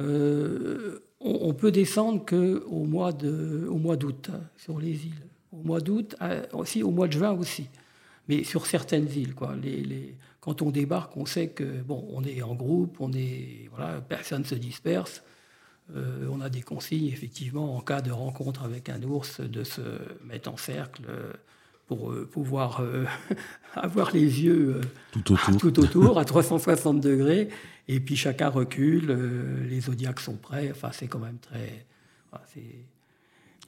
Euh, 0.01 1.01
on, 1.21 1.53
peut 1.53 1.73
descendre 1.73 2.25
que 2.25 2.65
au 2.71 2.85
mois 2.85 3.13
d'août 3.13 4.31
sur 4.57 4.79
les 4.79 5.07
îles. 5.07 5.27
Au 5.53 5.63
mois 5.65 5.81
d'août 5.81 6.15
aussi 6.53 6.83
au 6.83 6.91
mois 6.91 7.09
de 7.09 7.13
juin 7.15 7.33
aussi. 7.33 7.67
mais 8.29 8.45
sur 8.45 8.67
certaines 8.67 9.09
îles. 9.11 9.35
Quoi. 9.35 9.57
Les, 9.61 9.83
les, 9.83 10.17
quand 10.41 10.63
on 10.63 10.71
débarque, 10.71 11.17
on 11.17 11.27
sait 11.27 11.49
que 11.49 11.83
bon, 11.83 12.07
on 12.13 12.23
est 12.23 12.43
en 12.43 12.55
groupe, 12.55 12.99
on 13.01 13.13
est 13.13 13.69
voilà, 13.75 14.01
personne 14.01 14.45
se 14.45 14.55
disperse. 14.55 15.23
Euh, 15.97 16.29
on 16.31 16.41
a 16.41 16.51
des 16.51 16.63
consignes, 16.63 17.07
effectivement, 17.07 17.77
en 17.77 17.81
cas 17.81 18.01
de 18.01 18.11
rencontre 18.11 18.65
avec 18.65 18.89
un 18.89 19.03
ours, 19.03 19.41
de 19.41 19.65
se 19.65 19.81
mettre 20.25 20.51
en 20.51 20.57
cercle 20.57 21.03
pour 21.87 22.13
euh, 22.13 22.29
pouvoir 22.31 22.81
euh, 22.81 23.07
avoir 23.75 24.13
les 24.13 24.43
yeux 24.43 24.81
tout 25.13 25.33
autour. 25.33 25.57
tout, 25.59 25.81
autour. 25.81 26.19
à 26.19 26.25
360 26.25 27.01
degrés. 27.01 27.49
Et 27.89 28.01
puis 28.01 28.17
chacun 28.17 28.51
recule, 28.51 29.13
les 29.67 29.81
zodiacs 29.81 30.21
sont 30.21 30.37
prêts. 30.37 30.71
Enfin, 30.71 30.91
c'est 30.93 31.09
quand 31.09 31.21
même 31.21 31.39
très. 31.39 31.87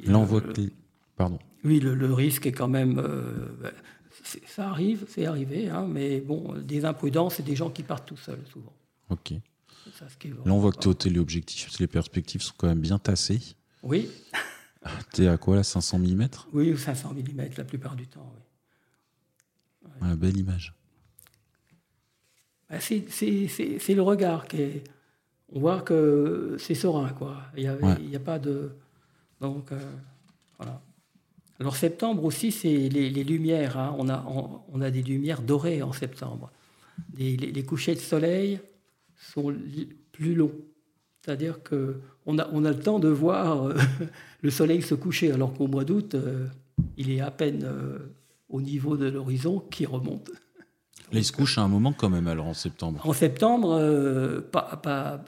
Que 0.04 0.70
Pardon. 1.16 1.38
Oui, 1.64 1.80
le, 1.80 2.12
risque 2.12 2.44
est 2.44 2.52
quand 2.52 2.68
même. 2.68 2.94
Ben, 3.62 3.72
ça 4.46 4.68
arrive, 4.68 5.06
c'est 5.08 5.24
arrivé, 5.24 5.70
hein, 5.70 5.86
mais 5.88 6.20
bon, 6.20 6.54
des 6.58 6.84
imprudences 6.84 7.40
et 7.40 7.42
des 7.42 7.56
gens 7.56 7.70
qui 7.70 7.82
partent 7.82 8.06
tout 8.06 8.16
seuls, 8.18 8.42
souvent. 8.52 8.72
Ok. 9.08 9.32
Là, 10.44 10.52
on 10.52 10.58
voit 10.58 10.72
que 10.72 10.78
tu 10.78 10.84
es 10.84 10.90
au 10.90 10.94
téléobjectif, 10.94 11.78
les 11.78 11.86
perspectives 11.86 12.42
sont 12.42 12.54
quand 12.56 12.68
même 12.68 12.80
bien 12.80 12.98
tassées. 12.98 13.40
Oui. 13.82 14.08
Tu 15.12 15.24
es 15.24 15.28
à 15.28 15.36
quoi 15.36 15.56
là 15.56 15.62
500 15.62 15.98
mm 15.98 16.28
Oui, 16.54 16.74
500 16.74 17.12
mm 17.12 17.50
la 17.58 17.64
plupart 17.64 17.96
du 17.96 18.06
temps. 18.06 18.32
Oui. 19.84 19.90
Ouais. 20.08 20.16
belle 20.16 20.38
image. 20.38 20.74
Bah, 22.70 22.80
c'est 22.80 23.94
le 23.94 24.00
regard 24.00 24.48
qui 24.48 24.62
est. 24.62 24.84
On 25.52 25.60
voit 25.60 25.82
que 25.82 26.56
c'est 26.58 26.74
serein, 26.74 27.10
quoi. 27.10 27.42
Il 27.58 27.70
n'y 28.08 28.16
a, 28.16 28.20
pas 28.20 28.38
de. 28.38 28.72
Donc, 29.38 29.70
euh, 29.72 29.78
voilà. 30.56 30.80
Alors, 31.58 31.76
septembre 31.76 32.24
aussi, 32.24 32.50
c'est 32.50 32.88
les, 32.88 33.10
lumières. 33.24 33.76
Hein. 33.76 33.94
On, 33.98 34.08
a, 34.08 34.24
on, 34.72 34.80
a 34.80 34.90
des 34.90 35.02
lumières 35.02 35.42
dorées 35.42 35.82
en 35.82 35.92
septembre. 35.92 36.50
les 37.18 37.64
couchers 37.64 37.96
de 37.96 38.00
soleil 38.00 38.60
sont 39.20 39.54
plus 40.12 40.34
longs. 40.34 40.52
C'est-à-dire 41.22 41.62
qu'on 41.62 42.38
a, 42.38 42.48
on 42.52 42.64
a 42.64 42.70
le 42.70 42.78
temps 42.78 42.98
de 42.98 43.08
voir 43.08 43.66
euh, 43.66 43.74
le 44.42 44.50
soleil 44.50 44.82
se 44.82 44.94
coucher, 44.94 45.32
alors 45.32 45.52
qu'au 45.52 45.66
mois 45.66 45.84
d'août, 45.84 46.14
euh, 46.14 46.46
il 46.96 47.10
est 47.10 47.20
à 47.20 47.30
peine 47.30 47.62
euh, 47.64 47.98
au 48.48 48.62
niveau 48.62 48.96
de 48.96 49.06
l'horizon 49.06 49.60
qui 49.70 49.84
remonte. 49.84 50.30
il 51.12 51.24
se 51.24 51.32
couche 51.32 51.58
à 51.58 51.62
un 51.62 51.68
moment 51.68 51.92
quand 51.92 52.08
même, 52.08 52.26
alors 52.26 52.46
en 52.46 52.54
septembre 52.54 53.06
En 53.06 53.12
septembre, 53.12 54.40
pas, 54.50 54.80
pas, 54.82 55.24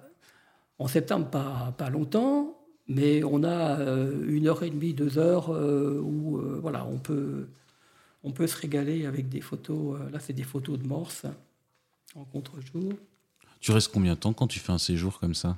en 0.79 0.89
septembre 0.89 1.29
pas, 1.29 1.75
pas 1.77 1.91
longtemps, 1.91 2.59
mais 2.89 3.23
on 3.23 3.45
a 3.45 3.79
une 4.27 4.49
heure 4.49 4.63
et 4.63 4.71
demie, 4.71 4.95
deux 4.95 5.19
heures 5.19 5.51
où 5.51 6.41
voilà, 6.61 6.87
on, 6.87 6.99
peut, 6.99 7.49
on 8.25 8.33
peut 8.33 8.47
se 8.47 8.57
régaler 8.57 9.07
avec 9.07 9.29
des 9.29 9.41
photos. 9.41 10.01
là, 10.11 10.19
c'est 10.19 10.33
des 10.33 10.43
photos 10.43 10.79
de 10.79 10.87
morse 10.87 11.27
en 12.17 12.25
contre-jour. 12.25 12.95
Tu 13.63 13.71
restes 13.71 13.93
combien 13.93 14.15
de 14.15 14.19
temps 14.19 14.33
quand 14.33 14.49
tu 14.49 14.59
fais 14.59 14.73
un 14.73 14.79
séjour 14.79 15.21
comme 15.21 15.35
ça? 15.35 15.57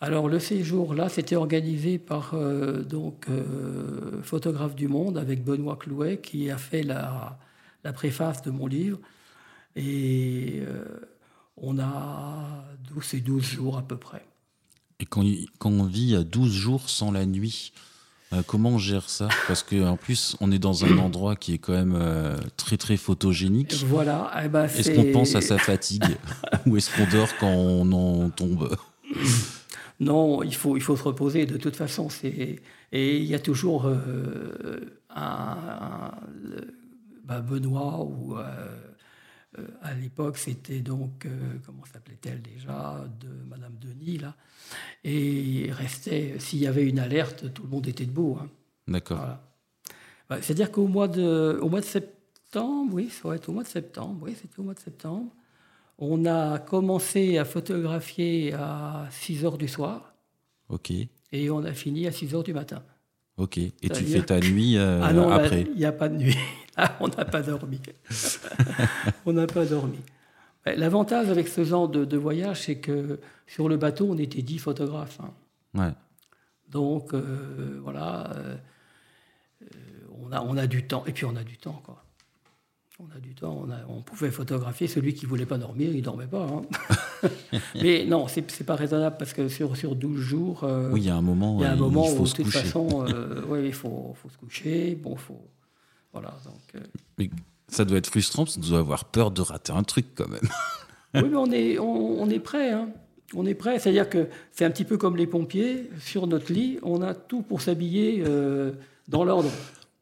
Alors 0.00 0.28
le 0.28 0.38
séjour 0.38 0.94
là, 0.94 1.10
c'était 1.10 1.36
organisé 1.36 1.98
par 1.98 2.32
euh, 2.32 2.82
donc 2.82 3.26
euh, 3.28 4.22
photographe 4.22 4.74
du 4.74 4.88
monde 4.88 5.18
avec 5.18 5.44
Benoît 5.44 5.76
Clouet 5.76 6.18
qui 6.18 6.50
a 6.50 6.56
fait 6.56 6.82
la, 6.82 7.38
la 7.84 7.92
préface 7.92 8.40
de 8.42 8.50
mon 8.50 8.66
livre 8.66 8.98
et 9.74 10.62
euh, 10.62 10.84
on 11.58 11.78
a 11.78 12.64
12 12.94 13.14
et 13.14 13.20
12 13.20 13.44
jours 13.44 13.76
à 13.76 13.82
peu 13.82 13.98
près. 13.98 14.24
Et 14.98 15.04
quand, 15.04 15.22
quand 15.58 15.70
on 15.70 15.84
vit 15.84 16.16
à 16.16 16.24
12 16.24 16.50
jours 16.50 16.88
sans 16.88 17.12
la 17.12 17.26
nuit, 17.26 17.72
euh, 18.32 18.42
comment 18.46 18.70
on 18.70 18.78
gère 18.78 19.08
ça? 19.08 19.28
Parce 19.46 19.62
qu'en 19.62 19.96
plus, 19.96 20.36
on 20.40 20.50
est 20.50 20.58
dans 20.58 20.84
un 20.84 20.98
endroit 20.98 21.36
qui 21.36 21.54
est 21.54 21.58
quand 21.58 21.72
même 21.72 21.96
euh, 21.96 22.36
très 22.56 22.76
très 22.76 22.96
photogénique. 22.96 23.74
Voilà. 23.86 24.32
Eh 24.44 24.48
ben, 24.48 24.64
est-ce 24.64 24.90
qu'on 24.90 25.12
pense 25.12 25.34
à 25.34 25.40
sa 25.40 25.58
fatigue 25.58 26.16
ou 26.66 26.76
est-ce 26.76 26.90
qu'on 26.94 27.10
dort 27.10 27.28
quand 27.38 27.52
on 27.52 27.92
en 27.92 28.30
tombe? 28.30 28.76
Non, 30.00 30.42
il 30.42 30.54
faut, 30.54 30.76
il 30.76 30.82
faut 30.82 30.96
se 30.96 31.04
reposer 31.04 31.46
de 31.46 31.56
toute 31.56 31.76
façon. 31.76 32.08
C'est... 32.08 32.60
Et 32.92 33.16
il 33.16 33.24
y 33.24 33.34
a 33.34 33.38
toujours 33.38 33.86
euh, 33.86 35.00
un, 35.14 36.12
bah, 37.24 37.40
Benoît 37.40 38.04
ou 38.04 38.36
à 39.82 39.94
l'époque, 39.94 40.38
c'était 40.38 40.80
donc, 40.80 41.26
comment 41.64 41.84
s'appelait-elle 41.92 42.42
déjà, 42.42 43.04
de 43.20 43.28
Madame 43.48 43.74
Denis, 43.80 44.18
là. 44.18 44.34
Et 45.04 45.70
restait, 45.72 46.36
s'il 46.38 46.58
y 46.58 46.66
avait 46.66 46.86
une 46.88 46.98
alerte, 46.98 47.52
tout 47.52 47.62
le 47.62 47.68
monde 47.68 47.86
était 47.86 48.06
debout. 48.06 48.38
Hein. 48.40 48.48
D'accord. 48.88 49.38
Bah, 50.28 50.38
c'est-à-dire 50.40 50.70
qu'au 50.72 50.88
mois 50.88 51.08
de, 51.08 51.58
au 51.62 51.68
mois 51.68 51.80
de 51.80 51.84
septembre, 51.86 52.94
oui, 52.94 53.10
ça 53.10 53.28
va 53.28 53.36
être 53.36 53.48
au 53.48 53.52
mois 53.52 53.62
de 53.62 53.68
septembre, 53.68 54.18
oui, 54.22 54.34
c'était 54.40 54.58
au 54.58 54.62
mois 54.62 54.74
de 54.74 54.80
septembre, 54.80 55.30
on 55.98 56.26
a 56.26 56.58
commencé 56.58 57.38
à 57.38 57.44
photographier 57.44 58.52
à 58.52 59.08
6 59.10 59.44
heures 59.44 59.58
du 59.58 59.68
soir. 59.68 60.14
OK. 60.68 60.90
Et 61.32 61.50
on 61.50 61.64
a 61.64 61.72
fini 61.72 62.06
à 62.06 62.12
6 62.12 62.34
heures 62.34 62.42
du 62.42 62.52
matin. 62.52 62.82
Ok. 63.36 63.58
Et 63.58 63.72
tu 63.82 64.04
fais 64.04 64.22
ta 64.22 64.40
nuit 64.40 64.76
euh, 64.76 65.00
ah 65.02 65.12
non, 65.12 65.30
après? 65.30 65.66
Il 65.70 65.76
n'y 65.76 65.84
a 65.84 65.92
pas 65.92 66.08
de 66.08 66.16
nuit. 66.16 66.36
on 67.00 67.08
n'a 67.08 67.24
pas 67.24 67.42
dormi. 67.42 67.80
on 69.26 69.32
n'a 69.32 69.46
pas 69.46 69.64
dormi. 69.64 69.98
L'avantage 70.64 71.30
avec 71.30 71.48
ce 71.48 71.64
genre 71.64 71.88
de, 71.88 72.16
voyage, 72.16 72.62
c'est 72.62 72.76
que 72.76 73.20
sur 73.46 73.68
le 73.68 73.76
bateau, 73.76 74.08
on 74.10 74.18
était 74.18 74.42
dix 74.42 74.58
photographes. 74.58 75.20
Hein. 75.20 75.30
Ouais. 75.74 75.92
Donc, 76.68 77.14
euh, 77.14 77.78
voilà, 77.82 78.32
euh, 78.34 78.56
on, 80.24 80.32
a, 80.32 80.42
on 80.42 80.56
a 80.56 80.66
du 80.66 80.84
temps. 80.84 81.04
Et 81.06 81.12
puis, 81.12 81.24
on 81.24 81.36
a 81.36 81.44
du 81.44 81.56
temps, 81.56 81.80
quoi. 81.84 82.02
On 82.98 83.14
a 83.14 83.20
du 83.20 83.34
temps, 83.34 83.62
on, 83.62 83.70
a, 83.70 83.76
on 83.88 84.00
pouvait 84.00 84.30
photographier. 84.30 84.88
Celui 84.88 85.12
qui 85.12 85.26
ne 85.26 85.28
voulait 85.28 85.46
pas 85.46 85.58
dormir, 85.58 85.90
il 85.90 85.98
ne 85.98 86.00
dormait 86.00 86.26
pas. 86.26 86.46
Hein. 86.46 87.28
Mais 87.74 88.06
non, 88.06 88.26
ce 88.26 88.40
n'est 88.40 88.66
pas 88.66 88.74
raisonnable 88.74 89.16
parce 89.18 89.34
que 89.34 89.48
sur, 89.48 89.76
sur 89.76 89.94
12 89.94 90.18
jours. 90.18 90.64
Euh, 90.64 90.90
oui, 90.90 91.02
il 91.02 91.06
y 91.06 91.10
a 91.10 91.16
un 91.16 91.20
moment, 91.20 91.58
il 91.60 91.64
y 91.64 91.66
a 91.66 91.72
un 91.72 91.76
moment 91.76 92.10
où, 92.10 92.24
de 92.24 92.30
toute 92.30 92.46
façon, 92.46 93.04
il 93.62 93.72
faut, 93.74 94.14
faut, 94.20 94.30
se 94.30 94.38
coucher. 94.38 94.94
Bon, 94.94 95.14
faut. 95.14 95.46
Voilà. 96.20 96.34
Donc, 97.18 97.30
ça 97.68 97.84
doit 97.84 97.98
être 97.98 98.06
frustrant 98.06 98.44
parce 98.44 98.56
qu'on 98.56 98.68
doit 98.68 98.78
avoir 98.78 99.04
peur 99.04 99.30
de 99.30 99.42
rater 99.42 99.72
un 99.72 99.82
truc 99.82 100.06
quand 100.14 100.28
même. 100.28 100.48
oui, 101.14 101.28
mais 101.30 101.36
on 101.36 101.50
est, 101.50 101.78
on, 101.78 102.30
est 102.30 102.38
prêt. 102.38 102.72
Hein. 102.72 102.88
On 103.34 103.44
est 103.44 103.54
prêt. 103.54 103.78
C'est-à-dire 103.78 104.08
que 104.08 104.28
c'est 104.52 104.64
un 104.64 104.70
petit 104.70 104.84
peu 104.84 104.96
comme 104.96 105.16
les 105.16 105.26
pompiers. 105.26 105.90
Sur 106.00 106.26
notre 106.26 106.52
lit, 106.52 106.78
on 106.82 107.02
a 107.02 107.14
tout 107.14 107.42
pour 107.42 107.60
s'habiller 107.60 108.22
euh, 108.26 108.72
dans 109.08 109.24
l'ordre. 109.24 109.50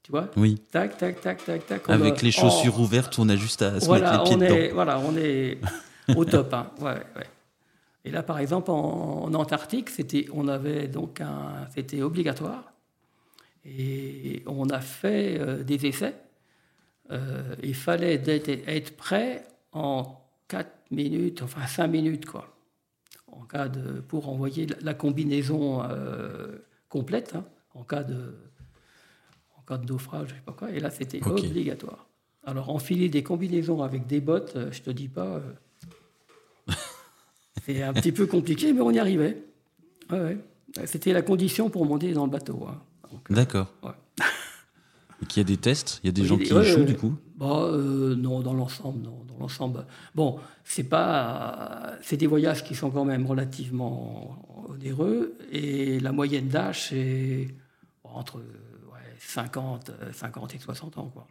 Tu 0.03 0.13
vois 0.13 0.29
Oui. 0.37 0.61
Tac, 0.71 0.99
tac, 0.99 1.21
tac, 1.21 1.45
tac, 1.45 1.67
tac. 1.67 1.89
Avec 1.89 2.21
les 2.21 2.31
chaussures 2.31 2.79
ouvertes, 2.79 3.19
on 3.19 3.29
a 3.29 3.37
juste 3.37 3.63
à 3.63 3.81
se 3.81 3.91
mettre 3.91 4.13
les 4.13 4.25
pieds 4.25 4.35
on 4.35 4.39
dedans. 4.39 4.55
Est, 4.55 4.69
voilà, 4.71 4.99
on 5.01 5.17
est 5.17 5.59
au 6.17 6.25
top. 6.25 6.53
Hein. 6.53 6.67
Ouais, 6.81 6.93
ouais. 7.17 7.27
Et 8.05 8.11
là, 8.11 8.23
par 8.23 8.39
exemple, 8.39 8.71
en, 8.71 9.33
Antarctique, 9.33 9.89
c'était, 9.89 10.27
on 10.33 10.47
avait 10.47 10.89
donc 10.89 11.23
un, 11.23 11.67
c'était 11.75 12.03
obligatoire. 12.03 12.74
Et 13.65 14.43
on 14.47 14.69
a 14.69 14.81
fait 14.81 15.39
euh, 15.41 15.63
des 15.63 15.87
essais 15.87 16.15
euh, 17.11 17.55
il 17.63 17.75
fallait 17.75 18.15
être, 18.15 18.97
prêt 18.97 19.47
en 19.73 20.21
4 20.49 20.71
minutes, 20.91 21.43
enfin 21.43 21.67
5 21.67 21.87
minutes, 21.87 22.25
quoi, 22.25 22.57
en 23.27 23.43
cas 23.43 23.69
de, 23.69 24.01
pour 24.01 24.29
envoyer 24.29 24.67
la, 24.81 24.95
combinaison 24.95 25.83
euh, 25.83 26.57
complète, 26.89 27.35
hein, 27.35 27.45
en, 27.75 27.85
cas 27.85 28.05
de, 28.05 28.35
en 29.59 29.63
cas 29.63 29.77
de 29.77 29.87
naufrage, 29.87 30.29
je 30.31 30.35
sais 30.35 30.41
pas 30.41 30.53
quoi. 30.53 30.71
Et 30.71 30.81
là, 30.81 30.91
c'était 30.91 31.23
obligatoire. 31.27 32.09
Alors, 32.47 32.71
enfiler 32.71 33.09
des 33.09 33.23
combinaisons 33.23 33.83
avec 33.83 34.07
des 34.07 34.21
bottes, 34.21 34.57
je 34.71 34.81
te 34.81 34.91
dis 34.91 35.09
pas, 35.09 35.43
c'est 37.65 37.83
un 37.83 37.93
petit 37.93 38.13
peu 38.13 38.27
compliqué, 38.27 38.73
mais 38.73 38.81
on 38.81 38.91
y 38.91 38.99
arrivait. 38.99 39.43
C'était 40.87 41.13
la 41.13 41.23
condition 41.23 41.69
pour 41.69 41.85
monter 41.85 42.13
dans 42.13 42.25
le 42.25 42.31
bateau. 42.31 42.67
Hein. 42.67 42.81
D'accord. 43.31 43.73
Il 45.23 45.39
y 45.39 45.41
a 45.41 45.45
des 45.45 45.57
tests? 45.57 46.01
Il 46.03 46.07
y 46.07 46.11
a 46.11 46.13
des 46.13 46.25
gens 46.25 46.37
qui 46.37 46.53
échouent 46.53 46.85
du 46.85 46.97
coup? 46.97 47.17
Bah, 47.37 47.65
euh, 47.65 48.15
Non, 48.15 48.41
dans 48.41 48.53
l'ensemble, 48.53 49.03
non. 49.03 49.25
Dans 49.27 49.39
l'ensemble, 49.39 49.87
bon, 50.15 50.39
c'est 50.65 50.85
pas, 50.85 51.95
c'est 52.03 52.17
des 52.17 52.27
voyages 52.27 52.63
qui 52.63 52.75
sont 52.75 52.91
quand 52.91 53.05
même 53.05 53.27
relativement 53.27 54.37
onéreux 54.69 55.37
et 55.51 55.99
la 55.99 56.13
moyenne 56.13 56.49
d'âge 56.49 56.89
c'est 56.91 57.49
entre 58.05 58.41
50, 59.19 59.91
50 60.13 60.55
et 60.55 60.59
60 60.59 60.99
ans, 60.99 61.11
quoi. 61.13 61.27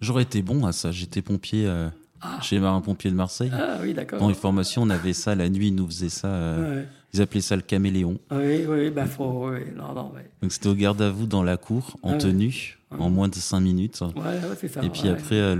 J'aurais 0.00 0.24
été 0.24 0.42
bon 0.42 0.66
à 0.66 0.72
ça. 0.72 0.92
J'étais 0.92 1.22
pompier 1.22 1.66
euh, 1.66 1.88
ah. 2.20 2.40
chez 2.42 2.58
Marin 2.58 2.80
Pompier 2.80 3.10
de 3.10 3.16
Marseille. 3.16 3.50
Ah 3.52 3.78
oui, 3.82 3.94
d'accord. 3.94 4.20
Dans 4.20 4.28
les 4.28 4.34
formations, 4.34 4.82
on 4.82 4.90
avait 4.90 5.12
ça 5.12 5.34
la 5.34 5.48
nuit, 5.48 5.68
ils 5.68 5.74
nous 5.74 5.86
faisaient 5.86 6.08
ça. 6.08 6.28
Euh, 6.28 6.84
ils 7.14 7.22
appelaient 7.22 7.40
ça 7.40 7.56
le 7.56 7.62
caméléon. 7.62 8.18
Oui, 8.30 8.66
oui, 8.68 8.90
bah 8.90 9.06
faut. 9.06 9.50
Oui, 9.50 9.60
non, 9.76 9.94
non, 9.94 10.12
Donc 10.42 10.52
c'était 10.52 10.68
au 10.68 10.74
garde 10.74 11.00
à 11.00 11.10
vous 11.10 11.26
dans 11.26 11.42
la 11.42 11.56
cour, 11.56 11.96
en 12.02 12.18
tenue, 12.18 12.78
en 12.90 13.10
moins 13.10 13.28
de 13.28 13.34
5 13.34 13.60
minutes. 13.60 14.00
Ouais, 14.16 14.40
c'est 14.60 14.68
ça. 14.68 14.82
Et 14.82 14.90
puis 14.90 15.08
après, 15.08 15.56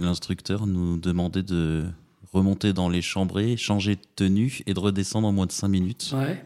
l'instructeur 0.00 0.66
le, 0.66 0.72
nous 0.72 0.98
demandait 0.98 1.42
de 1.42 1.84
remonter 2.32 2.72
dans 2.72 2.88
les 2.88 3.02
chambrées, 3.02 3.56
changer 3.56 3.96
de 3.96 4.02
tenue 4.16 4.60
et 4.66 4.74
de 4.74 4.80
redescendre 4.80 5.26
en 5.28 5.32
moins 5.32 5.46
de 5.46 5.52
5 5.52 5.68
minutes. 5.68 6.14
Ouais. 6.14 6.44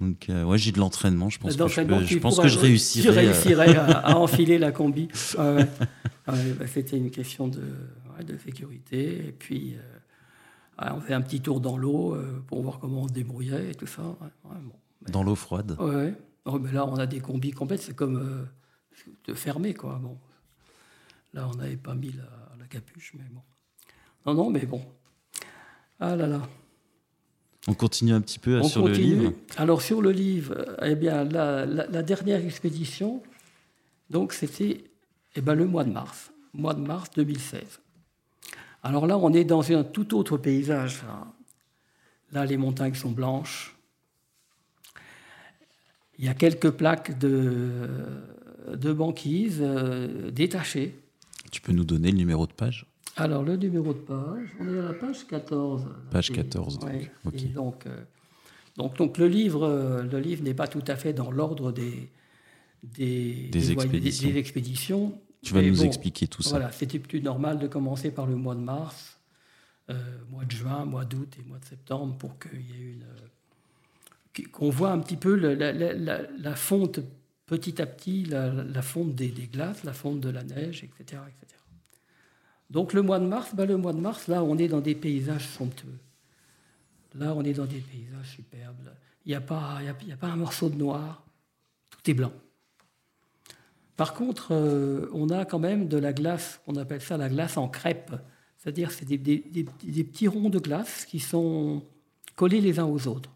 Donc, 0.00 0.30
euh, 0.30 0.44
ouais, 0.44 0.56
j'ai 0.56 0.72
de 0.72 0.78
l'entraînement. 0.78 1.28
Je 1.28 1.38
pense 1.38 1.56
que 1.56 1.68
je, 1.68 1.80
peux- 1.82 2.04
je, 2.04 2.18
pense 2.18 2.40
que 2.40 2.48
je 2.48 2.58
réussirais. 2.58 3.02
Tu 3.12 3.18
euh, 3.18 3.20
réussirais 3.20 3.76
à, 3.76 3.84
à 3.98 4.14
enfiler 4.16 4.58
la 4.58 4.72
combi. 4.72 5.08
Ouais, 5.38 5.66
bah, 6.26 6.66
C'était 6.66 6.96
une 6.96 7.10
question 7.10 7.48
de, 7.48 7.60
sécurité. 8.44 9.28
Et 9.28 9.32
puis, 9.32 9.76
euh, 9.76 10.88
on 10.94 11.00
fait 11.00 11.12
un 11.14 11.20
petit 11.20 11.40
tour 11.40 11.60
dans 11.60 11.76
l'eau 11.76 12.14
euh, 12.14 12.42
pour 12.46 12.62
voir 12.62 12.78
comment 12.78 13.02
on 13.02 13.08
se 13.08 13.12
débrouillait 13.12 13.70
et 13.70 13.74
tout 13.74 13.86
ça. 13.86 14.02
Ouais, 14.44 14.56
dans 15.10 15.22
l'eau 15.22 15.34
froide. 15.34 15.76
Ouais. 15.78 16.14
Oh, 16.46 16.58
mais 16.58 16.72
là, 16.72 16.86
on 16.86 16.96
a 16.96 17.06
des 17.06 17.20
combis 17.20 17.50
complètes. 17.50 17.82
C'est 17.82 17.96
comme 17.96 18.16
euh, 18.16 18.44
de 19.26 19.34
fermer, 19.34 19.74
quoi. 19.74 19.98
Bon. 20.02 20.18
Là, 21.34 21.46
on 21.52 21.56
n'avait 21.56 21.76
pas 21.76 21.94
mis 21.94 22.12
la, 22.12 22.56
la 22.58 22.66
capuche, 22.66 23.14
mais 23.18 23.24
bon. 23.30 23.42
Non, 24.26 24.34
non, 24.34 24.50
mais 24.50 24.64
bon. 24.66 24.82
Ah 25.98 26.16
là 26.16 26.26
là. 26.26 26.42
On 27.68 27.74
continue 27.74 28.12
un 28.12 28.20
petit 28.20 28.38
peu 28.38 28.58
On 28.60 28.64
sur 28.64 28.82
le 28.86 28.92
continue. 28.92 29.16
livre. 29.20 29.32
Alors 29.56 29.82
sur 29.82 30.00
le 30.02 30.10
livre, 30.12 30.76
eh 30.82 30.94
bien 30.94 31.24
la, 31.24 31.66
la- 31.66 31.86
la 31.86 32.02
dernière 32.02 32.42
expédition, 32.44 33.22
donc 34.08 34.32
c'était 34.32 34.84
eh 35.36 35.40
ben, 35.40 35.54
le 35.54 35.66
mois 35.66 35.84
de 35.84 35.90
mars, 35.92 36.30
mois 36.54 36.74
de 36.74 36.80
mars 36.80 37.10
2016. 37.14 37.62
Alors 38.82 39.06
là, 39.06 39.18
on 39.18 39.32
est 39.34 39.44
dans 39.44 39.70
un 39.72 39.84
tout 39.84 40.16
autre 40.16 40.36
paysage. 40.38 41.02
Là, 41.02 41.26
Là, 42.32 42.46
les 42.46 42.56
montagnes 42.56 42.94
sont 42.94 43.10
blanches. 43.10 43.76
Il 46.18 46.24
y 46.24 46.28
a 46.28 46.34
quelques 46.34 46.70
plaques 46.70 47.18
de, 47.18 47.88
de 48.72 48.92
banquise 48.92 49.58
euh, 49.60 50.30
détachées. 50.30 50.94
Tu 51.50 51.60
peux 51.60 51.72
nous 51.72 51.84
donner 51.84 52.10
le 52.10 52.16
numéro 52.18 52.46
de 52.46 52.52
page? 52.52 52.86
Alors, 53.16 53.42
le 53.42 53.56
numéro 53.56 53.92
de 53.92 53.98
page, 53.98 54.48
on 54.60 54.66
est 54.74 54.78
à 54.78 54.82
la 54.82 54.92
page 54.94 55.26
14. 55.26 55.86
Page 56.10 56.30
Et- 56.30 56.34
14, 56.34 56.78
donc. 56.78 56.90
ouais. 56.90 57.10
Ok. 57.24 57.34
Et 57.34 57.46
donc, 57.46 57.86
euh, 57.86 58.02
donc, 58.76 58.96
donc, 58.96 59.18
le 59.18 59.26
livre, 59.28 59.64
euh, 59.64 60.02
le 60.02 60.18
livre 60.20 60.42
n'est 60.42 60.54
pas 60.54 60.68
tout 60.68 60.84
à 60.86 60.96
fait 60.96 61.12
dans 61.12 61.30
l'ordre 61.30 61.72
des, 61.72 62.08
des, 62.82 63.72
expéditions. 63.72 64.28
des 64.28 64.36
expéditions. 64.38 65.20
Tu 65.42 65.54
vas 65.54 65.62
nous 65.62 65.76
bon, 65.76 65.84
expliquer 65.84 66.26
tout 66.28 66.42
ça. 66.42 66.50
Voilà, 66.50 66.70
c'était 66.72 66.98
plus 66.98 67.20
normal 67.22 67.58
de 67.58 67.66
commencer 67.66 68.10
par 68.10 68.26
le 68.26 68.36
mois 68.36 68.54
de 68.54 68.60
mars, 68.60 69.18
euh, 69.90 69.94
mois 70.30 70.44
de 70.44 70.50
juin, 70.52 70.84
mois 70.84 71.04
d'août 71.04 71.34
et 71.38 71.48
mois 71.48 71.58
de 71.58 71.64
septembre 71.64 72.16
pour 72.16 72.38
qu'il 72.38 72.60
y 72.60 72.72
ait 72.72 72.92
une. 72.92 73.04
qu- 74.32 74.48
qu'on 74.48 74.70
voit 74.70 74.92
un 74.92 74.98
petit 75.00 75.16
peu 75.16 75.34
la, 75.34 75.54
la- 75.54 75.72
la- 75.94 76.22
la 76.38 76.54
fonte 76.54 77.00
petit 77.46 77.82
à 77.82 77.86
petit, 77.86 78.24
la, 78.26 78.82
fonte 78.82 79.14
des, 79.16 79.28
des 79.28 79.46
glaces, 79.48 79.82
la 79.82 79.92
fonte 79.92 80.20
de 80.20 80.28
la 80.30 80.44
neige, 80.44 80.84
etc. 80.84 81.20
etc. 81.26 81.59
Donc 82.70 82.92
le 82.92 83.02
mois 83.02 83.18
de 83.18 83.26
mars, 83.26 83.50
bah, 83.54 83.66
le 83.66 83.76
mois 83.76 83.92
de 83.92 83.98
mars, 84.00 84.28
là, 84.28 84.42
on 84.44 84.56
est 84.56 84.68
dans 84.68 84.80
des 84.80 84.94
paysages 84.94 85.46
somptueux. 85.48 85.98
Là, 87.16 87.34
on 87.34 87.42
est 87.42 87.52
dans 87.54 87.66
des 87.66 87.80
paysages 87.80 88.28
superbes. 88.36 88.90
Il 89.26 89.30
n'y 89.30 89.34
a, 89.34 89.40
pas- 89.40 89.78
il 89.80 89.86
y 89.86 89.88
a, 89.88 89.96
y 90.08 90.12
a 90.12 90.16
pas 90.16 90.28
un 90.28 90.36
morceau 90.36 90.68
de 90.70 90.76
noir, 90.76 91.24
tout 91.90 92.10
est 92.10 92.14
blanc. 92.14 92.32
Par 93.96 94.14
contre, 94.14 94.48
euh, 94.52 95.08
on 95.12 95.28
a 95.28 95.44
quand 95.44 95.58
même 95.58 95.88
de 95.88 95.98
la 95.98 96.12
glace, 96.12 96.60
on 96.66 96.76
appelle 96.76 97.02
ça 97.02 97.16
la 97.16 97.28
glace 97.28 97.56
en 97.56 97.68
crêpe. 97.68 98.12
C'est-à-dire 98.56 98.90
c'est 98.92 99.04
des, 99.04 99.18
des- 99.18 99.38
des- 99.50 99.66
des 99.82 100.04
petits 100.04 100.28
ronds 100.28 100.48
de 100.50 100.58
glace 100.58 101.04
qui 101.04 101.18
sont 101.20 101.82
collés 102.36 102.60
les 102.60 102.78
uns 102.78 102.86
aux 102.86 103.06
autres. 103.08 103.30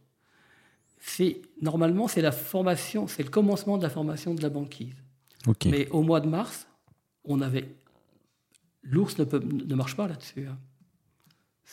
C'est 1.00 1.42
normalement 1.60 2.08
c'est 2.08 2.22
la 2.22 2.32
formation, 2.32 3.06
c'est 3.08 3.22
le 3.22 3.28
commencement 3.30 3.76
de 3.76 3.82
la 3.82 3.90
formation 3.90 4.34
de 4.34 4.40
la 4.42 4.48
banquise. 4.48 4.94
Mais 5.70 5.88
au 5.90 6.02
mois 6.02 6.20
de 6.20 6.28
mars, 6.28 6.66
on 7.24 7.42
avait 7.42 7.68
l'ours 8.84 9.18
ne, 9.18 9.24
peut- 9.24 9.40
ne 9.42 9.74
marche 9.74 9.96
pas 9.96 10.06
là-dessus. 10.08 10.46
hein. 10.46 10.58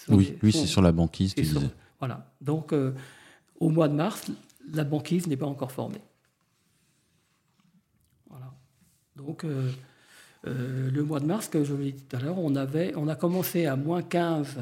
Oui, 0.10 0.38
sont- 0.42 0.60
c'est 0.62 0.66
sur 0.68 0.82
la 0.82 0.92
banquise, 0.92 1.36
tu 1.36 1.46
sur-. 1.46 1.62
Voilà. 2.00 2.34
Donc, 2.42 2.74
euh, 2.74 2.94
au 3.60 3.70
mois 3.70 3.88
de 3.88 3.94
mars, 3.94 4.32
la 4.74 4.84
banquise 4.84 5.28
n'est 5.28 5.38
pas 5.38 5.46
encore 5.46 5.72
formée. 5.72 6.02
Voilà. 8.30 8.52
Donc, 9.16 9.44
euh, 9.44 9.72
euh, 10.48 10.90
le 10.90 11.04
mois 11.04 11.20
de 11.20 11.26
mars, 11.26 11.48
que 11.50 11.64
je 11.64 11.74
vous 11.74 11.82
l'ai 11.82 11.92
dit 11.92 12.02
tout 12.04 12.16
à 12.16 12.20
l'heure, 12.20 12.40
on, 12.40 12.56
avait, 12.56 12.94
on 12.96 13.08
a 13.08 13.16
commencé 13.16 13.66
à 13.66 13.76
moins 13.76 14.02
15 14.02 14.58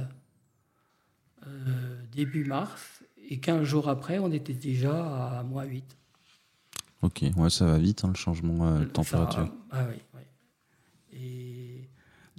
euh, 1.48 2.02
début 2.12 2.44
mars, 2.44 3.04
et 3.30 3.40
15 3.40 3.64
jours 3.64 3.88
après, 3.88 4.20
on 4.20 4.32
était 4.32 4.54
déjà 4.54 5.40
à 5.40 5.44
moins 5.44 5.64
8. 5.64 5.96
Ok, 7.02 7.24
ouais, 7.38 7.50
ça 7.50 7.66
va 7.66 7.78
vite, 7.78 8.04
hein, 8.04 8.10
le 8.10 8.16
changement 8.16 8.76
de 8.80 8.84
Ça- 8.86 8.90
température. 8.90 9.54
ah 9.72 9.86
oui, 9.90 10.02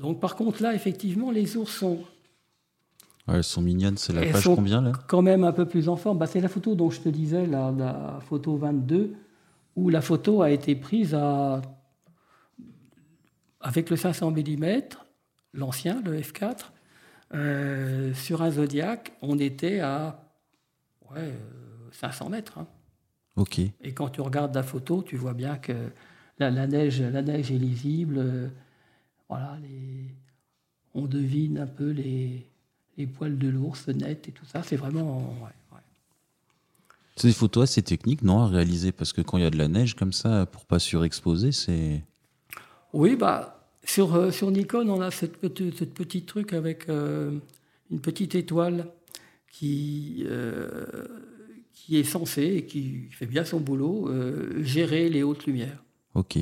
donc, 0.00 0.20
par 0.20 0.34
contre, 0.36 0.62
là, 0.62 0.74
effectivement, 0.74 1.30
les 1.30 1.56
ours 1.56 1.70
sont 1.72 1.98
Ouais, 3.28 3.36
elles 3.36 3.44
sont 3.44 3.60
mignonnes, 3.62 3.96
c'est 3.98 4.12
la 4.12 4.22
Elles 4.22 4.32
page 4.32 4.42
sont- 4.44 4.56
combien 4.56 4.80
là 4.80 4.92
quand 5.06 5.22
même 5.22 5.44
un 5.44 5.52
peu 5.52 5.66
plus 5.66 5.88
en 5.88 5.96
forme. 5.96 6.18
Bah, 6.18 6.26
c'est 6.26 6.40
la 6.40 6.48
photo 6.48 6.74
dont 6.74 6.90
je 6.90 7.00
te 7.00 7.08
disais, 7.08 7.46
la, 7.46 7.70
la 7.70 8.18
photo 8.28 8.56
22, 8.56 9.14
où 9.76 9.88
la 9.90 10.00
photo 10.00 10.42
a 10.42 10.50
été 10.50 10.74
prise 10.74 11.14
à, 11.14 11.60
avec 13.60 13.90
le 13.90 13.96
500 13.96 14.30
mm, 14.32 14.80
l'ancien, 15.54 16.00
le 16.02 16.18
F4, 16.20 16.72
euh, 17.34 18.12
sur 18.14 18.42
un 18.42 18.50
Zodiac, 18.50 19.12
on 19.22 19.38
était 19.38 19.80
à 19.80 20.24
ouais, 21.10 21.18
euh, 21.18 21.34
500 21.92 22.30
mètres. 22.30 22.58
hein. 22.58 22.66
Ok. 23.36 23.58
Et 23.58 23.94
quand 23.94 24.08
tu 24.08 24.20
regardes 24.20 24.54
la 24.54 24.62
photo, 24.62 25.02
tu 25.02 25.16
vois 25.16 25.34
bien 25.34 25.56
que 25.56 25.72
la, 26.38 26.50
la 26.50 26.66
neige, 26.66 27.00
la 27.00 27.22
neige 27.22 27.52
est 27.52 27.58
lisible. 27.58 28.50
Voilà, 29.30 29.56
les- 29.62 30.14
on 30.92 31.06
devine 31.06 31.58
un 31.58 31.66
peu 31.66 31.90
les, 31.90 32.44
les 32.98 33.06
poils 33.06 33.38
de 33.38 33.48
l'ours 33.48 33.88
net 33.88 34.28
et 34.28 34.32
tout 34.32 34.44
ça. 34.44 34.62
C'est 34.62 34.76
vraiment. 34.76 35.18
ouais, 35.40 35.54
ouais. 35.72 35.80
C'est 37.16 37.28
des 37.28 37.34
photos 37.34 37.70
assez 37.70 37.82
techniques, 37.82 38.22
non, 38.22 38.40
à 38.40 38.46
réaliser 38.48 38.92
Parce 38.92 39.12
que 39.12 39.20
quand 39.22 39.38
il 39.38 39.42
y 39.42 39.46
a 39.46 39.50
de 39.50 39.56
la 39.58 39.68
neige 39.68 39.94
comme 39.94 40.12
ça, 40.12 40.46
pour 40.46 40.64
pas 40.66 40.78
surexposer, 40.78 41.52
c'est. 41.52 42.02
Oui, 42.92 43.14
bah, 43.14 43.68
sur, 43.84 44.14
euh, 44.16 44.30
sur 44.32 44.50
Nikon, 44.50 44.88
on 44.88 45.00
a 45.00 45.10
cette 45.12 45.36
petite, 45.36 45.78
cette 45.78 45.94
petite 45.94 46.26
truc 46.26 46.52
avec 46.52 46.88
euh, 46.88 47.38
une 47.90 48.00
petite 48.00 48.34
étoile 48.34 48.88
qui, 49.52 50.24
euh, 50.26 50.84
qui 51.72 51.98
est 51.98 52.04
censée, 52.04 52.56
et 52.56 52.66
qui 52.66 53.08
fait 53.10 53.26
bien 53.26 53.44
son 53.44 53.60
boulot, 53.60 54.10
gérer 54.62 55.08
les 55.08 55.22
hautes 55.22 55.46
lumières. 55.46 55.82
Ok. 56.14 56.38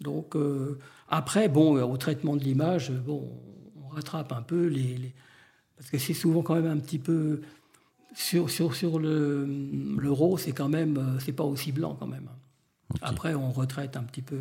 Donc 0.00 0.34
euh, 0.36 0.78
après, 1.08 1.48
bon, 1.48 1.76
euh, 1.76 1.82
au 1.84 1.96
traitement 1.96 2.36
de 2.36 2.42
l'image, 2.44 2.90
euh, 2.90 2.98
bon, 2.98 3.28
on 3.84 3.88
rattrape 3.88 4.32
un 4.32 4.42
peu 4.42 4.66
les, 4.66 4.96
les- 4.96 5.14
parce 5.76 5.90
que 5.90 5.98
c'est 5.98 6.14
souvent 6.14 6.42
quand 6.42 6.54
même 6.54 6.66
un 6.66 6.78
petit 6.78 6.98
peu 6.98 7.40
sur 8.14 8.50
sur 8.50 8.74
sur 8.74 8.98
le 8.98 9.46
le 9.98 10.10
RAW, 10.12 10.36
c'est 10.38 10.52
quand 10.52 10.68
même 10.68 11.16
c'est 11.20 11.32
pas 11.32 11.44
aussi 11.44 11.72
blanc 11.72 11.96
quand 11.98 12.06
même. 12.06 12.28
Après, 13.02 13.34
on 13.34 13.50
retraite 13.52 13.96
un 13.96 14.02
petit 14.02 14.22
peu. 14.22 14.40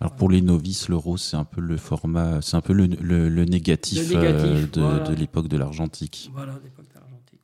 Alors 0.00 0.14
pour 0.16 0.30
les 0.30 0.40
novices, 0.40 0.88
le 0.88 0.96
rose, 0.96 1.20
c'est 1.20 1.36
un 1.36 1.44
peu 1.44 1.60
le 1.60 1.76
format, 1.76 2.40
c'est 2.40 2.56
un 2.56 2.62
peu 2.62 2.72
le, 2.72 2.86
le- 2.86 3.28
le 3.28 3.44
négatif, 3.44 4.08
Le 4.08 4.14
négatif, 4.16 4.70
de, 4.70 4.80
voilà. 4.80 5.04
de 5.04 5.14
l'époque 5.14 5.48
de 5.48 5.58
l'argentique. 5.58 6.30
Voilà, 6.32 6.54
l'époque 6.64 6.88
de 6.88 6.94
l'argentique. 6.94 7.40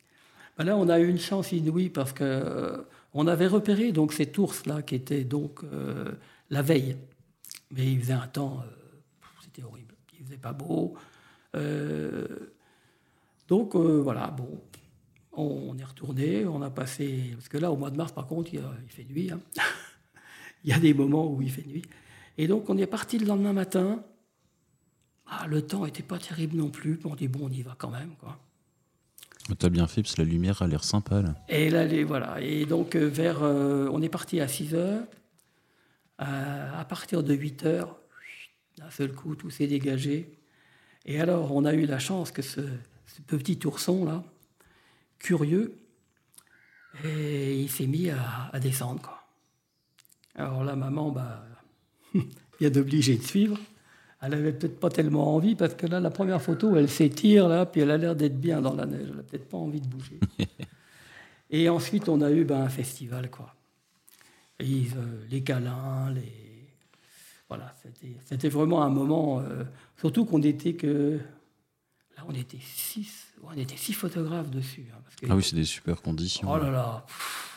Ben 0.57 0.63
là, 0.63 0.75
on 0.75 0.89
a 0.89 0.99
eu 0.99 1.07
une 1.07 1.19
chance 1.19 1.51
inouïe 1.51 1.89
parce 1.89 2.13
que 2.13 2.23
euh, 2.23 2.77
on 3.13 3.27
avait 3.27 3.45
repéré 3.45 3.91
donc 3.91 4.11
cet 4.13 4.35
ours 4.39 4.65
là 4.65 4.81
qui 4.81 4.95
était 4.95 5.23
donc 5.23 5.59
euh, 5.71 6.11
la 6.49 6.61
veille, 6.61 6.97
mais 7.71 7.91
il 7.91 7.99
faisait 7.99 8.13
un 8.13 8.27
temps, 8.27 8.61
euh, 8.61 8.99
c'était 9.43 9.63
horrible. 9.63 9.95
Il 10.19 10.25
faisait 10.25 10.37
pas 10.37 10.53
beau. 10.53 10.95
Euh, 11.55 12.27
donc 13.47 13.75
euh, 13.75 14.01
voilà, 14.01 14.27
bon, 14.27 14.61
on, 15.33 15.77
est 15.77 15.83
retourné, 15.83 16.45
on 16.45 16.61
a 16.61 16.69
passé 16.69 17.31
parce 17.33 17.49
que 17.49 17.57
là 17.57 17.71
au 17.71 17.77
mois 17.77 17.91
de 17.91 17.97
mars 17.97 18.11
par 18.11 18.27
contre 18.27 18.53
il, 18.53 18.61
fait 18.89 19.05
nuit. 19.05 19.31
hein. 19.31 19.39
il 20.63 20.71
y 20.71 20.73
a 20.73 20.79
des 20.79 20.93
moments 20.93 21.31
où 21.31 21.41
il 21.41 21.51
fait 21.51 21.65
nuit. 21.65 21.85
Et 22.37 22.47
donc 22.47 22.69
on 22.69 22.77
est 22.77 22.87
parti 22.87 23.17
le 23.17 23.25
lendemain 23.25 23.53
matin. 23.53 24.03
Ah, 25.27 25.45
le 25.47 25.61
temps 25.61 25.85
était 25.85 26.03
pas 26.03 26.19
terrible 26.19 26.57
non 26.57 26.69
plus. 26.69 26.99
On 27.03 27.15
dit 27.15 27.27
bon, 27.27 27.47
on 27.47 27.49
y 27.49 27.61
va 27.61 27.75
quand 27.77 27.89
même 27.89 28.15
quoi. 28.19 28.39
T'as 29.55 29.69
bien 29.69 29.87
fait 29.87 30.01
parce 30.01 30.15
que 30.15 30.21
la 30.21 30.27
lumière 30.27 30.61
a 30.61 30.67
l'air 30.67 30.83
sympa 30.83 31.21
là. 31.21 31.35
Et 31.47 31.69
là, 31.69 31.85
les, 31.85 32.03
voilà. 32.03 32.41
Et 32.41 32.65
donc, 32.65 32.95
vers, 32.95 33.43
euh, 33.43 33.89
on 33.93 34.01
est 34.01 34.09
parti 34.09 34.41
à 34.41 34.47
6 34.47 34.75
heures. 34.75 35.03
Euh, 36.21 36.79
à 36.79 36.85
partir 36.85 37.23
de 37.23 37.33
8 37.33 37.65
heures, 37.65 37.97
d'un 38.77 38.89
seul 38.89 39.13
coup, 39.13 39.35
tout 39.35 39.49
s'est 39.49 39.67
dégagé. 39.67 40.37
Et 41.05 41.21
alors, 41.21 41.53
on 41.55 41.65
a 41.65 41.73
eu 41.73 41.85
la 41.85 41.99
chance 41.99 42.31
que 42.31 42.41
ce, 42.41 42.61
ce 43.05 43.21
petit 43.21 43.59
ourson-là, 43.65 44.23
curieux, 45.19 45.77
et 47.03 47.59
il 47.61 47.69
s'est 47.69 47.87
mis 47.87 48.09
à, 48.09 48.49
à 48.51 48.59
descendre. 48.59 49.01
Quoi. 49.01 49.23
Alors 50.35 50.63
la 50.63 50.75
maman, 50.75 51.11
bah, 51.11 51.43
bien 52.59 52.75
obligée 52.75 53.17
de 53.17 53.23
suivre. 53.23 53.57
Elle 54.21 54.33
avait 54.33 54.53
peut-être 54.53 54.79
pas 54.79 54.89
tellement 54.89 55.35
envie 55.35 55.55
parce 55.55 55.75
que 55.75 55.85
là, 55.85 55.99
la 55.99 56.09
première 56.09 56.41
photo, 56.41 56.75
elle 56.75 56.89
s'étire 56.89 57.47
là, 57.47 57.67
puis 57.67 57.81
elle 57.81 57.91
a 57.91 57.97
l'air 57.97 58.15
d'être 58.15 58.39
bien 58.39 58.61
dans 58.61 58.73
la 58.73 58.85
neige. 58.85 59.09
Elle 59.13 59.19
a 59.19 59.23
peut-être 59.23 59.47
pas 59.47 59.57
envie 59.57 59.81
de 59.81 59.87
bouger. 59.87 60.19
Et 61.49 61.69
ensuite, 61.69 62.09
on 62.09 62.21
a 62.21 62.31
eu 62.31 62.43
ben, 62.43 62.61
un 62.61 62.69
festival, 62.69 63.29
quoi. 63.29 63.53
Et, 64.59 64.87
euh, 64.95 65.25
les 65.29 65.43
câlins, 65.43 66.11
les 66.11 66.33
voilà, 67.49 67.73
c'était- 68.29 68.49
vraiment 68.49 68.83
un 68.83 68.89
moment. 68.89 69.39
euh, 69.39 69.63
surtout 69.99 70.25
qu'on 70.25 70.41
était 70.41 70.73
que 70.73 71.19
là, 72.17 72.23
on 72.27 72.33
était 72.33 72.57
six, 72.61 73.27
on 73.43 73.53
était 73.57 73.77
six 73.77 73.93
photographes 73.93 74.49
dessus. 74.49 74.85
hein, 74.93 74.97
parce 75.03 75.15
que- 75.15 75.27
Ah 75.29 75.35
oui, 75.35 75.43
c'est 75.43 75.55
des 75.55 75.63
super 75.63 76.01
conditions. 76.01 76.49
Oh 76.51 76.57
là 76.57 76.69
là, 76.71 77.05
pff, 77.07 77.53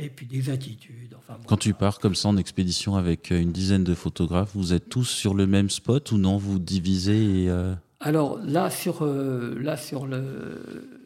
Et 0.00 0.10
puis 0.10 0.26
des 0.26 0.48
attitudes. 0.48 1.14
Enfin, 1.18 1.34
bon, 1.34 1.44
Quand 1.48 1.56
tu 1.56 1.74
pars 1.74 1.98
comme 1.98 2.14
ça 2.14 2.28
en 2.28 2.36
expédition 2.36 2.94
avec 2.94 3.32
euh, 3.32 3.40
une 3.40 3.50
dizaine 3.50 3.82
de 3.82 3.94
photographes, 3.94 4.52
vous 4.54 4.72
êtes 4.72 4.88
tous 4.88 5.04
sur 5.08 5.34
le 5.34 5.46
même 5.48 5.68
spot 5.70 6.12
ou 6.12 6.18
non 6.18 6.36
Vous 6.38 6.60
divisez 6.60 7.42
et, 7.44 7.50
euh, 7.50 7.74
Alors 7.98 8.38
là 8.38 8.70
sur, 8.70 9.02
euh, 9.04 9.58
là, 9.60 9.76
sur 9.76 10.06
le. 10.06 10.97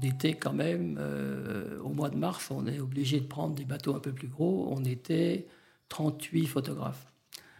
On 0.00 0.06
était 0.06 0.34
quand 0.34 0.52
même. 0.52 0.96
euh, 0.98 1.78
au 1.80 1.90
mois 1.90 2.08
de 2.10 2.16
mars, 2.16 2.50
on 2.50 2.66
est 2.66 2.80
obligé 2.80 3.20
de 3.20 3.26
prendre 3.26 3.54
des 3.54 3.64
bateaux 3.64 3.94
un 3.94 4.00
peu 4.00 4.12
plus 4.12 4.28
gros. 4.28 4.68
On 4.70 4.84
était 4.84 5.46
38 5.88 6.46
photographes. 6.46 7.06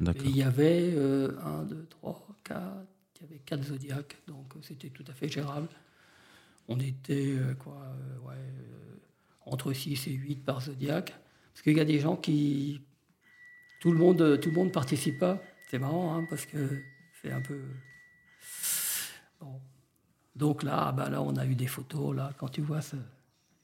Et 0.01 0.05
il 0.24 0.36
y 0.36 0.43
avait 0.43 0.95
1, 0.97 1.64
2, 1.64 1.86
3, 1.91 2.26
4. 2.45 2.61
Il 3.16 3.22
y 3.22 3.24
avait 3.24 3.38
4 3.41 3.64
zodiacs. 3.64 4.16
Donc 4.26 4.57
euh, 4.57 4.61
c'était 4.62 4.88
tout 4.88 5.05
à 5.09 5.12
fait 5.12 5.28
gérable. 5.28 5.68
On 6.68 6.78
était 6.80 7.34
euh, 7.36 7.55
quoi 7.55 7.95
ouais, 8.26 8.34
entre 9.45 9.72
6 9.72 10.07
et 10.07 10.12
8 10.12 10.36
par 10.45 10.62
zodiac. 10.62 11.14
Parce 11.53 11.62
qu'il 11.62 11.76
y 11.76 11.80
a 11.80 11.84
des 11.84 11.99
gens 11.99 12.16
qui. 12.16 12.80
Tout 13.80 13.93
le 13.93 13.99
monde, 13.99 14.41
tout 14.41 14.51
le 14.51 14.55
monde 14.55 14.72
participe 14.72 15.18
pas. 15.18 15.43
C'est 15.70 15.78
marrant, 15.78 16.14
hein, 16.14 16.26
parce 16.28 16.47
que 16.47 16.82
c'est 17.20 17.32
un 17.32 17.41
peu. 17.41 17.61
Bon. 19.41 19.61
Donc 20.41 20.62
là, 20.64 20.86
ah 20.88 20.93
bah 20.93 21.09
là, 21.11 21.22
on 21.22 21.36
a 21.36 21.47
eu 21.47 21.55
des 21.55 21.66
photos. 21.68 22.16
Là, 22.16 22.32
quand 22.38 22.49
tu 22.49 22.62
vois 22.62 22.80
ce, 22.80 22.97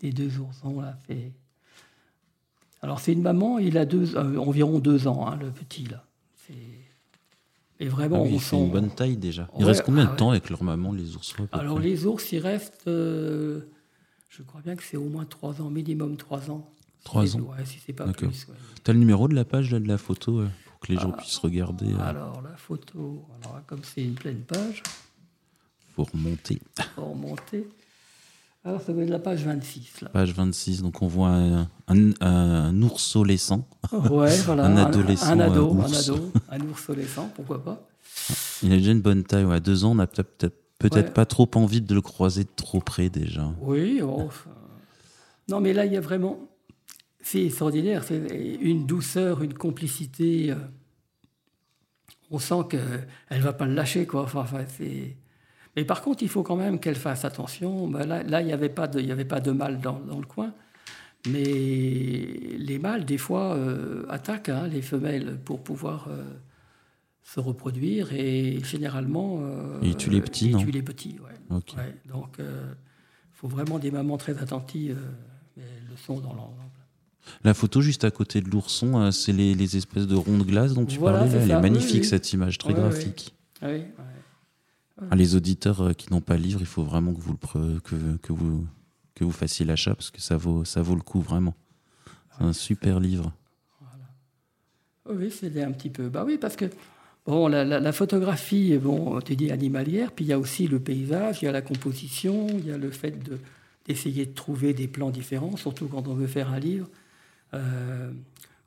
des 0.01 0.13
deux 0.13 0.39
oursons, 0.39 0.81
là, 0.81 0.97
c'est. 1.09 1.33
Alors, 2.83 3.01
c'est 3.01 3.13
une 3.15 3.23
maman, 3.23 3.59
il 3.59 3.79
a 3.79 3.87
deux, 3.87 4.15
euh, 4.17 4.37
environ 4.39 4.79
deux 4.79 5.09
ans, 5.09 5.27
hein, 5.27 5.37
le 5.41 5.51
petit, 5.51 5.87
là. 5.87 6.05
Et 7.79 7.89
Ah 7.89 7.91
vraiment, 7.91 8.23
oui, 8.23 8.29
on 8.31 8.35
il 8.35 8.41
fait 8.41 8.57
sent. 8.57 8.65
une 8.65 8.71
bonne 8.71 8.91
taille 8.91 9.17
déjà. 9.17 9.49
Il 9.57 9.61
Ouais, 9.65 9.71
reste 9.71 9.83
combien 9.85 10.03
ah 10.05 10.07
de 10.07 10.11
ouais. 10.13 10.17
temps 10.17 10.31
avec 10.31 10.49
leur 10.51 10.63
maman, 10.63 10.93
les 10.93 11.15
ours 11.17 11.35
Alors, 11.53 11.77
près 11.77 11.85
les 11.85 12.07
ours, 12.07 12.33
il 12.33 12.39
reste. 12.39 12.85
euh, 12.87 13.61
je 14.31 14.43
crois 14.43 14.61
bien 14.63 14.77
que 14.77 14.83
c'est 14.83 14.97
au 14.97 15.09
moins 15.09 15.25
trois 15.25 15.61
ans, 15.61 15.69
minimum 15.71 16.17
trois 16.17 16.51
ans. 16.51 16.71
Trois 17.05 17.37
ans. 17.37 17.41
Ouais, 17.41 17.65
si 17.65 17.79
c'est 17.85 17.93
pas 17.93 18.07
plus. 18.13 18.47
T'as 18.85 18.93
le 18.93 18.99
numéro 18.99 19.29
de 19.29 19.35
la 19.35 19.45
page 19.45 19.71
là, 19.73 19.81
de 19.81 19.89
la 19.89 19.99
photo 19.99 20.41
euh, 20.41 20.49
pour 20.67 20.81
que 20.81 20.93
les 20.93 20.99
gens 20.99 21.11
Ah. 21.15 21.17
puissent 21.19 21.39
regarder 21.39 21.93
Alors, 22.01 22.41
la 22.43 22.57
photo, 22.57 23.25
alors, 23.43 23.61
comme 23.67 23.83
c'est 23.85 24.03
une 24.05 24.15
pleine 24.15 24.41
page, 24.43 24.83
pour 25.97 26.11
remonter. 26.13 26.61
pour 26.95 27.11
remonter. 27.11 27.67
Alors, 28.65 28.83
ça 28.83 28.93
va 28.93 29.03
être 29.03 29.09
la 29.11 29.19
page 29.19 29.45
26, 29.45 30.03
là. 30.03 30.09
Page 30.11 30.33
26, 30.35 30.83
donc 30.83 31.01
on 31.01 31.07
voit 31.07 31.29
un, 31.31 31.69
un, 31.89 32.13
un 32.21 32.83
oursolescent. 32.83 33.67
Ouais, 33.93 34.37
voilà. 34.45 34.67
Un 34.67 34.77
adolescent, 34.77 35.27
Un, 35.33 35.41
ado, 35.41 35.71
euh, 35.71 35.83
un 35.83 35.93
ado, 35.93 36.33
un 36.51 36.61
ours 36.69 36.85
adolescent, 36.91 37.31
pourquoi 37.35 37.63
pas. 37.65 37.89
Il 38.63 38.73
a 38.73 38.77
déjà 38.77 38.93
une 38.93 39.01
bonne 39.01 39.25
taille. 39.25 39.45
Ouais. 39.45 39.55
À 39.57 39.61
deux 39.61 39.85
ans, 39.85 39.93
on 39.93 39.95
n'a 39.97 40.07
peut-être 40.07 40.53
Ouais. 40.95 41.03
pas 41.11 41.25
trop 41.27 41.49
envie 41.55 41.81
de 41.81 41.95
le 41.95 42.03
croiser 42.03 42.45
de 42.45 42.51
trop 42.55 42.81
près 42.81 43.09
déjà. 43.09 43.51
Oui, 43.63 44.01
oh, 44.03 44.29
non, 45.49 45.61
mais 45.61 45.73
là, 45.73 45.87
il 45.87 45.93
y 45.93 45.97
a 45.97 46.01
vraiment. 46.01 46.39
C'est 47.23 47.45
extraordinaire. 47.45 48.05
C'est 48.05 48.19
une 48.61 48.85
douceur, 48.87 49.43
une 49.43 49.55
complicité. 49.55 50.51
euh, 50.51 50.57
On 52.31 52.39
sent 52.41 52.63
qu'elle 52.69 53.07
ne 53.31 53.39
va 53.41 53.53
pas 53.53 53.67
le 53.67 53.75
lâcher, 53.75 54.07
quoi. 54.07 54.23
Enfin, 54.25 54.45
c'est- 54.77 55.17
mais 55.77 55.85
par 55.85 56.01
contre, 56.03 56.23
il 56.23 56.29
faut 56.29 56.43
quand 56.43 56.57
même 56.57 56.81
qu'elle 56.81 56.97
fasse 56.97 57.25
attention. 57.25 57.87
Ben 57.89 58.07
là, 58.07 58.23
là, 58.23 58.41
il 58.41 58.47
n'y 58.47 58.53
avait, 58.53 58.69
pas 58.71 58.89
de- 58.89 58.99
il 59.01 59.07
y 59.07 59.13
avait 59.13 59.25
pas 59.27 59.41
de 59.41 59.53
mâle 59.53 59.81
dans, 59.81 60.01
dans 60.01 60.19
le 60.19 60.27
coin. 60.27 60.53
Mais 61.29 61.43
les 61.43 62.79
mâles, 62.79 63.05
des 63.05 63.19
fois, 63.19 63.55
euh, 63.55 64.05
attaquent 64.09 64.49
hein, 64.49 64.69
les 64.69 64.83
femelles 64.83 65.39
pour 65.45 65.63
pouvoir 65.63 66.07
euh, 66.09 66.23
se 67.23 67.41
reproduire. 67.41 68.13
Et 68.13 68.61
généralement. 68.65 69.41
euh, 69.43 69.79
ils 69.83 69.97
tuent 69.97 70.11
les 70.11 70.21
petits, 70.21 70.47
ils 70.47 70.53
non 70.53 70.59
tuent 70.59 70.71
les 70.71 70.83
petits, 70.83 71.17
ouais. 71.21 71.57
Donc, 72.09 72.39
il 72.39 72.45
faut 73.33 73.49
vraiment 73.49 73.79
des 73.79 73.91
mamans 73.91 74.17
très 74.17 74.39
attentives, 74.39 74.97
euh, 74.99 75.11
mais 75.57 75.63
elles 75.65 75.91
le 75.91 75.97
sont 75.97 76.21
dans 76.21 76.33
l'ensemble. 76.33 76.61
La 77.43 77.55
photo 77.55 77.81
juste 77.81 78.05
à 78.05 78.11
côté 78.13 78.41
de 78.41 78.49
l'ourson, 78.49 79.01
euh, 79.01 79.11
c'est 79.11 79.33
les, 79.33 79.55
les 79.55 79.77
espèces 79.77 80.07
de 80.07 80.15
ronds 80.15 80.39
de 80.39 80.45
glace 80.45 80.75
dont 80.75 80.87
tu 80.87 80.99
Voilà, 80.99 81.19
parlais. 81.19 81.35
Là. 81.35 81.43
Elle 81.43 81.51
est 81.51 81.61
magnifique 81.61 82.03
oui. 82.03 82.09
cette 82.09 82.33
image, 82.33 82.57
très 82.59 82.73
Ouais, 82.73 82.77
ouais. 82.81 82.89
graphique. 82.89 83.35
Ah 83.61 83.67
oui, 83.67 83.73
ouais. 83.79 83.85
Ah, 85.11 85.15
les 85.17 85.35
auditeurs 85.35 85.81
euh, 85.83 85.93
qui 85.93 86.11
n'ont 86.13 86.21
pas 86.23 86.37
le 86.37 86.43
livre, 86.43 86.61
il 86.61 86.67
faut 86.67 86.83
vraiment 86.83 87.13
que 87.13 87.21
vous, 87.21 87.33
le 87.33 87.39
pre- 87.39 87.81
que, 87.81 88.17
que 88.17 88.33
vous, 88.33 88.67
que 89.15 89.25
vous 89.25 89.33
fassiez 89.33 89.67
l'achat 89.67 89.95
parce 89.95 90.11
que 90.11 90.21
ça 90.21 90.37
vaut, 90.37 90.65
ça 90.65 90.81
vaut 90.83 90.95
le 90.95 91.03
coup 91.03 91.21
vraiment. 91.21 91.55
C'est 92.39 92.45
un 92.45 92.53
super 92.53 92.99
livre. 93.01 93.33
Oui, 95.09 95.31
c'est 95.31 95.63
un 95.63 95.73
petit 95.73 95.91
peu. 95.91 96.09
Bah 96.09 96.25
oui, 96.27 96.37
parce 96.39 96.57
que 96.57 96.65
bon, 97.27 97.47
la, 97.49 97.65
la- 97.65 97.79
la 97.81 97.93
photographie, 97.93 98.77
bon, 98.79 99.21
tu 99.21 99.37
dis 99.37 99.51
animalière, 99.53 100.13
puis 100.13 100.25
il 100.25 100.29
y 100.29 100.33
a 100.33 100.39
aussi 100.39 100.67
le 100.67 100.81
paysage, 100.81 101.43
il 101.43 101.45
y 101.45 101.49
a 101.49 101.53
la 101.53 101.63
composition, 101.63 102.49
il 102.49 102.67
y 102.67 102.73
a 102.73 102.79
le 102.79 102.91
fait 102.91 103.23
de- 103.23 103.39
d'essayer 103.87 104.27
de 104.27 104.33
trouver 104.35 104.75
des 104.75 104.89
plans 104.89 105.11
différents, 105.11 105.57
surtout 105.57 105.87
quand 105.87 106.09
on 106.09 106.15
veut 106.15 106.27
faire 106.27 106.53
un 106.53 106.59
livre. 106.59 106.89
Il 107.53 107.59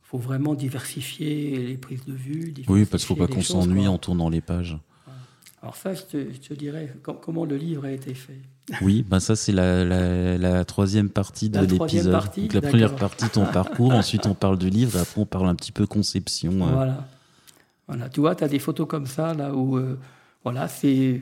faut 0.04 0.18
vraiment 0.18 0.56
diversifier 0.56 1.58
les 1.68 1.78
prises 1.78 2.06
de 2.06 2.14
vue. 2.14 2.54
Oui, 2.68 2.86
parce 2.86 3.06
qu'il 3.06 3.16
ne 3.16 3.20
faut 3.20 3.28
pas 3.28 3.34
qu'on 3.34 3.42
s'ennuie 3.42 3.88
en 3.88 3.98
tournant 3.98 4.30
les 4.30 4.42
pages. 4.42 4.78
Alors 5.62 5.76
ça, 5.76 5.94
je 5.94 6.04
te, 6.04 6.32
je 6.34 6.40
te 6.40 6.54
dirais 6.54 6.94
com- 7.04 7.18
comment 7.22 7.44
le 7.44 7.58
livre 7.58 7.84
a 7.86 7.92
été 7.92 8.14
fait. 8.14 8.40
Oui, 8.82 9.04
ben 9.04 9.20
ça 9.20 9.36
c'est 9.36 9.52
la, 9.52 9.84
la, 9.84 10.38
la 10.38 10.64
troisième 10.64 11.10
partie 11.10 11.50
de 11.50 11.60
l'épisode. 11.66 12.14
La 12.54 12.62
première 12.62 12.96
partie, 12.96 13.30
ton 13.30 13.46
parcours, 13.46 13.92
ensuite 13.94 14.26
on 14.26 14.36
parle 14.36 14.58
du 14.58 14.70
livre, 14.70 14.98
et 14.98 15.02
après 15.02 15.20
on 15.22 15.26
parle 15.26 15.50
un 15.50 15.56
petit 15.56 15.72
peu 15.74 15.86
conception. 15.86 16.52
euh. 16.66 16.72
Voilà. 16.72 17.08
voilà. 17.88 18.10
Tu 18.10 18.22
vois, 18.22 18.36
tu 18.36 18.44
as 18.44 18.48
des 18.48 18.60
photos 18.60 18.88
comme 18.88 19.06
ça, 19.08 19.34
là, 19.34 19.54
où 19.54 19.76
euh, 19.78 20.00
voilà, 20.44 20.68
c'est 20.70 21.22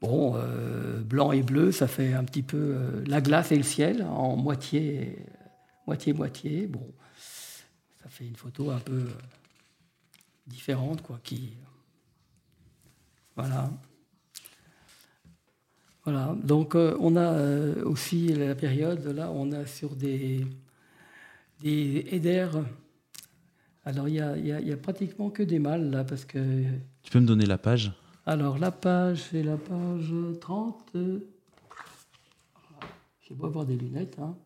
bon, 0.00 0.34
euh, 0.36 1.00
blanc 1.02 1.32
et 1.32 1.42
bleu, 1.42 1.70
ça 1.72 1.86
fait 1.86 2.14
un 2.14 2.24
petit 2.24 2.42
peu 2.42 2.76
la 3.06 3.20
glace 3.20 3.52
et 3.52 3.56
le 3.56 3.62
ciel 3.64 4.02
en 4.04 4.36
moitié, 4.36 5.18
moitié, 5.86 6.14
moitié. 6.14 6.66
Bon, 6.66 6.86
ça 8.02 8.08
fait 8.08 8.24
une 8.26 8.36
photo 8.36 8.70
un 8.70 8.78
peu 8.78 9.02
différente, 10.46 11.02
quoi, 11.02 11.20
qui. 11.22 11.56
Voilà. 13.36 13.70
Voilà. 16.04 16.36
Donc, 16.42 16.74
euh, 16.74 16.96
on 17.00 17.16
a 17.16 17.32
euh, 17.32 17.84
aussi 17.84 18.28
la 18.28 18.54
période, 18.54 19.04
là, 19.06 19.30
on 19.32 19.50
a 19.52 19.66
sur 19.66 19.96
des, 19.96 20.46
des. 21.60 22.06
Alors, 23.84 24.08
il 24.08 24.14
y 24.14 24.20
a, 24.20 24.36
y 24.36 24.52
a- 24.52 24.60
il 24.60 24.68
y 24.68 24.72
a 24.72 24.76
pratiquement 24.76 25.30
que 25.30 25.42
des 25.42 25.58
mâles, 25.58 25.90
là, 25.90 26.04
parce 26.04 26.24
que. 26.24 26.64
Tu 27.02 27.10
peux 27.10 27.20
me 27.20 27.26
donner 27.26 27.46
la 27.46 27.58
page? 27.58 27.92
Alors, 28.24 28.58
la 28.58 28.70
page, 28.72 29.22
c'est 29.30 29.42
la 29.42 29.56
page 29.56 30.12
30. 30.40 30.90
euh, 30.96 31.18
Je 33.28 33.34
dois 33.34 33.48
avoir 33.48 33.64
des 33.66 33.76
lunettes, 33.76 34.16
hein. 34.20 34.36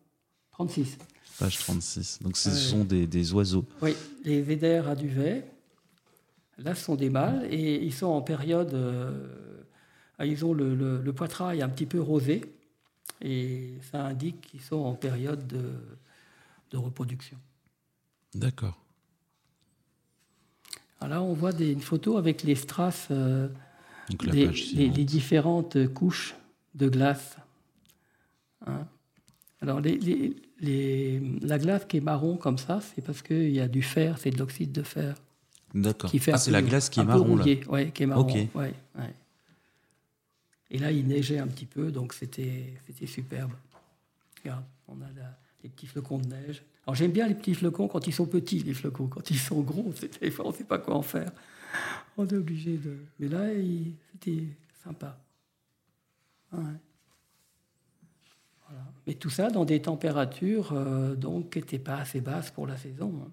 36. 0.51 0.97
Page 1.39 1.57
36. 1.59 2.19
Donc 2.21 2.37
ce 2.37 2.49
Ouais. 2.49 2.55
sont 2.55 2.83
des, 2.83 3.07
des 3.07 3.33
oiseaux. 3.33 3.65
Oui, 3.81 3.95
les 4.23 4.41
védères 4.41 4.87
à 4.87 4.95
duvet, 4.95 5.45
là, 6.57 6.75
ce 6.75 6.83
sont 6.83 6.95
des 6.95 7.09
mâles 7.09 7.45
et 7.51 7.83
ils 7.83 7.93
sont 7.93 8.07
en 8.07 8.21
période. 8.21 8.73
euh, 8.73 9.27
ils 10.23 10.45
ont 10.45 10.53
le, 10.53 10.75
le- 10.75 11.01
le 11.01 11.13
poitrail 11.13 11.61
un 11.63 11.69
petit 11.69 11.87
peu 11.87 11.99
rosé 11.99 12.41
et 13.21 13.73
ça 13.91 14.05
indique 14.05 14.41
qu'ils 14.41 14.61
sont 14.61 14.77
en 14.77 14.93
période 14.93 15.47
de, 15.47 15.63
de 16.71 16.77
reproduction. 16.77 17.37
D'accord. 18.35 18.77
Alors 20.99 21.09
là, 21.09 21.21
on 21.23 21.33
voit 21.33 21.51
des, 21.53 21.71
une 21.71 21.81
photo 21.81 22.17
avec 22.17 22.43
les 22.43 22.53
strass, 22.55 23.07
euh, 23.09 23.47
les, 24.31 24.47
différentes 25.05 25.87
couches 25.93 26.35
de 26.75 26.87
glace. 26.87 27.37
Hein. 28.67 28.85
Alors, 29.61 29.81
les- 29.81 29.97
les- 29.97 30.35
les- 30.59 31.19
la 31.41 31.57
glace 31.57 31.85
qui 31.85 31.97
est 31.97 32.01
marron 32.01 32.37
comme 32.37 32.59
ça, 32.59 32.79
c'est 32.81 33.01
parce 33.03 33.23
qu'il 33.23 33.49
y 33.51 33.59
a 33.59 33.67
du 33.67 33.81
fer, 33.81 34.19
c'est 34.19 34.29
de 34.29 34.37
l'oxyde 34.37 34.71
de 34.71 34.83
fer. 34.83 35.15
D'accord. 35.73 36.09
qui 36.09 36.19
fait 36.19 36.33
Ah, 36.33 36.37
c'est 36.37 36.51
la 36.51 36.61
glace 36.61 36.89
qui 36.89 36.99
est 36.99 37.05
marron 37.05 37.35
là. 37.37 37.45
ouais, 37.69 37.91
qui 37.91 38.03
est 38.03 38.05
marron. 38.05 38.27
Ouais, 38.33 38.49
ouais. 38.55 39.13
Et 40.69 40.77
là, 40.77 40.91
il 40.91 41.07
neigeait 41.07 41.39
un 41.39 41.47
petit 41.47 41.65
peu, 41.65 41.91
donc 41.91 42.13
c'était 42.13 42.73
superbe. 43.05 43.51
Regarde, 44.41 44.63
on 44.87 44.95
a 45.01 45.05
la- 45.15 45.37
les 45.63 45.69
petits 45.69 45.87
flocons 45.87 46.17
de 46.19 46.27
neige. 46.27 46.63
Alors 46.87 46.95
j'aime 46.95 47.11
bien 47.11 47.27
les 47.27 47.35
petits 47.35 47.53
flocons 47.53 47.87
quand 47.87 48.07
ils 48.07 48.13
sont 48.13 48.25
petits, 48.25 48.59
les 48.59 48.73
flocons. 48.73 49.07
Quand 49.07 49.29
ils 49.29 49.37
sont 49.37 49.61
gros, 49.61 49.93
des 50.21 50.31
fois, 50.31 50.47
on 50.47 50.51
ne 50.51 50.55
sait 50.55 50.63
pas 50.63 50.79
quoi 50.79 50.95
en 50.95 51.01
faire. 51.01 51.31
On 52.17 52.25
est 52.27 52.33
obligé 52.33 52.77
de. 52.77 52.97
Mais 53.19 53.27
là, 53.27 53.45
c'était 54.13 54.43
sympa. 54.83 55.17
Ouais. 56.51 56.59
Voilà. 58.67 58.83
Mais 59.07 59.13
tout 59.13 59.29
ça 59.29 59.49
dans 59.49 59.65
des 59.65 59.81
températures 59.81 60.71
euh, 60.73 61.15
donc 61.15 61.51
qui 61.51 61.59
n'étaient 61.59 61.79
pas 61.79 61.97
assez 61.97 62.21
basses 62.21 62.51
pour 62.51 62.65
la 62.67 62.77
saison. 62.77 63.13
hein. 63.25 63.31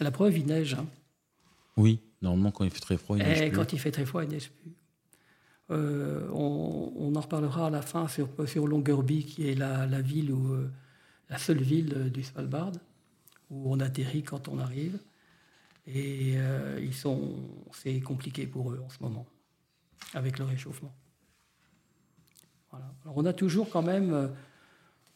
La 0.00 0.10
preuve, 0.10 0.36
il 0.38 0.46
neige. 0.46 0.74
hein. 0.74 0.86
Oui, 1.76 2.00
normalement 2.22 2.50
quand 2.50 2.64
il 2.64 2.70
fait 2.70 2.80
très 2.80 2.96
froid, 2.96 3.16
il 3.16 3.22
Et 3.22 3.26
neige 3.26 3.38
plus. 3.38 3.46
Eh, 3.46 3.50
quand 3.52 3.72
il 3.72 3.78
fait 3.78 3.90
très 3.90 4.06
froid, 4.06 4.24
il 4.24 4.30
neige 4.30 4.50
plus. 4.50 4.72
Euh, 5.70 6.28
on, 6.32 6.92
on 6.96 7.14
en 7.14 7.20
reparlera 7.20 7.68
à 7.68 7.70
la 7.70 7.82
fin 7.82 8.08
sur, 8.08 8.28
sur 8.46 8.66
Longyearbyen, 8.66 9.22
qui 9.22 9.48
est 9.48 9.54
la, 9.54 9.86
la 9.86 10.00
ville 10.00 10.32
où, 10.32 10.52
euh, 10.52 10.68
la 11.28 11.38
seule 11.38 11.62
ville 11.62 11.94
euh, 11.96 12.10
du 12.10 12.24
Svalbard, 12.24 12.72
où 13.50 13.72
on 13.72 13.78
atterrit 13.80 14.24
quand 14.24 14.48
on 14.48 14.58
arrive. 14.58 14.98
Et 15.86 16.34
euh, 16.36 16.80
ils 16.82 16.94
sont, 16.94 17.34
c'est 17.72 18.00
compliqué 18.00 18.46
pour 18.46 18.72
eux 18.72 18.82
en 18.84 18.88
ce 18.88 18.98
moment, 19.00 19.26
avec 20.14 20.38
le 20.38 20.44
réchauffement. 20.44 20.92
Voilà. 22.70 22.92
Alors 23.04 23.16
on 23.16 23.24
a 23.24 23.32
toujours 23.32 23.70
quand 23.70 23.82
même, 23.82 24.30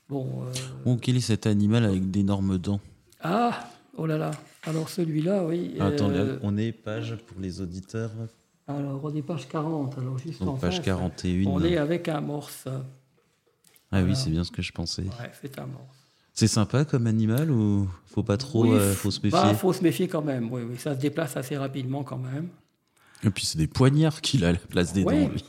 Bon. 0.08 0.44
Oh, 0.84 0.96
quel 1.00 1.16
est 1.16 1.20
cet 1.20 1.46
animal 1.46 1.84
avec 1.84 2.10
d'énormes 2.10 2.58
dents 2.58 2.80
Ah, 3.20 3.70
oh 3.96 4.06
là 4.06 4.18
là. 4.18 4.30
Alors 4.64 4.88
celui-là, 4.88 5.44
oui. 5.44 5.76
Attends, 5.80 6.10
euh, 6.10 6.38
on 6.42 6.56
est 6.56 6.72
page 6.72 7.16
pour 7.26 7.40
les 7.40 7.60
auditeurs. 7.60 8.10
Alors 8.66 9.00
on 9.04 9.14
est 9.14 9.22
page 9.22 9.48
40. 9.48 9.98
Alors 9.98 10.18
juste 10.18 10.42
en 10.42 10.54
page 10.56 10.76
face, 10.76 10.84
41. 10.84 11.46
On 11.50 11.62
est 11.62 11.76
avec 11.76 12.08
un 12.08 12.20
morse. 12.20 12.64
Ah 12.66 12.80
voilà. 13.90 14.06
oui, 14.06 14.16
c'est 14.16 14.30
bien 14.30 14.44
ce 14.44 14.50
que 14.50 14.62
je 14.62 14.72
pensais. 14.72 15.02
Ouais, 15.02 15.30
c'est 15.40 15.58
un 15.58 15.66
morse. 15.66 15.98
C'est 16.32 16.48
sympa 16.48 16.84
comme 16.84 17.06
animal 17.06 17.50
ou 17.50 17.88
faut 18.06 18.24
pas 18.24 18.36
trop, 18.36 18.64
Oui, 18.64 18.72
euh, 18.72 18.92
faut 18.92 19.12
se 19.12 19.20
méfier? 19.20 19.30
Bah, 19.30 19.54
faut 19.54 19.72
se 19.72 19.82
méfier 19.84 20.08
quand 20.08 20.22
même. 20.22 20.52
Oui, 20.52 20.62
oui, 20.62 20.76
ça 20.78 20.94
se 20.94 21.00
déplace 21.00 21.36
assez 21.36 21.56
rapidement 21.56 22.02
quand 22.02 22.18
même. 22.18 22.48
Et 23.22 23.30
puis 23.30 23.44
c'est 23.46 23.58
des 23.58 23.68
poignards 23.68 24.20
qu'il 24.20 24.44
a 24.44 24.48
à 24.48 24.52
la 24.52 24.58
place 24.58 24.92
des 24.92 25.04
Oui. 25.04 25.26
dents. 25.26 25.30
lui. 25.30 25.44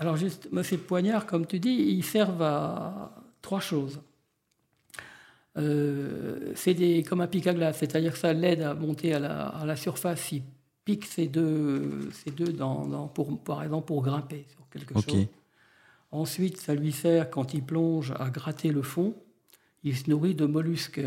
Alors 0.00 0.16
juste, 0.16 0.48
ces 0.64 0.78
poignards, 0.78 1.26
comme 1.26 1.46
tu 1.46 1.60
dis, 1.60 1.70
ils 1.70 2.02
servent 2.02 2.42
à 2.42 3.14
trois 3.42 3.60
choses. 3.60 4.00
Euh, 5.56 6.29
c'est 6.54 6.74
des, 6.74 7.02
comme 7.02 7.20
un 7.20 7.26
pic 7.26 7.46
à 7.46 7.54
glace, 7.54 7.78
c'est-à-dire 7.78 8.12
que 8.12 8.18
ça 8.18 8.32
l'aide 8.32 8.62
à 8.62 8.74
monter 8.74 9.14
à 9.14 9.18
la, 9.18 9.46
à 9.48 9.64
la 9.66 9.76
surface. 9.76 10.32
Il 10.32 10.42
pique 10.84 11.04
ces 11.06 11.26
deux, 11.26 12.08
ces 12.12 12.30
deux 12.30 12.52
dans, 12.52 12.86
dans- 12.86 13.08
pour, 13.08 13.38
par 13.38 13.62
exemple 13.62 13.86
pour 13.86 14.02
grimper 14.02 14.46
sur 14.50 14.68
quelque 14.70 14.94
chose. 14.94 15.26
Ensuite, 16.12 16.56
ça 16.58 16.74
lui 16.74 16.90
sert, 16.92 17.30
quand 17.30 17.54
il 17.54 17.62
plonge, 17.62 18.12
à 18.18 18.30
gratter 18.30 18.70
le 18.72 18.82
fond. 18.82 19.14
Il 19.84 19.96
se 19.96 20.10
nourrit 20.10 20.34
de 20.34 20.44
mollusques. 20.46 21.00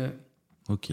Ok. 0.68 0.92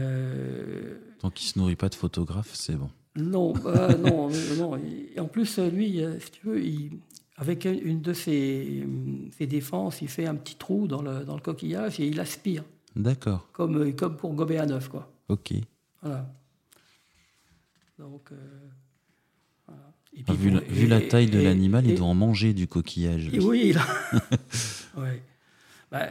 euh, 0.00 0.94
Tant 1.18 1.30
qu'il 1.30 1.46
se 1.48 1.58
nourrit 1.58 1.76
pas 1.76 1.88
de 1.88 1.94
photographes, 1.94 2.54
c'est 2.54 2.76
bon. 2.76 2.90
Non, 3.16 3.52
euh, 3.66 3.96
non, 3.98 4.30
non. 4.56 4.78
En 5.18 5.24
plus, 5.26 5.58
lui, 5.58 6.02
euh, 6.02 6.18
si 6.20 6.30
tu 6.30 6.46
veux, 6.46 6.62
il- 6.64 6.92
avec 7.36 7.64
une- 7.64 7.80
une 7.86 8.00
de 8.02 8.12
ses, 8.12 8.86
ses 9.36 9.46
défenses, 9.46 10.00
il 10.02 10.08
fait 10.08 10.26
un 10.26 10.34
petit 10.34 10.56
trou 10.56 10.86
dans 10.86 11.02
le, 11.02 11.24
dans 11.24 11.34
le 11.34 11.40
coquillage 11.40 11.98
et 11.98 12.06
il 12.06 12.20
aspire, 12.20 12.64
D'accord. 12.96 13.48
comme, 13.52 13.76
euh, 13.76 13.92
comme 13.92 14.16
pour 14.16 14.32
gober 14.34 14.58
un 14.58 14.70
œuf, 14.70 14.88
quoi. 14.88 15.10
Ok. 15.28 15.52
Voilà. 16.02 16.26
Donc, 17.98 18.32
euh, 18.32 18.36
voilà. 19.66 19.92
Et 20.16 20.24
Ah, 20.26 20.32
vu, 20.34 20.50
la, 20.50 20.60
vu 20.60 20.84
et- 20.84 20.88
la 20.88 21.00
taille 21.00 21.30
de 21.30 21.40
l'animal, 21.40 21.86
il 21.86 21.94
doit 21.94 22.06
en 22.06 22.14
manger 22.14 22.52
du 22.52 22.66
coquillage. 22.66 23.30
oui, 23.42 23.62
il 23.66 23.78
a- 23.78 23.86
ouais. 25.00 25.22
Bah, 25.90 26.08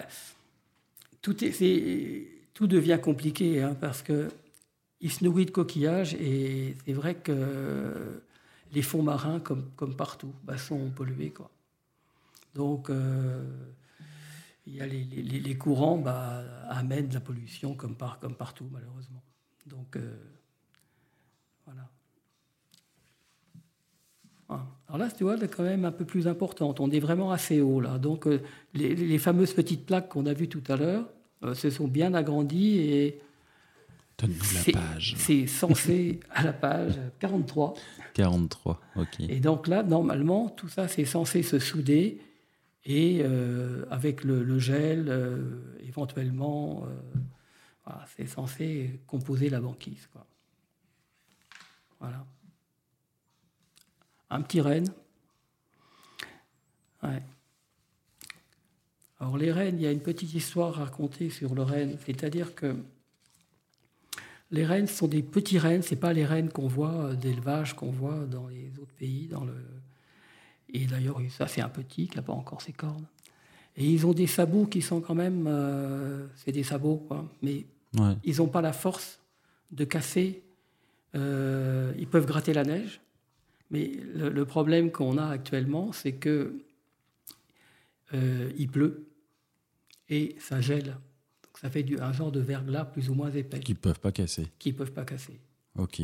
tout, 1.22 1.44
est, 1.44 2.28
tout 2.54 2.68
devient 2.68 3.00
compliqué 3.02 3.62
hein, 3.62 3.76
parce 3.80 4.02
que 4.02 4.30
il 5.02 5.12
se 5.12 5.24
nourrit 5.24 5.46
de 5.46 5.52
coquillages 5.52 6.14
et 6.16 6.76
c'est 6.86 6.94
vrai 6.94 7.16
que 7.16 8.22
les 8.74 8.82
fonds 8.82 9.02
marins, 9.04 9.40
comme, 9.40 9.70
comme 9.76 9.96
partout, 9.96 10.34
bah, 10.44 10.58
sont 10.58 10.90
pollués. 10.92 11.32
Quoi. 11.32 11.50
Donc, 12.56 12.90
euh, 12.90 13.44
il 14.70 14.76
y 14.76 14.82
a 14.82 14.86
les, 14.88 15.04
les- 15.04 15.40
les 15.40 15.58
courants 15.58 15.98
bah, 15.98 16.44
amènent 16.70 17.08
de 17.10 17.14
la 17.16 17.20
pollution 17.20 17.74
comme, 17.76 17.96
par, 17.96 18.20
comme 18.20 18.36
partout, 18.36 18.68
malheureusement. 18.72 19.24
Donc, 19.66 19.96
euh, 19.96 20.16
voilà. 21.66 21.90
Alors 24.88 24.98
là, 24.98 25.10
tu 25.12 25.24
vois, 25.24 25.36
elle 25.36 25.44
est 25.44 25.48
quand 25.56 25.64
même 25.64 25.86
un 25.86 25.92
peu 25.92 26.06
plus 26.06 26.28
importante. 26.28 26.80
On 26.80 26.90
est 26.90 27.00
vraiment 27.00 27.32
assez 27.32 27.62
haut 27.62 27.80
là. 27.80 28.00
Donc, 28.00 28.26
euh, 28.26 28.42
les, 28.74 28.96
les 28.96 29.18
fameuses 29.20 29.54
petites 29.54 29.86
plaques 29.86 30.10
qu'on 30.10 30.26
a 30.26 30.34
vues 30.34 30.50
tout 30.50 30.64
à 30.68 30.76
l'heure 30.76 31.06
euh, 31.44 31.54
se 31.54 31.70
sont 31.70 31.88
bien 31.88 32.14
agrandies 32.16 32.78
et 32.80 33.20
Donne-nous 34.18 34.44
c'est- 34.44 34.72
la 34.72 34.80
page. 34.82 35.16
c'est 35.18 35.46
censé 35.62 36.20
à 36.32 36.44
la 36.44 36.54
page 36.54 37.00
43. 37.20 37.76
43. 38.16 38.82
Ok. 38.96 39.20
Et 39.20 39.40
donc 39.40 39.68
là, 39.68 39.84
normalement, 39.84 40.50
tout 40.50 40.68
ça, 40.70 40.88
c'est 40.88 41.06
censé 41.06 41.44
se 41.44 41.60
souder 41.60 42.20
et 42.86 43.22
euh, 43.24 43.86
avec 43.90 44.24
le, 44.24 44.60
gel, 44.60 45.08
euh, 45.10 45.78
éventuellement, 45.82 46.86
euh, 46.86 47.92
c'est 48.16 48.28
censé 48.28 49.02
composer 49.08 49.50
la 49.50 49.60
banquise. 49.60 50.08
Voilà. 52.00 52.26
Un 54.30 54.42
petit 54.42 54.62
renne. 54.62 54.88
Alors 59.20 59.38
les 59.38 59.52
rennes, 59.52 59.78
il 59.78 59.82
y 59.82 59.88
a 59.88 59.92
une 59.92 60.02
petite 60.02 60.34
histoire 60.34 60.80
à 60.80 60.86
raconter 60.86 61.30
sur 61.30 61.56
le 61.56 61.64
renne, 61.64 61.98
c'est-à-dire 62.06 62.56
que 62.56 62.76
les 64.52 64.66
rennes 64.66 64.88
sont 64.88 65.08
des 65.08 65.24
petits 65.24 65.60
rennes, 65.60 65.82
c'est 65.82 65.98
pas 65.98 66.14
les 66.14 66.26
rennes 66.26 66.50
qu'on 66.50 66.68
voit 66.68 67.16
d'élevage 67.16 67.76
qu'on 67.76 67.92
voit 67.92 68.26
dans 68.26 68.48
les 68.48 68.78
autres 68.80 68.94
pays. 68.94 69.28
Dans 69.28 69.44
le... 69.44 69.56
Et 70.74 70.86
d'ailleurs, 70.86 71.20
ça 71.30 71.48
c'est 71.48 71.62
un 71.62 71.70
petit 71.70 72.08
qui 72.08 72.16
n'a 72.16 72.22
pas 72.22 72.34
encore 72.34 72.62
ses 72.62 72.74
cornes. 72.74 73.06
Et 73.78 73.86
ils 73.86 74.06
ont 74.06 74.14
des 74.14 74.28
sabots 74.28 74.66
qui 74.66 74.82
sont 74.82 75.00
quand 75.02 75.16
même, 75.16 75.46
euh, 75.48 76.28
c'est 76.36 76.52
des 76.52 76.64
sabots 76.64 76.98
quoi, 77.08 77.26
mais 77.42 77.66
Ouais. 77.98 78.16
ils 78.24 78.38
n'ont 78.38 78.48
pas 78.50 78.62
la 78.62 78.74
force 78.74 79.20
de 79.72 79.84
casser. 79.86 80.44
euh, 81.16 81.92
ils 81.98 82.08
peuvent 82.08 82.28
gratter 82.28 82.54
la 82.54 82.64
neige, 82.64 83.02
mais 83.72 83.88
le, 84.14 84.30
le 84.30 84.46
problème 84.46 84.92
qu'on 84.92 85.18
a 85.18 85.26
actuellement, 85.28 85.92
c'est 85.92 86.14
que 86.14 86.54
euh, 88.14 88.52
il 88.58 88.68
pleut 88.70 89.08
et 90.10 90.36
ça 90.40 90.62
gèle. 90.62 90.98
Donc 91.44 91.58
ça 91.60 91.70
fait 91.70 91.82
du, 91.84 92.00
un 92.00 92.12
genre 92.12 92.32
de 92.32 92.40
verglas 92.40 92.86
plus 92.86 93.10
ou 93.10 93.14
moins 93.16 93.32
épais 93.32 93.60
Qui 93.60 93.74
peuvent 93.74 94.00
pas 94.00 94.12
casser. 94.12 94.48
qu'ils 94.60 94.74
ne 94.74 94.78
peuvent 94.78 94.92
pas 94.92 95.06
casser. 95.06 95.40
Ok. 95.78 96.02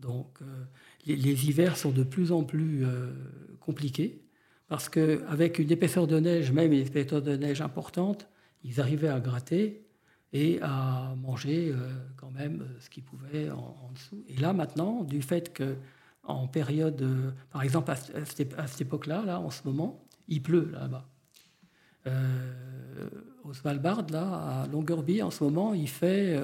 Donc 0.00 0.38
euh, 0.42 0.64
les, 1.06 1.48
hivers 1.48 1.76
sont 1.76 1.90
de 1.90 2.02
plus 2.02 2.32
en 2.32 2.44
plus 2.44 2.84
euh, 2.84 3.12
compliqués 3.60 4.22
parce 4.68 4.88
qu'avec 4.88 5.58
une 5.58 5.70
épaisseur 5.70 6.06
de 6.06 6.18
neige, 6.18 6.52
même 6.52 6.72
une 6.72 6.86
épaisseur 6.86 7.22
de 7.22 7.36
neige 7.36 7.60
importante, 7.60 8.28
ils 8.62 8.80
arrivaient 8.80 9.08
à 9.08 9.20
gratter 9.20 9.84
et 10.32 10.60
à 10.62 11.14
manger 11.20 11.70
euh, 11.70 11.76
quand 12.16 12.30
même 12.30 12.64
ce 12.78 12.88
qu'ils 12.88 13.02
pouvaient 13.02 13.50
en, 13.50 13.90
dessous. 13.94 14.24
Et 14.28 14.36
là 14.36 14.52
maintenant, 14.52 15.02
du 15.02 15.22
fait 15.22 15.52
que 15.52 15.76
en 16.22 16.46
période, 16.46 17.34
par 17.50 17.62
exemple 17.62 17.90
à 17.90 17.96
cette 17.96 18.80
époque-là, 18.80 19.24
là, 19.24 19.40
en 19.40 19.50
ce 19.50 19.62
moment, 19.64 20.04
il 20.28 20.42
pleut 20.42 20.70
là-bas. 20.72 21.08
Euh, 22.06 23.08
au 23.44 23.52
Svalbard, 23.52 24.06
là, 24.10 24.62
à 24.62 24.66
Longyearbyen, 24.68 25.26
en 25.26 25.30
ce 25.30 25.44
moment, 25.44 25.74
il 25.74 25.88
fait, 25.88 26.38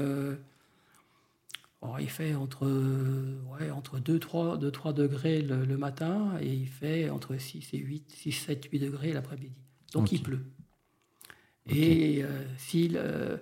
euh, 1.82 2.00
il 2.00 2.10
fait 2.10 2.34
entre, 2.34 2.66
euh, 2.66 3.38
ouais, 3.58 3.70
entre 3.70 3.98
2, 3.98 4.18
3, 4.18 4.56
2, 4.58 4.70
3 4.70 4.92
degrés 4.92 5.42
le, 5.42 5.64
le 5.64 5.76
matin 5.76 6.36
et 6.40 6.52
il 6.52 6.66
fait 6.68 7.10
entre 7.10 7.36
6 7.36 7.68
et 7.74 7.78
8, 7.78 8.10
6, 8.12 8.32
7, 8.32 8.64
8 8.72 8.78
degrés 8.78 9.12
l'après-midi. 9.12 9.52
Donc 9.92 10.04
Ok. 10.04 10.12
il 10.12 10.22
pleut. 10.22 10.44
Et 11.68 12.22
euh, 12.22 12.44
si 12.58 12.88
le- 12.88 13.40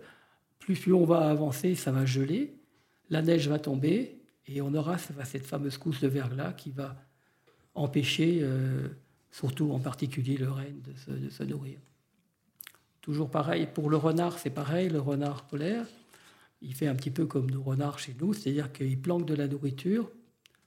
plus, 0.58 0.76
plus 0.78 0.92
on 0.94 1.04
va 1.04 1.28
avancer, 1.28 1.74
ça 1.74 1.92
va 1.92 2.06
geler, 2.06 2.54
la 3.10 3.20
neige 3.22 3.48
va 3.48 3.58
tomber 3.58 4.22
et 4.46 4.60
on 4.62 4.74
aura 4.74 4.96
cette 4.98 5.46
fameuse 5.46 5.76
couche 5.78 6.00
de 6.00 6.08
verglas 6.08 6.52
qui 6.54 6.70
va 6.70 6.96
empêcher, 7.74 8.38
euh, 8.42 8.88
surtout 9.30 9.72
en 9.72 9.80
particulier 9.80 10.36
le 10.36 10.50
renne, 10.50 10.80
de 10.82 10.94
se, 10.94 11.10
de 11.10 11.28
se 11.30 11.42
nourrir. 11.42 11.78
Toujours 13.00 13.30
pareil, 13.30 13.66
pour 13.72 13.90
le 13.90 13.96
renard, 13.98 14.38
c'est 14.38 14.50
pareil, 14.50 14.88
le 14.88 15.00
renard 15.00 15.46
polaire, 15.46 15.86
il 16.64 16.74
fait 16.74 16.86
un 16.86 16.94
petit 16.94 17.10
peu 17.10 17.26
comme 17.26 17.50
nos 17.50 17.62
renards 17.62 17.98
chez 17.98 18.16
nous, 18.20 18.32
c'est-à-dire 18.32 18.72
qu'il 18.72 19.00
planque 19.00 19.26
de 19.26 19.34
la 19.34 19.46
nourriture 19.46 20.10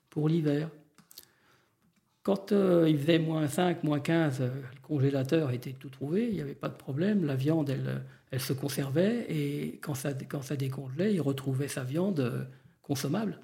pour 0.10 0.30
l'hiver. 0.30 0.70
Quand 2.24 2.52
euh, 2.52 2.89
il 2.89 2.98
faisait 3.00 3.20
moins 3.20 3.48
5, 3.48 3.84
moins 3.84 4.00
15, 4.00 4.41
euh, 4.41 4.50
le 4.74 4.82
congélateur 4.82 5.52
était 5.52 5.74
tout 5.74 5.89
trouvé, 5.89 6.28
il 6.28 6.34
n'y 6.34 6.41
avait 6.41 6.56
pas 6.56 6.70
de 6.70 6.76
problème, 6.76 7.26
la 7.26 7.36
viande, 7.36 7.70
elle, 7.70 8.04
elle 8.32 8.41
se 8.41 8.54
conservait, 8.54 9.26
et 9.30 9.80
quand 9.82 9.95
ça, 9.95 10.14
quand 10.14 10.41
ça 10.41 10.56
décongelait, 10.56 11.14
il 11.14 11.22
retrouvait 11.22 11.68
sa 11.68 11.84
viande 11.84 12.20
euh, 12.20 12.43
consommable. 12.82 13.39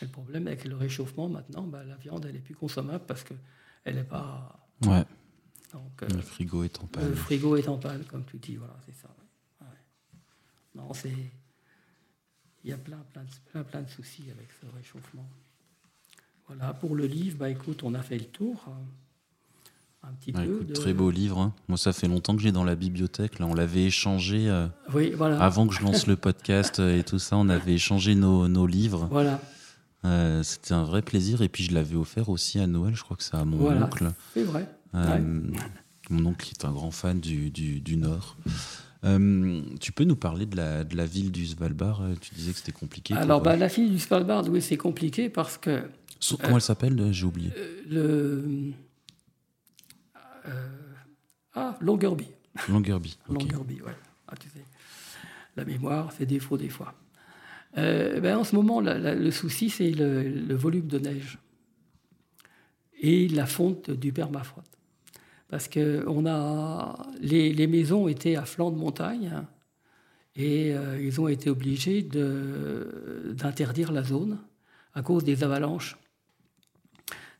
Et 0.00 0.04
le 0.04 0.10
problème 0.10 0.46
avec 0.46 0.64
le 0.64 0.76
réchauffement, 0.76 1.28
maintenant, 1.28 1.62
bah, 1.62 1.84
la 1.84 1.96
viande, 1.96 2.26
elle 2.26 2.34
n'est 2.34 2.40
plus 2.40 2.54
consommable 2.54 3.04
parce 3.06 3.24
qu'elle 3.24 3.94
n'est 3.94 4.04
pas... 4.04 4.68
Ouais. 4.86 5.04
Donc, 5.72 6.02
euh, 6.02 6.08
Le 6.08 6.20
frigo 6.20 6.64
est 6.64 6.82
en 6.82 6.86
panne. 6.86 7.08
le 7.08 7.14
frigo 7.14 7.56
est 7.56 7.68
en 7.68 7.78
panne, 7.78 8.04
comme 8.04 8.24
tu 8.24 8.36
dis, 8.36 8.56
voilà, 8.56 8.76
c'est 8.84 8.94
ça. 8.94 9.08
Ouais. 9.62 9.66
Non, 10.74 10.92
c'est. 10.92 11.14
Il 12.64 12.70
y 12.70 12.72
a 12.72 12.76
plein, 12.78 12.98
plein, 13.12 13.22
de, 13.22 13.28
plein, 13.50 13.62
plein 13.64 13.82
de 13.82 13.88
soucis 13.88 14.24
avec 14.30 14.48
ce 14.60 14.66
réchauffement. 14.76 15.28
Voilà, 16.46 16.72
pour 16.74 16.94
le 16.94 17.06
livre, 17.06 17.38
bah 17.38 17.48
écoute, 17.50 17.82
on 17.82 17.94
a 17.94 18.02
fait 18.02 18.18
le 18.18 18.24
tour. 18.26 18.64
hein, 18.68 18.72
Un 20.04 20.12
petit 20.14 20.32
Ouais, 20.36 20.44
peu. 20.46 20.54
écoute, 20.56 20.66
de- 20.68 20.74
Très 20.74 20.92
beau 20.92 21.10
livre. 21.10 21.38
hein. 21.40 21.54
Moi, 21.68 21.78
ça 21.78 21.92
fait 21.92 22.08
longtemps 22.08 22.34
que 22.36 22.42
j'ai 22.42 22.52
dans 22.52 22.64
la 22.64 22.74
bibliothèque. 22.74 23.38
Là, 23.38 23.46
on 23.46 23.54
l'avait 23.54 23.84
échangé 23.84 24.48
euh, 24.48 24.66
Oui, 24.92 25.10
voilà. 25.16 25.40
avant 25.42 25.66
que 25.66 25.74
je 25.74 25.82
lance 25.82 26.06
le 26.06 26.16
podcast 26.16 26.78
euh, 26.80 26.98
et 26.98 27.04
tout 27.04 27.18
ça. 27.20 27.36
On 27.36 27.48
avait 27.48 27.74
échangé 27.74 28.14
nos, 28.14 28.48
nos 28.48 28.66
livres. 28.66 29.06
Voilà, 29.10 29.40
Euh, 30.04 30.42
C'était 30.42 30.74
un 30.74 30.82
vrai 30.84 31.02
plaisir. 31.02 31.42
Et 31.42 31.48
puis, 31.48 31.62
je 31.64 31.72
l'avais 31.72 31.94
offert 31.96 32.28
aussi 32.28 32.58
à 32.58 32.66
Noël. 32.66 32.94
Je 32.96 33.02
crois 33.04 33.16
que 33.16 33.22
c'est 33.22 33.36
à 33.36 33.44
mon 33.44 33.56
Voilà. 33.58 33.86
oncle. 33.86 34.10
c'est 34.34 34.42
vrai. 34.44 34.68
Euh, 34.94 35.40
Mon 36.10 36.26
oncle 36.26 36.48
est 36.50 36.64
un 36.64 36.72
grand 36.72 36.90
fan 36.90 37.20
du, 37.20 37.50
du, 37.50 37.80
du 37.80 37.96
Nord. 37.96 38.36
Euh, 39.04 39.62
tu 39.80 39.90
peux 39.92 40.04
nous 40.04 40.14
parler 40.16 40.46
de 40.46 40.56
la, 40.56 40.84
de 40.84 40.96
la 40.96 41.06
ville 41.06 41.32
du 41.32 41.44
Svalbard 41.46 42.02
Euh, 42.02 42.14
Tu 42.20 42.34
disais 42.34 42.52
que 42.52 42.58
c'était 42.58 42.72
compliqué. 42.72 43.14
Alors, 43.14 43.38
pour, 43.40 43.46
bah, 43.46 43.52
euh, 43.54 43.56
la 43.56 43.68
fille 43.68 43.90
du 43.90 43.98
Svalbard, 43.98 44.48
oui, 44.48 44.62
c'est 44.62 44.76
compliqué 44.76 45.28
parce 45.28 45.58
que 45.58 45.82
so- 46.20 46.36
Comment 46.36 46.56
elle 46.56 46.62
s'appelle 46.62 46.98
euh, 47.00 47.10
J'ai 47.12 47.26
oublié. 47.26 47.50
le. 47.88 48.70
euh, 50.46 50.50
ah, 51.54 51.76
Longyearbyen. 51.80 52.28
Longyearbyen. 52.68 53.14
ok. 53.28 53.40
Longyearbyen, 53.42 53.82
ouais. 53.84 53.96
Ah, 54.28 54.34
tu 54.38 54.48
sais, 54.48 54.64
la 55.56 55.64
mémoire 55.64 56.12
fait 56.12 56.26
défaut 56.26 56.56
des 56.56 56.68
fois. 56.68 56.94
Euh, 57.78 58.20
ben, 58.20 58.36
en 58.38 58.44
ce 58.44 58.54
moment, 58.54 58.80
la- 58.80 58.98
la- 58.98 59.14
le 59.14 59.30
souci, 59.30 59.68
c'est 59.70 59.90
le, 59.90 60.22
le 60.22 60.54
volume 60.54 60.86
de 60.86 60.98
neige 60.98 61.38
et 63.00 63.28
la 63.28 63.46
fonte 63.46 63.90
du 63.90 64.12
permafrost. 64.12 64.68
Parce 65.52 65.68
que 65.68 66.02
on 66.08 66.24
a, 66.24 66.96
les, 67.20 67.52
les 67.52 67.66
maisons 67.66 68.08
étaient 68.08 68.36
à 68.36 68.46
flanc 68.46 68.70
de 68.70 68.76
montagne 68.78 69.30
et 70.34 70.72
euh, 70.74 70.98
ils 70.98 71.20
ont 71.20 71.28
été 71.28 71.50
obligés 71.50 72.00
d'interdire 72.02 73.92
la 73.92 74.02
zone 74.02 74.38
à 74.94 75.02
cause 75.02 75.24
des 75.24 75.44
avalanches. 75.44 75.98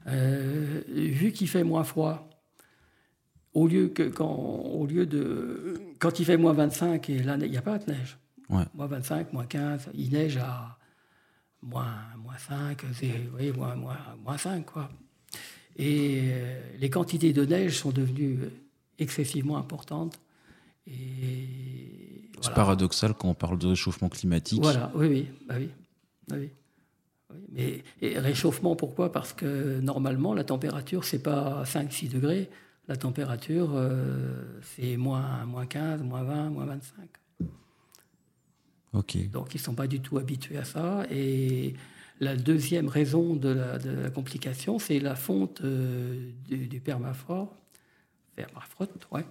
Euh, 0.09 0.83
vu 0.89 1.33
qu'il 1.33 1.49
fait 1.49 1.65
moins 1.65 1.85
froid, 1.85 2.29
au 3.55 3.67
lieu, 3.67 3.89
que 3.89 4.03
quand, 4.03 4.31
au 4.35 4.85
lieu 4.87 5.07
de. 5.07 5.81
Quand 5.99 6.19
il 6.21 6.27
fait 6.27 6.37
moins 6.37 6.53
25, 6.53 7.09
et 7.09 7.23
là, 7.23 7.39
il 7.41 7.51
n'y 7.51 7.57
a 7.57 7.63
pas 7.63 7.79
de 7.79 7.91
neige. 7.91 8.19
Ouais. 8.51 8.65
Moins 8.75 8.89
25, 8.89 9.33
moins 9.33 9.47
15, 9.47 9.89
il 9.95 10.13
neige 10.13 10.37
à 10.37 10.77
moins, 11.63 11.95
moins 12.19 12.37
5, 12.37 12.83
c'est- 12.93 13.07
vous 13.25 13.31
voyez, 13.31 13.53
moins, 13.53 13.75
moins, 13.75 13.97
moins 14.23 14.37
5, 14.37 14.67
quoi. 14.67 14.91
Et 15.77 16.21
euh, 16.25 16.61
les 16.79 16.91
quantités 16.91 17.33
de 17.33 17.45
neige 17.45 17.79
sont 17.79 17.91
devenues 17.91 18.39
excessivement 18.99 19.57
importantes. 19.57 20.21
Et 20.87 22.29
C'est 22.41 22.55
paradoxal 22.55 23.15
quand 23.15 23.29
on 23.29 23.35
parle 23.35 23.59
de 23.59 23.69
réchauffement 23.69 24.09
climatique. 24.09 24.61
Voilà, 24.63 24.91
oui, 24.95 25.07
oui, 25.09 25.29
bah 25.47 25.55
oui. 25.59 25.71
bah 26.29 26.37
oui. 26.39 26.51
Oui, 27.31 27.39
Mais 27.51 27.85
et 28.01 28.19
réchauffement, 28.19 28.77
pourquoi? 28.77 29.13
Parce 29.13 29.33
que 29.33 29.81
normalement, 29.81 30.35
la 30.35 30.45
température, 30.45 31.05
c'est 31.05 31.23
pas 31.23 31.63
5-6 31.65 32.11
degrés. 32.11 32.51
La 32.89 32.97
température, 32.97 33.71
euh, 33.75 34.61
c'est 34.63 34.97
moins, 34.97 35.45
moins 35.47 35.67
15, 35.67 36.03
moins 36.03 36.25
20, 36.25 36.51
moins 36.51 36.67
25. 36.67 37.09
Ok. 38.93 39.31
Donc, 39.31 39.55
ils 39.55 39.59
ne 39.59 39.63
sont 39.63 39.75
pas 39.75 39.87
du 39.87 40.01
tout 40.01 40.19
habitués 40.19 40.59
à 40.59 40.65
ça. 40.65 41.07
Et 41.11 41.75
la 42.23 42.37
deuxième 42.37 42.87
raison 42.89 43.35
de 43.35 43.49
la, 43.49 43.79
de 43.79 43.91
la 43.91 44.11
complication, 44.11 44.79
c'est 44.79 45.01
la 45.01 45.17
fonte 45.17 45.61
euh, 45.63 46.31
du, 46.49 46.69
du 46.69 46.81
permafrost. 46.81 47.51
Permafrost, 48.37 49.09
ouais. 49.11 49.25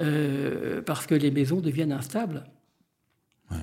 Euh, 0.00 0.82
parce 0.82 1.06
que 1.06 1.14
les 1.14 1.30
maisons 1.30 1.60
deviennent 1.60 1.92
instables. 1.92 2.42
Ouais. 3.52 3.56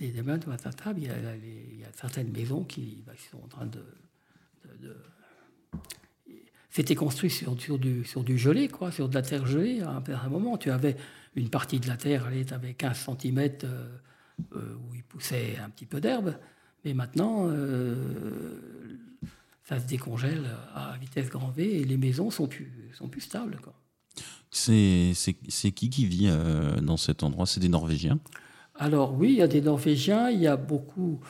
Les 0.00 0.10
maisons 0.22 0.38
deviennent 0.38 0.58
instables. 0.64 1.00
Il 1.00 1.06
y 1.06 1.10
a, 1.10 1.36
les- 1.36 1.68
il 1.72 1.80
y 1.80 1.84
a 1.84 1.92
certaines 1.92 2.32
maisons 2.32 2.64
qui, 2.64 3.04
bah, 3.06 3.12
qui 3.16 3.26
sont 3.28 3.42
en 3.44 3.48
train 3.48 3.66
de. 3.66 3.84
de- 4.64 4.88
de- 4.88 4.96
C'était 6.70 6.94
construit 6.94 7.28
sur, 7.30 7.60
sur, 7.60 7.78
du, 7.78 8.04
sur 8.04 8.24
du 8.24 8.38
gelé, 8.38 8.68
quoi, 8.68 8.90
sur 8.92 9.08
de 9.10 9.14
la 9.14 9.22
terre 9.22 9.44
gelée. 9.46 9.82
À 9.82 10.02
un, 10.24 10.28
moment, 10.28 10.56
tu 10.56 10.70
avais 10.70 10.96
une 11.36 11.50
partie 11.50 11.80
de 11.80 11.86
la 11.86 11.96
terre, 11.98 12.24
allez, 12.26 12.44
tu 12.46 12.54
avais 12.54 12.72
15 12.74 13.08
cm 13.20 13.50
où 14.54 14.94
il 14.94 15.02
poussait 15.04 15.58
un 15.62 15.68
petit 15.68 15.84
peu 15.86 16.00
d'herbe. 16.00 16.34
Mais 16.84 16.94
maintenant, 16.94 17.46
euh, 17.48 17.94
ça 19.64 19.78
se 19.78 19.86
décongèle 19.86 20.44
à 20.74 20.96
vitesse 20.98 21.28
grand 21.28 21.50
V 21.50 21.80
et 21.80 21.84
les 21.84 21.96
maisons 21.96 22.30
sont 22.30 22.46
plus, 22.46 22.72
sont 22.94 23.08
plus 23.08 23.20
stables. 23.20 23.58
Quoi. 23.62 23.74
C'est 24.50 25.12
c'est- 25.14 25.36
c'est 25.48 25.70
qui 25.72 25.90
qui 25.90 26.06
vit 26.06 26.26
euh, 26.28 26.80
dans 26.80 26.96
cet 26.96 27.22
endroit? 27.22 27.46
C'est 27.46 27.60
des 27.60 27.68
Norvégiens? 27.68 28.18
Alors 28.76 29.14
oui, 29.14 29.28
il 29.32 29.36
y 29.36 29.42
a 29.42 29.48
des 29.48 29.60
Norvégiens, 29.60 30.30
il 30.30 30.40
y 30.40 30.46
a 30.46 30.56
beaucoup... 30.56 31.20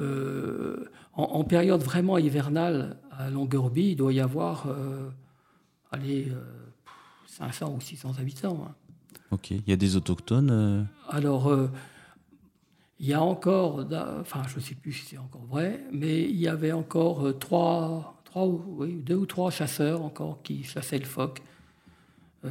euh, 0.00 0.84
en, 1.14 1.22
en 1.24 1.44
période 1.44 1.80
vraiment 1.82 2.18
hivernale, 2.18 2.98
à 3.10 3.30
Longyearbyen, 3.30 3.84
il 3.90 3.96
doit 3.96 4.12
y 4.12 4.20
avoir 4.20 4.66
allez, 5.90 6.28
euh, 6.30 6.44
500 7.26 7.74
ou 7.76 7.80
600 7.80 8.12
habitants. 8.20 8.66
hein. 8.68 8.74
Ok. 9.30 9.50
Il 9.50 9.62
y 9.66 9.72
a 9.72 9.76
des 9.76 9.96
autochtones 9.96 10.86
Alors, 11.08 11.48
il 12.98 13.06
y 13.06 13.12
a 13.14 13.22
encore, 13.22 13.86
enfin, 14.20 14.42
je 14.48 14.56
ne 14.56 14.60
sais 14.60 14.74
plus 14.74 14.92
si 14.92 15.06
c'est 15.06 15.18
encore 15.18 15.46
vrai, 15.46 15.84
mais 15.92 16.22
il 16.22 16.36
y 16.36 16.48
avait 16.48 16.72
encore 16.72 17.26
euh, 17.26 17.32
trois, 17.32 18.20
trois 18.24 18.46
ou- 18.46 18.76
oui, 18.78 19.02
deux 19.02 19.14
ou 19.16 19.26
trois 19.26 19.50
chasseurs 19.50 20.02
encore 20.02 20.42
qui 20.42 20.64
chassaient 20.64 20.98
le 20.98 21.04
phoque. 21.06 21.40
Euh, 22.44 22.50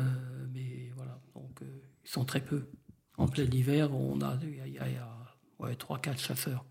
mais 0.54 0.92
voilà, 0.96 1.20
donc 1.36 1.62
euh, 1.62 1.82
ils 2.06 2.10
sont 2.10 2.26
très 2.26 2.42
peu. 2.42 2.68
En 3.18 3.28
plein 3.28 3.46
hiver, 3.46 3.94
on 3.94 4.22
a, 4.22 4.38
il 4.44 4.56
y 4.56 4.62
a, 4.62 4.68
il 4.68 4.94
y 4.94 4.98
a- 4.98 5.26
ouais, 5.60 5.76
trois, 5.76 6.00
quatre 6.00 6.20
chasseurs. 6.20 6.66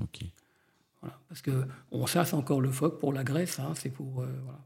Ok. 0.00 0.24
Voilà, 1.00 1.18
parce 1.28 1.42
que 1.42 1.66
on 1.90 2.06
chasse 2.06 2.32
encore 2.32 2.60
le 2.60 2.70
phoque 2.70 2.98
pour 3.00 3.12
la 3.12 3.24
graisse, 3.24 3.58
hein, 3.58 3.72
c'est 3.74 3.90
pour 3.90 4.22
euh, 4.22 4.28
voilà. 4.44 4.60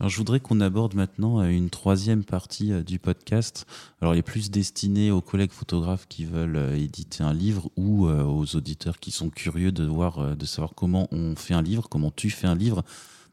Alors, 0.00 0.08
je 0.08 0.16
voudrais 0.16 0.40
qu'on 0.40 0.62
aborde 0.62 0.94
maintenant 0.94 1.40
euh, 1.40 1.48
une 1.48 1.68
troisième 1.68 2.24
partie 2.24 2.72
euh, 2.72 2.82
du 2.82 2.98
podcast. 2.98 3.66
Alors, 4.00 4.14
il 4.14 4.18
est 4.18 4.22
plus 4.22 4.50
destiné 4.50 5.10
aux 5.10 5.20
collègues 5.20 5.52
photographes 5.52 6.06
qui 6.08 6.24
veulent 6.24 6.56
euh, 6.56 6.74
éditer 6.74 7.22
un 7.22 7.34
livre 7.34 7.68
ou 7.76 8.06
aux 8.08 8.56
auditeurs 8.56 8.98
qui 8.98 9.10
sont 9.10 9.28
curieux 9.28 9.72
de 9.72 9.84
voir, 9.84 10.34
de 10.34 10.46
savoir 10.46 10.72
comment 10.74 11.06
on 11.12 11.36
fait 11.36 11.52
un 11.52 11.60
livre, 11.60 11.90
comment 11.90 12.10
tu 12.10 12.30
fais 12.30 12.46
un 12.46 12.54
livre. 12.54 12.82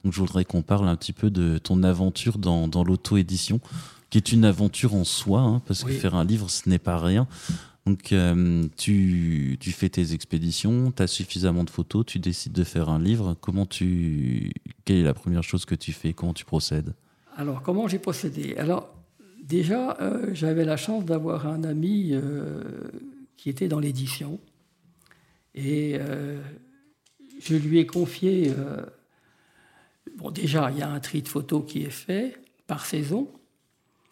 Donc, 0.03 0.11
je 0.11 0.19
voudrais 0.19 0.43
qu'on 0.43 0.61
parle 0.61 0.89
un 0.89 0.97
petit 0.97 1.13
peu 1.13 1.29
de 1.29 1.57
ton 1.57 1.83
aventure 1.83 2.37
dans, 2.37 2.67
dans 2.67 2.83
l'auto-édition, 2.83 3.61
qui 4.09 4.17
est 4.17 4.33
une 4.33 4.43
aventure 4.43 4.93
en 4.93 5.05
soi, 5.05 5.39
hein, 5.39 5.61
parce 5.67 5.85
que 5.85 5.91
faire 5.91 6.15
un 6.15 6.25
livre, 6.25 6.49
ce 6.49 6.67
n'est 6.67 6.79
pas 6.79 6.97
rien. 6.97 7.27
Donc, 7.87 8.11
euh, 8.11 8.67
tu, 8.75 9.57
fais 9.61 9.87
tes 9.87 10.13
expéditions, 10.13 10.91
tu 10.91 11.01
as 11.01 11.07
suffisamment 11.07 11.63
de 11.63 11.69
photos, 11.69 12.05
tu 12.05 12.19
décides 12.19 12.51
de 12.51 12.65
faire 12.65 12.89
un 12.89 12.99
livre. 12.99 13.37
Comment 13.39 13.65
tu, 13.65 14.51
quelle 14.83 14.97
est 14.97 15.03
la 15.03 15.13
première 15.13 15.41
chose 15.41 15.63
que 15.63 15.73
tu 15.73 15.93
fais? 15.93 16.11
Comment 16.11 16.33
tu 16.33 16.43
procèdes? 16.43 16.93
Alors, 17.37 17.61
comment 17.61 17.87
j'ai 17.87 17.99
procédé? 17.99 18.57
Alors, 18.57 18.93
déjà, 19.41 19.95
euh, 20.01 20.31
j'avais 20.33 20.65
la 20.65 20.75
chance 20.75 21.05
d'avoir 21.05 21.47
un 21.47 21.63
ami 21.63 22.09
euh, 22.11 22.61
qui 23.37 23.49
était 23.49 23.69
dans 23.69 23.79
l'édition. 23.79 24.37
Et 25.55 25.97
je 27.39 27.55
lui 27.55 27.79
ai 27.79 27.87
confié. 27.87 28.53
bon, 30.17 30.29
déjà, 30.29 30.69
il 30.71 30.77
y 30.77 30.81
a 30.83 30.89
un 30.89 30.99
tri 30.99 31.21
de 31.21 31.27
photos 31.27 31.63
qui 31.65 31.83
est 31.83 31.89
fait 31.89 32.37
par 32.67 32.85
saison. 32.85 33.29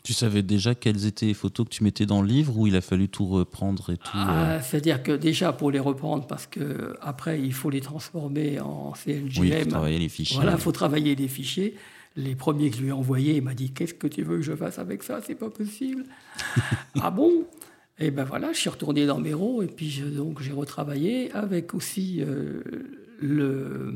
Tu 0.05 0.13
savais 0.13 0.43
déjà 0.43 0.75
quelles 0.75 1.05
étaient 1.05 1.25
les 1.25 1.33
photos 1.33 1.65
que 1.67 1.71
tu 1.73 1.83
mettais 1.83 2.05
dans 2.05 2.21
le 2.21 2.27
livre 2.27 2.57
ou 2.57 2.67
il 2.67 2.75
a 2.75 2.81
fallu 2.81 3.09
tout 3.09 3.25
reprendre 3.25 3.89
et 3.91 3.97
tout 3.97 4.15
euh, 4.15 4.55
Ah, 4.57 4.61
C'est-à-dire 4.61 5.01
que 5.03 5.11
déjà, 5.11 5.51
pour 5.51 5.71
les 5.71 5.79
reprendre, 5.79 6.27
parce 6.27 6.45
que 6.47 6.95
après 7.01 7.41
il 7.41 7.53
faut 7.53 7.69
les 7.69 7.81
transformer 7.81 8.59
en 8.59 8.93
CLGM. 8.93 9.41
Oui, 9.41 9.49
il 9.51 9.63
faut 9.63 9.69
travailler 9.69 9.99
les 9.99 10.09
fichiers. 10.09 10.35
Voilà, 10.37 10.51
il 10.53 10.57
faut 10.59 10.71
travailler 10.71 11.15
les 11.15 11.27
fichiers. 11.27 11.75
Les 12.17 12.35
premiers 12.35 12.69
que 12.69 12.77
je 12.77 12.81
lui 12.81 12.89
ai 12.89 12.93
envoyés, 12.93 13.35
il 13.35 13.41
m'a 13.41 13.53
dit 13.55 13.71
Qu'est-ce 13.71 13.93
que 13.93 14.07
tu 14.07 14.21
veux 14.23 14.37
que 14.37 14.43
je 14.43 14.55
fasse 14.55 14.79
avec 14.79 15.03
ça? 15.03 15.19
C'est 15.25 15.35
pas 15.35 15.49
possible. 15.49 16.05
ah 17.01 17.11
bon? 17.11 17.31
Et 17.99 18.11
ben 18.11 18.25
voilà, 18.25 18.53
je 18.53 18.59
suis 18.59 18.69
retourné 18.69 19.05
dans 19.05 19.21
roues 19.33 19.63
et 19.63 19.67
puis 19.67 19.89
je- 19.89 20.05
donc 20.05 20.41
j'ai 20.41 20.51
retravaillé 20.51 21.31
avec 21.31 21.73
aussi 21.73 22.21
euh, 22.21 22.61
le 23.21 23.93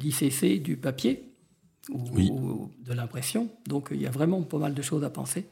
l'ICC 0.00 0.62
du 0.62 0.76
papier 0.76 1.27
ou, 1.90 1.98
Oui. 2.14 2.30
ou 2.30 2.70
de 2.84 2.92
l'impression. 2.92 3.48
Donc 3.66 3.88
il 3.92 4.00
y 4.00 4.06
a 4.06 4.10
vraiment 4.10 4.42
pas 4.42 4.58
mal 4.58 4.74
de 4.74 4.82
choses 4.82 5.04
à 5.04 5.10
penser. 5.10 5.46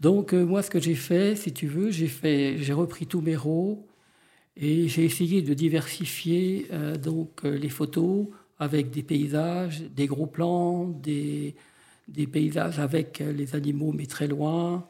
Donc 0.00 0.32
euh, 0.32 0.44
moi, 0.44 0.62
ce 0.62 0.70
que 0.70 0.80
j'ai 0.80 0.94
fait, 0.94 1.34
si 1.36 1.52
tu 1.52 1.66
veux, 1.66 1.90
j'ai 1.90 2.06
fait, 2.08 2.56
j'ai 2.58 2.72
repris 2.72 3.06
tous 3.06 3.20
mes 3.20 3.36
RAW 3.36 3.84
et 4.56 4.88
j'ai 4.88 5.04
essayé 5.04 5.42
de 5.42 5.54
diversifier 5.54 6.66
euh, 6.72 6.96
donc 6.96 7.44
euh, 7.44 7.56
les 7.56 7.68
photos 7.68 8.26
avec 8.58 8.90
des 8.90 9.02
paysages, 9.02 9.82
des 9.82 10.06
gros 10.06 10.26
plans, 10.26 10.86
des, 10.86 11.54
des 12.08 12.26
paysages 12.26 12.78
avec 12.78 13.18
les 13.20 13.54
animaux 13.54 13.92
mais 13.92 14.06
très 14.06 14.26
loin. 14.28 14.86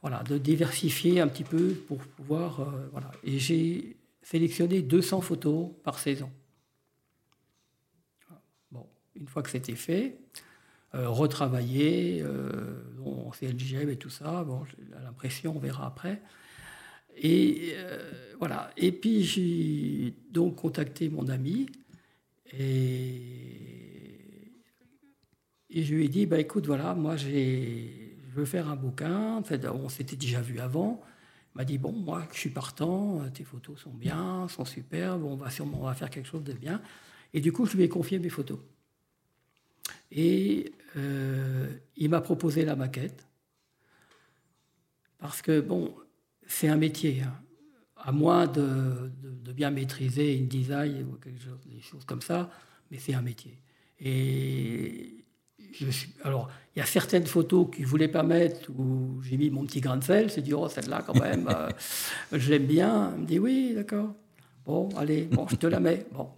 Voilà, 0.00 0.24
de 0.24 0.36
diversifier 0.36 1.20
un 1.20 1.28
petit 1.28 1.44
peu 1.44 1.68
pour 1.86 1.98
pouvoir 1.98 2.60
euh, 2.60 2.88
voilà. 2.90 3.10
Et 3.24 3.38
j'ai 3.38 3.96
sélectionné 4.22 4.82
200 4.82 5.20
photos 5.20 5.68
par 5.84 5.98
saison. 5.98 6.28
Une 9.14 9.28
fois 9.28 9.42
que 9.42 9.50
c'était 9.50 9.74
fait, 9.74 10.18
euh, 10.94 11.08
retravailler 11.08 12.20
euh, 12.20 12.82
en 13.02 13.30
CLGM 13.30 13.88
et 13.88 13.96
tout 13.96 14.10
ça. 14.10 14.44
Bon, 14.44 14.62
j'ai 14.66 14.76
l'impression, 15.02 15.56
on 15.56 15.58
verra 15.58 15.86
après. 15.86 16.20
Et 17.16 17.72
euh, 17.76 18.12
voilà. 18.38 18.70
Et 18.76 18.92
puis 18.92 19.22
j'ai 19.22 20.14
donc 20.30 20.56
contacté 20.56 21.08
mon 21.08 21.28
ami 21.28 21.66
et, 22.52 23.22
je 25.74 25.94
lui 25.94 26.04
ai 26.04 26.08
dit 26.08 26.26
bah 26.26 26.38
écoute 26.38 26.66
voilà 26.66 26.94
moi 26.94 27.16
je 27.16 27.28
veux 28.34 28.44
faire 28.44 28.68
un 28.68 28.76
bouquin. 28.76 29.42
C'est-à-dire, 29.46 29.74
On 29.74 29.88
s'était 29.88 30.16
déjà 30.16 30.42
vu 30.42 30.58
avant. 30.58 31.00
Il 31.54 31.58
m'a 31.58 31.64
dit 31.64 31.78
bon 31.78 31.92
moi 31.92 32.28
je 32.32 32.38
suis 32.38 32.50
partant, 32.50 33.22
tes 33.32 33.44
photos 33.44 33.80
sont 33.80 33.94
bien, 33.94 34.46
sont 34.48 34.66
superbes, 34.66 35.24
on 35.24 35.36
va 35.36 35.48
sûrement 35.48 35.78
on 35.80 35.86
va 35.86 35.94
faire 35.94 36.10
quelque 36.10 36.28
chose 36.28 36.44
de 36.44 36.52
bien. 36.52 36.82
Et 37.32 37.40
du 37.40 37.50
coup 37.50 37.64
je 37.64 37.78
lui 37.78 37.84
ai 37.84 37.88
confié 37.88 38.18
mes 38.18 38.28
photos. 38.28 38.58
Et 40.14 40.72
euh, 40.96 41.68
il 41.96 42.10
m'a 42.10 42.20
proposé 42.20 42.64
la 42.64 42.76
maquette. 42.76 43.26
Parce 45.18 45.42
que, 45.42 45.60
bon, 45.60 45.94
c'est 46.46 46.68
un 46.68 46.76
métier. 46.76 47.22
hein. 47.22 47.34
À 48.04 48.10
moins 48.10 48.46
de, 48.48 49.10
de- 49.22 49.52
bien 49.52 49.70
maîtriser 49.70 50.36
InDesign 50.40 51.04
ou 51.04 51.12
quelque 51.18 51.40
chose, 51.40 51.60
des 51.66 51.80
choses 51.80 52.04
comme 52.04 52.20
ça, 52.22 52.50
mais 52.90 52.98
c'est 52.98 53.14
un 53.14 53.22
métier. 53.22 53.62
Et 54.00 55.24
je 55.72 55.88
suis, 55.90 56.12
alors, 56.24 56.50
il 56.74 56.80
y 56.80 56.82
a 56.82 56.86
certaines 56.86 57.26
photos 57.26 57.68
qu'il 57.72 57.84
ne 57.84 57.88
voulait 57.88 58.08
pas 58.08 58.22
mettre 58.24 58.70
où 58.76 59.20
j'ai 59.22 59.36
mis 59.36 59.50
mon 59.50 59.64
petit 59.64 59.80
grain 59.80 59.98
de 59.98 60.02
sel. 60.04 60.30
C'est 60.30 60.40
dit, 60.42 60.52
oh, 60.52 60.68
celle-là, 60.68 61.02
quand 61.06 61.18
même, 61.20 61.46
euh, 61.48 61.68
je 62.32 62.50
l'aime 62.50 62.66
bien. 62.66 63.12
Il 63.14 63.22
me 63.22 63.26
dit, 63.26 63.38
oui, 63.38 63.72
d'accord. 63.74 64.14
Bon, 64.64 64.88
allez, 64.96 65.24
bon, 65.26 65.46
je 65.48 65.54
te 65.56 65.66
la 65.68 65.78
mets. 65.78 66.04
Bon. 66.12 66.28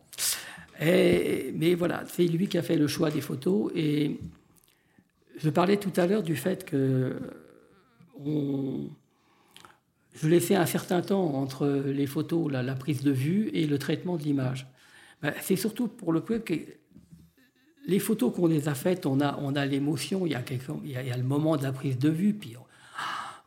Et, 0.85 1.53
mais 1.55 1.75
voilà, 1.75 2.05
c'est 2.09 2.27
lui 2.27 2.49
qui 2.49 2.59
a 2.59 2.63
fait 2.63 2.77
le 2.77 2.87
choix 2.87 3.11
des 3.11 3.21
photos. 3.21 3.73
Et 3.75 4.19
je 5.37 5.51
parlais 5.51 5.77
tout 5.77 5.93
à 5.97 6.07
l'heure 6.07 6.23
du 6.23 6.37
fait 6.37 6.65
que 6.65 7.17
je 10.15 10.29
laissais 10.29 10.55
un 10.55 10.67
certain 10.67 11.03
temps 11.03 11.35
entre 11.35 11.67
les 11.67 12.07
photos, 12.07 12.51
la, 12.51 12.75
prise 12.75 13.03
de 13.03 13.11
vue 13.11 13.51
et 13.53 13.67
le 13.67 13.79
traitement 13.79 14.17
de 14.17 14.23
l'image. 14.23 14.67
Ben, 15.23 15.33
c'est 15.41 15.57
surtout 15.57 15.89
pour 15.89 16.13
le 16.13 16.21
coup 16.21 16.39
que 16.39 16.55
les 17.87 17.99
photos 17.99 18.33
qu'on 18.35 18.47
les 18.47 18.69
a 18.69 18.75
faites, 18.75 19.07
on 19.07 19.21
a, 19.21 19.39
on 19.41 19.55
a 19.57 19.67
l'émotion, 19.67 20.27
il, 20.27 20.33
y 20.33 20.35
a 20.35 20.43
il, 20.85 20.91
y 20.91 20.97
a 20.97 21.17
le 21.17 21.23
moment 21.23 21.57
de 21.57 21.63
la 21.63 21.73
prise 21.73 21.99
de 21.99 22.09
vue, 22.09 22.33
puis 22.35 22.57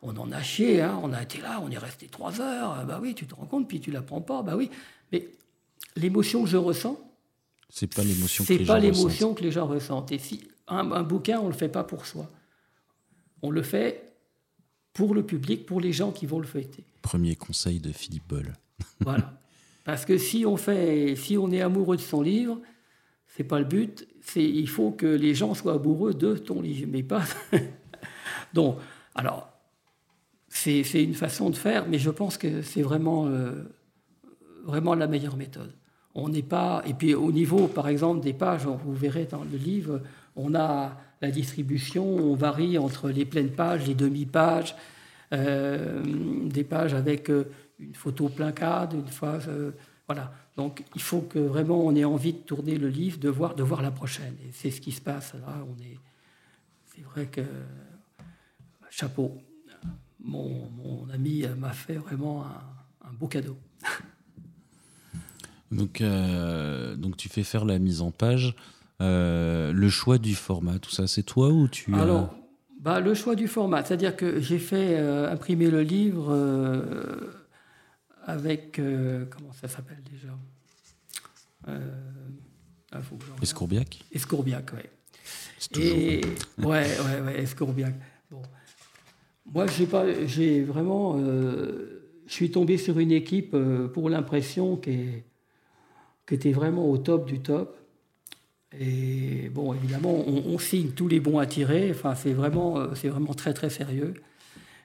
on, 0.02 0.16
en 0.16 0.30
a 0.30 0.42
chié, 0.42 0.80
hein, 0.80 0.98
on 1.02 1.12
a 1.12 1.22
été 1.22 1.40
là, 1.40 1.60
on 1.62 1.70
est 1.70 1.78
resté 1.78 2.06
trois 2.06 2.40
heures, 2.40 2.84
bah 2.86 3.00
oui, 3.02 3.14
tu 3.14 3.26
te 3.26 3.34
rends 3.34 3.46
compte, 3.46 3.66
puis 3.66 3.80
tu 3.80 3.90
la 3.90 4.02
prends 4.02 4.20
pas, 4.20 4.42
bah 4.42 4.56
oui. 4.56 4.70
Mais 5.10 5.28
l'émotion 5.96 6.44
que 6.44 6.48
je 6.48 6.56
ressens, 6.56 7.00
c'est 7.68 7.92
pas 7.94 8.02
l'émotion 8.02 8.44
que, 8.44 8.52
les 8.52 8.64
pas 8.64 8.78
l'émotion 8.78 9.34
que 9.34 9.42
les 9.42 9.52
gens 9.52 9.66
ressentent. 9.66 10.12
Et 10.12 10.18
si 10.18 10.40
un, 10.66 10.90
un 10.92 11.02
bouquin, 11.02 11.40
on 11.40 11.48
le 11.48 11.54
fait 11.54 11.68
pas 11.68 11.84
pour 11.84 12.06
soi, 12.06 12.28
on 13.42 13.50
le 13.50 13.62
fait 13.62 14.08
pour 14.92 15.14
le 15.14 15.24
public, 15.24 15.64
pour 15.66 15.80
les 15.80 15.92
gens 15.92 16.10
qui 16.10 16.26
vont 16.26 16.40
le 16.40 16.46
fêter. 16.46 16.84
Premier 17.02 17.36
conseil 17.36 17.78
de 17.78 17.92
Philippe 17.92 18.26
Boll. 18.28 18.52
voilà. 19.00 19.40
Parce 19.84 20.04
que 20.04 20.18
si 20.18 20.44
on, 20.44 20.56
fait, 20.56 21.14
si 21.16 21.38
on 21.38 21.50
est 21.50 21.60
amoureux 21.60 21.96
de 21.96 22.02
son 22.02 22.20
livre, 22.20 22.60
c'est 23.26 23.44
pas 23.44 23.58
le 23.58 23.64
but. 23.64 24.08
C'est 24.20 24.44
il 24.44 24.68
faut 24.68 24.90
que 24.90 25.06
les 25.06 25.34
gens 25.34 25.54
soient 25.54 25.74
amoureux 25.74 26.14
de 26.14 26.36
ton 26.36 26.60
livre, 26.60 26.88
mais 26.90 27.02
pas. 27.02 27.22
Donc, 28.52 28.78
alors, 29.14 29.48
c'est 30.48 30.82
une 30.82 31.14
façon 31.14 31.50
de 31.50 31.56
faire, 31.56 31.88
mais 31.88 31.98
je 31.98 32.10
pense 32.10 32.36
que 32.36 32.62
c'est 32.62 32.82
vraiment, 32.82 33.26
euh, 33.28 33.62
vraiment 34.64 34.94
la 34.94 35.06
meilleure 35.06 35.36
méthode. 35.36 35.72
On 36.20 36.28
n'est 36.28 36.42
pas. 36.42 36.82
Et 36.84 36.94
puis, 36.94 37.14
au 37.14 37.30
niveau, 37.30 37.68
par 37.68 37.86
exemple, 37.86 38.20
des 38.20 38.32
pages, 38.32 38.66
vous 38.66 38.94
verrez 38.94 39.26
dans 39.26 39.44
le 39.44 39.56
livre, 39.56 40.00
on 40.34 40.52
a 40.56 40.96
la 41.20 41.30
distribution, 41.30 42.04
on 42.04 42.34
varie 42.34 42.76
entre 42.76 43.08
les 43.08 43.24
pleines 43.24 43.52
pages, 43.52 43.86
les 43.86 43.94
demi-pages, 43.94 44.74
euh, 45.32 46.02
des 46.46 46.64
pages 46.64 46.94
avec 46.94 47.30
euh, 47.30 47.44
une 47.78 47.94
photo 47.94 48.28
plein 48.28 48.50
cadre, 48.50 48.96
une 48.96 49.06
fois. 49.06 49.38
voilà. 50.06 50.32
Donc 50.56 50.82
il 50.96 51.00
faut 51.00 51.20
que 51.20 51.38
vraiment 51.38 51.86
on 51.86 51.94
ait 51.94 52.04
envie 52.04 52.32
de 52.32 52.38
tourner 52.38 52.76
le 52.76 52.88
livre, 52.88 53.18
de 53.18 53.28
voir, 53.28 53.54
de 53.54 53.62
voir 53.62 53.80
la 53.80 53.92
prochaine. 53.92 54.34
Et 54.44 54.50
c'est 54.52 54.72
ce 54.72 54.80
qui 54.80 54.90
se 54.90 55.00
passe 55.00 55.34
là. 55.34 55.64
On 55.70 55.80
est, 55.80 55.98
c'est 56.86 57.02
vrai 57.02 57.26
que 57.26 57.42
chapeau. 58.90 59.38
Mon, 60.18 60.68
mon 60.70 61.08
ami 61.10 61.44
m'a 61.56 61.72
fait 61.72 61.94
vraiment 61.94 62.44
un, 62.44 63.12
beau 63.12 63.28
cadeau. 63.28 63.56
Donc, 65.70 66.00
euh, 66.00 66.96
donc 66.96 67.16
tu 67.16 67.28
fais 67.28 67.42
faire 67.42 67.64
la 67.64 67.78
mise 67.78 68.00
en 68.00 68.10
page. 68.10 68.54
Euh, 69.00 69.72
le 69.72 69.88
choix 69.88 70.18
du 70.18 70.34
format, 70.34 70.78
tout 70.78 70.90
ça, 70.90 71.06
c'est 71.06 71.22
toi 71.22 71.50
ou 71.50 71.68
tu 71.68 71.94
Alors, 71.94 72.34
bah, 72.80 73.00
le 73.00 73.14
choix 73.14 73.34
du 73.34 73.48
format, 73.48 73.84
c'est-à-dire 73.84 74.16
que 74.16 74.40
j'ai 74.40 74.58
fait 74.58 74.96
euh, 74.98 75.30
imprimer 75.30 75.70
le 75.70 75.82
livre 75.82 76.34
avec. 78.24 78.80
Comment 79.30 79.52
ça 79.52 79.68
s'appelle 79.68 80.02
déjà 80.10 80.34
ah, 82.90 83.00
Escourbiac 83.42 84.00
Escourbiac, 84.12 84.70
oui. 84.74 85.82
Et, 85.82 86.20
ouais, 86.58 86.64
ouais, 86.64 87.20
ouais, 87.24 87.40
Escourbiac. 87.42 87.94
Bon. 88.30 88.40
Moi, 89.52 89.66
j'ai 89.66 89.86
pas, 89.86 90.06
j'ai 90.26 90.62
vraiment, 90.62 91.16
euh, 91.18 92.10
je 92.26 92.32
suis 92.32 92.50
tombé 92.50 92.78
sur 92.78 92.98
une 92.98 93.12
équipe 93.12 93.54
pour 93.92 94.08
l'impression 94.08 94.76
qui, 94.76 95.22
qui 96.28 96.34
était 96.34 96.52
vraiment 96.52 96.88
au 96.88 96.98
top 96.98 97.26
du 97.26 97.40
top. 97.40 97.76
Et 98.78 99.48
bon, 99.48 99.72
évidemment, 99.72 100.14
on, 100.26 100.42
on 100.54 100.58
signe 100.58 100.90
tous 100.90 101.08
les 101.08 101.20
bons 101.20 101.38
à 101.38 101.46
tirer. 101.46 101.90
Enfin, 101.90 102.14
c'est 102.14 102.34
vraiment, 102.34 102.94
c'est 102.94 103.08
vraiment 103.08 103.32
très 103.32 103.54
très 103.54 103.70
sérieux. 103.70 104.14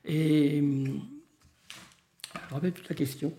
Et 0.06 0.64
je 2.50 2.54
rappelle 2.54 2.72
toute 2.72 2.90
la 2.90 2.96
question. 2.96 3.34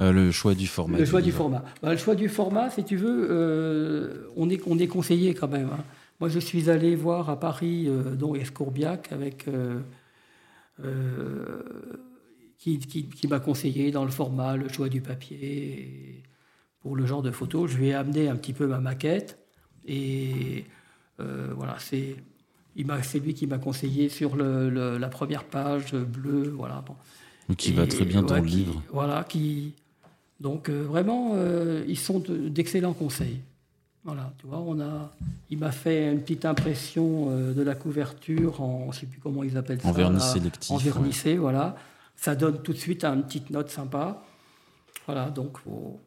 Euh, 0.00 0.12
le 0.12 0.30
choix 0.30 0.54
du 0.54 0.66
format. 0.66 0.98
Le 0.98 1.04
choix 1.04 1.20
du 1.20 1.32
format. 1.32 1.62
Bah, 1.82 1.92
le 1.92 1.98
choix 1.98 2.14
du 2.14 2.28
format, 2.28 2.70
si 2.70 2.84
tu 2.84 2.96
veux, 2.96 3.28
euh, 3.30 4.30
on, 4.36 4.48
est, 4.48 4.62
on 4.66 4.78
est 4.78 4.86
conseillé 4.86 5.34
quand 5.34 5.48
même. 5.48 5.68
Hein. 5.70 5.84
Moi, 6.20 6.30
je 6.30 6.38
suis 6.38 6.70
allé 6.70 6.96
voir 6.96 7.28
à 7.28 7.38
Paris, 7.38 7.86
euh, 7.86 8.14
dont 8.14 8.34
Escourbiac, 8.34 9.12
avec, 9.12 9.46
qui, 12.56 12.78
qui, 12.78 13.28
m'a 13.28 13.40
conseillé 13.40 13.90
dans 13.90 14.04
le 14.04 14.10
format, 14.10 14.56
le 14.56 14.68
choix 14.70 14.88
du 14.88 15.02
papier. 15.02 16.22
Pour 16.82 16.96
le 16.96 17.06
genre 17.06 17.22
de 17.22 17.30
photo, 17.30 17.66
je 17.66 17.76
lui 17.76 17.88
ai 17.88 17.94
amené 17.94 18.28
un 18.28 18.36
petit 18.36 18.52
peu 18.52 18.66
ma 18.66 18.80
maquette. 18.80 19.38
Et 19.86 20.64
voilà, 21.18 21.76
c'est 21.78 22.16
c'est 23.02 23.18
lui 23.18 23.34
qui 23.34 23.46
m'a 23.46 23.58
conseillé 23.58 24.08
sur 24.08 24.36
le, 24.36 24.98
la 24.98 25.08
première 25.08 25.44
page 25.44 25.94
bleue. 25.94 26.52
Voilà. 26.56 26.82
Bon. 26.86 26.94
Qui 27.56 27.72
va 27.72 27.86
très 27.86 28.04
bien 28.04 28.22
dans 28.22 28.36
le 28.36 28.42
livre. 28.42 28.82
Voilà, 28.92 29.24
qui. 29.24 29.74
Donc 30.40 30.68
euh, 30.68 30.82
vraiment, 30.82 31.32
euh, 31.34 31.84
ils 31.86 31.98
sont 31.98 32.22
d'excellents 32.26 32.94
conseils. 32.94 33.40
Voilà, 34.04 34.32
tu 34.38 34.46
vois, 34.46 34.60
on 34.60 34.80
a, 34.80 35.12
il 35.50 35.58
m'a 35.58 35.72
fait 35.72 36.10
une 36.10 36.22
petite 36.22 36.46
impression 36.46 37.28
euh, 37.30 37.52
de 37.52 37.60
la 37.60 37.74
couverture 37.74 38.62
en, 38.62 38.84
je 38.84 38.96
ne 38.96 39.00
sais 39.00 39.06
plus 39.06 39.20
comment 39.20 39.42
ils 39.42 39.58
appellent 39.58 39.82
ça. 39.82 39.88
En 39.88 39.92
vernis 39.92 40.20
sélectif. 40.22 40.70
En 40.70 40.78
vernissé, 40.78 41.36
voilà. 41.36 41.76
Ça 42.16 42.34
donne 42.34 42.62
tout 42.62 42.72
de 42.72 42.78
suite 42.78 43.04
une 43.04 43.22
petite 43.24 43.50
note 43.50 43.68
sympa. 43.68 44.22
Voilà, 45.04 45.28
donc 45.28 45.58
faut, 45.58 46.00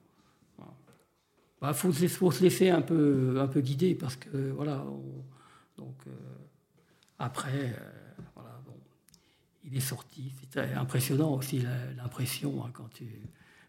bah, 1.63 1.73
faut, 1.73 1.91
faut, 1.91 2.31
se 2.31 2.43
laisser 2.43 2.69
un 2.69 2.81
peu, 2.81 3.39
un 3.39 3.47
peu 3.47 3.61
guider 3.61 3.95
parce 3.95 4.17
que 4.17 4.51
voilà. 4.51 4.85
donc 5.77 5.95
après 7.17 7.73
il 9.63 9.77
est 9.77 9.81
sorti. 9.81 10.31
C'était 10.39 10.73
impressionnant 10.73 11.33
aussi 11.33 11.63
l'impression 11.97 12.63
hein, 12.63 12.69
quand 12.73 12.89
tu. 12.93 13.05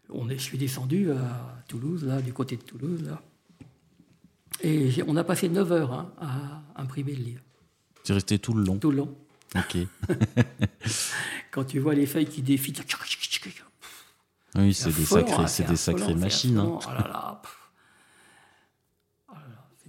On 0.09 0.29
est, 0.29 0.37
je 0.37 0.43
suis 0.43 0.57
descendu 0.57 1.11
à 1.11 1.63
Toulouse, 1.67 2.03
là, 2.03 2.21
du 2.21 2.31
côté 2.31 2.57
de 2.57 2.61
Toulouse, 2.61 3.01
là. 3.03 3.21
Et 4.61 4.91
on 5.07 5.15
a 5.15 5.23
passé 5.23 5.49
9 5.49 5.71
heures 5.71 5.93
hein, 5.93 6.13
à 6.19 6.81
imprimer 6.81 7.15
le 7.15 7.23
livre. 7.23 7.41
Tu 8.03 8.11
es 8.11 8.15
resté 8.15 8.37
tout 8.37 8.53
le 8.53 8.63
long? 8.63 8.77
Tout 8.77 8.91
le 8.91 8.97
long. 8.97 9.15
Ok. 9.55 9.77
quand 11.51 11.63
tu 11.63 11.79
vois 11.79 11.95
les 11.95 12.05
feuilles 12.05 12.27
qui 12.27 12.41
défilent. 12.41 12.75
Oui, 14.57 14.73
c'est 14.73 14.95
des, 14.95 15.05
sacrés, 15.05 15.47
c'est 15.47 15.67
des 15.67 15.75
sacrées 15.75 16.13
machines. 16.13 16.57
Hein. 16.57 16.79
Oh 16.81 16.89
là 16.89 17.07
là. 17.07 17.41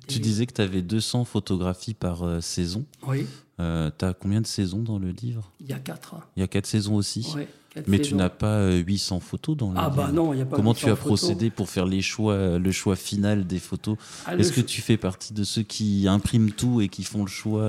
Tu 0.07 0.19
disais 0.19 0.47
que 0.47 0.53
tu 0.53 0.61
avais 0.61 0.83
200 0.83 1.25
photographies 1.25 1.95
par 1.95 2.23
euh, 2.23 2.41
saison. 2.41 2.85
Oui. 3.07 3.27
Euh, 3.59 3.91
tu 3.99 4.05
as 4.05 4.15
combien 4.15 4.41
de 4.41 4.47
saisons 4.47 4.83
dans 4.83 4.99
le 4.99 5.11
livre? 5.11 5.51
Il 5.61 5.69
y 5.69 5.73
a 5.73 5.79
4. 5.79 6.17
Il 6.37 6.41
y 6.41 6.43
a 6.43 6.49
4 6.49 6.67
saisons 6.67 6.95
aussi. 6.95 7.27
Oui, 7.35 7.45
Mais 7.87 8.01
tu 8.01 8.15
n'as 8.15 8.29
pas 8.29 8.71
800 8.73 9.17
euh, 9.17 9.21
photos 9.21 9.57
dans 9.57 9.73
le 9.73 9.79
ah 9.79 9.89
livre. 9.89 10.03
Ah 10.03 10.07
bah 10.07 10.13
non, 10.13 10.33
il 10.33 10.37
n'y 10.37 10.43
a 10.43 10.47
pas 10.47 10.57
Comment 10.57 10.75
tu 10.75 10.89
as 10.91 10.97
procédé 10.97 11.51
pour 11.51 11.69
faire 11.69 11.87
les 11.87 12.03
choix, 12.03 12.59
le 12.59 12.73
choix 12.73 12.97
final 12.97 13.47
des 13.47 13.59
photos? 13.59 13.97
Ah, 14.27 14.37
Est-ce 14.37 14.53
que 14.53 14.61
tu 14.61 14.83
fais 14.83 14.97
partie 14.97 15.33
de 15.33 15.45
ceux 15.45 15.63
qui 15.63 16.07
impriment 16.07 16.53
tout 16.53 16.81
et 16.81 16.89
qui 16.89 17.03
font 17.03 17.23
le 17.23 17.31
choix 17.31 17.65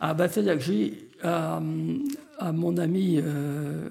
Ah 0.00 0.14
bah 0.14 0.28
c'est-à-dire 0.28 0.58
que 0.58 0.64
j'ai 0.64 1.08
à, 1.24 2.52
mon 2.52 2.76
ami, 2.76 3.18
euh, 3.22 3.88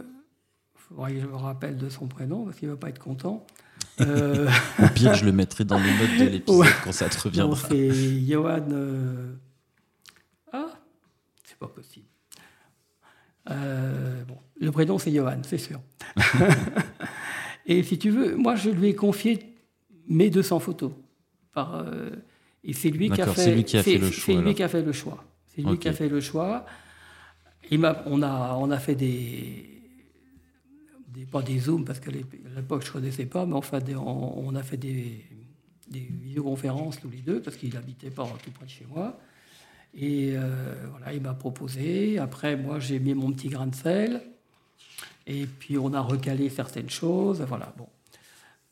je 0.91 1.25
me 1.25 1.35
rappelle 1.35 1.77
de 1.77 1.89
son 1.89 2.07
prénom 2.07 2.45
parce 2.45 2.57
qu'il 2.57 2.67
ne 2.67 2.73
va 2.73 2.79
pas 2.79 2.89
être 2.89 2.99
content, 2.99 3.45
euh... 4.01 4.49
Au 4.81 4.87
pire, 4.89 5.13
je 5.13 5.25
le 5.25 5.31
mettrai 5.31 5.65
dans 5.65 5.79
les 5.79 5.91
notes 5.91 6.19
de 6.19 6.25
l'épisode 6.25 6.67
quand 6.83 6.91
ça 6.91 7.09
te 7.09 7.19
reviendra. 7.19 7.67
C'est 7.69 8.25
Johan. 8.25 8.67
Euh, 8.71 9.35
ah, 10.51 10.79
c'est 11.43 11.57
pas 11.57 11.67
possible. 11.67 12.05
Euh, 13.49 14.23
bon, 14.23 14.37
le 14.59 14.71
prénom, 14.71 14.97
c'est 14.97 15.11
Johan, 15.11 15.41
c'est 15.43 15.57
sûr. 15.57 15.81
et 17.65 17.83
si 17.83 17.97
tu 17.97 18.09
veux, 18.09 18.35
moi, 18.35 18.55
je 18.55 18.69
lui 18.69 18.89
ai 18.89 18.95
confié 18.95 19.55
mes 20.07 20.29
200 20.29 20.59
photos. 20.59 20.91
Par, 21.53 21.75
euh, 21.75 22.09
et 22.63 22.73
c'est 22.73 22.89
lui, 22.89 23.09
qui 23.09 23.21
a 23.21 23.27
fait, 23.27 23.53
lui 23.53 23.63
qui 23.63 23.77
a 23.77 23.83
fait 23.83 23.97
le 23.97 24.09
choix. 24.09 24.35
C'est 24.35 24.41
lui 24.41 24.55
qui 24.55 24.63
a 24.63 24.69
fait 24.69 24.81
le 24.81 24.91
choix. 24.91 25.23
C'est 25.47 25.61
lui 25.61 25.77
qui 25.77 25.87
a 25.87 25.93
fait 25.93 26.09
le 26.09 26.19
choix. 26.19 26.65
On, 27.71 27.83
a, 28.23 28.55
on 28.55 28.71
a 28.71 28.77
fait 28.77 28.95
des, 28.95 29.72
pas 31.21 31.41
des 31.41 31.59
zooms, 31.59 31.85
parce 31.85 31.99
qu'à 31.99 32.11
l'époque, 32.11 32.83
je 32.83 32.89
ne 32.89 32.93
connaissais 32.93 33.25
pas, 33.25 33.45
mais 33.45 33.53
enfin, 33.53 33.79
on, 33.95 34.55
a 34.55 34.63
fait 34.63 34.77
des, 34.77 35.23
des 35.89 36.07
visioconférences 36.21 36.99
tous 36.99 37.09
les 37.09 37.19
deux, 37.19 37.41
parce 37.41 37.57
qu'il 37.57 37.75
habitait 37.77 38.09
pas 38.09 38.27
tout 38.43 38.51
près 38.51 38.65
de 38.65 38.69
chez 38.69 38.85
moi. 38.89 39.17
Et 39.95 40.31
euh, 40.35 40.87
voilà, 40.89 41.13
il 41.13 41.21
m'a 41.21 41.33
proposé. 41.33 42.17
Après, 42.17 42.55
moi, 42.55 42.79
j'ai 42.79 42.99
mis 42.99 43.13
mon 43.13 43.31
petit 43.31 43.49
grain 43.49 43.67
de 43.67 43.75
sel. 43.75 44.23
Et 45.27 45.45
puis, 45.45 45.77
on 45.77 45.93
a 45.93 46.01
recalé 46.01 46.49
certaines 46.49 46.89
choses. 46.89 47.41
Voilà, 47.41 47.73
bon. 47.77 47.87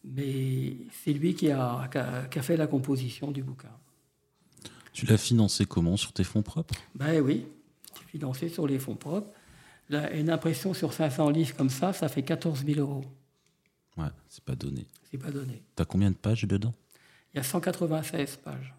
Mais 0.04 0.78
c'est 1.04 1.14
lui 1.14 1.36
qui 1.36 1.52
a, 1.52 1.88
qui 2.32 2.40
a, 2.40 2.42
fait 2.42 2.58
la 2.58 2.66
composition 2.66 3.30
du 3.30 3.44
bouquin. 3.44 3.70
Tu 4.94 5.06
l'as 5.06 5.18
financé 5.18 5.66
comment 5.66 5.96
Sur 5.96 6.12
tes 6.12 6.24
fonds 6.24 6.42
propres? 6.42 6.74
Ben 6.96 7.22
oui, 7.22 7.46
financé 8.08 8.50
sur 8.50 8.66
les 8.66 8.80
fonds 8.80 8.96
propres. 8.96 9.32
Une 10.14 10.30
impression 10.30 10.74
sur 10.74 10.94
500 10.94 11.30
livres 11.30 11.56
comme 11.56 11.70
ça, 11.70 11.92
ça 11.94 12.08
fait 12.08 12.24
14 12.24 12.64
000 12.66 12.80
euros. 12.80 13.04
Ouais, 13.98 14.08
c'est 14.30 14.44
pas 14.44 14.56
donné. 14.56 14.86
C'est 15.10 15.18
pas 15.18 15.32
donné. 15.32 15.62
T'as 15.76 15.86
combien 15.86 16.10
de 16.12 16.16
pages 16.16 16.44
dedans? 16.44 16.74
Il 17.34 17.38
y 17.38 17.40
a 17.40 17.44
196 17.44 18.38
pages. 18.38 18.74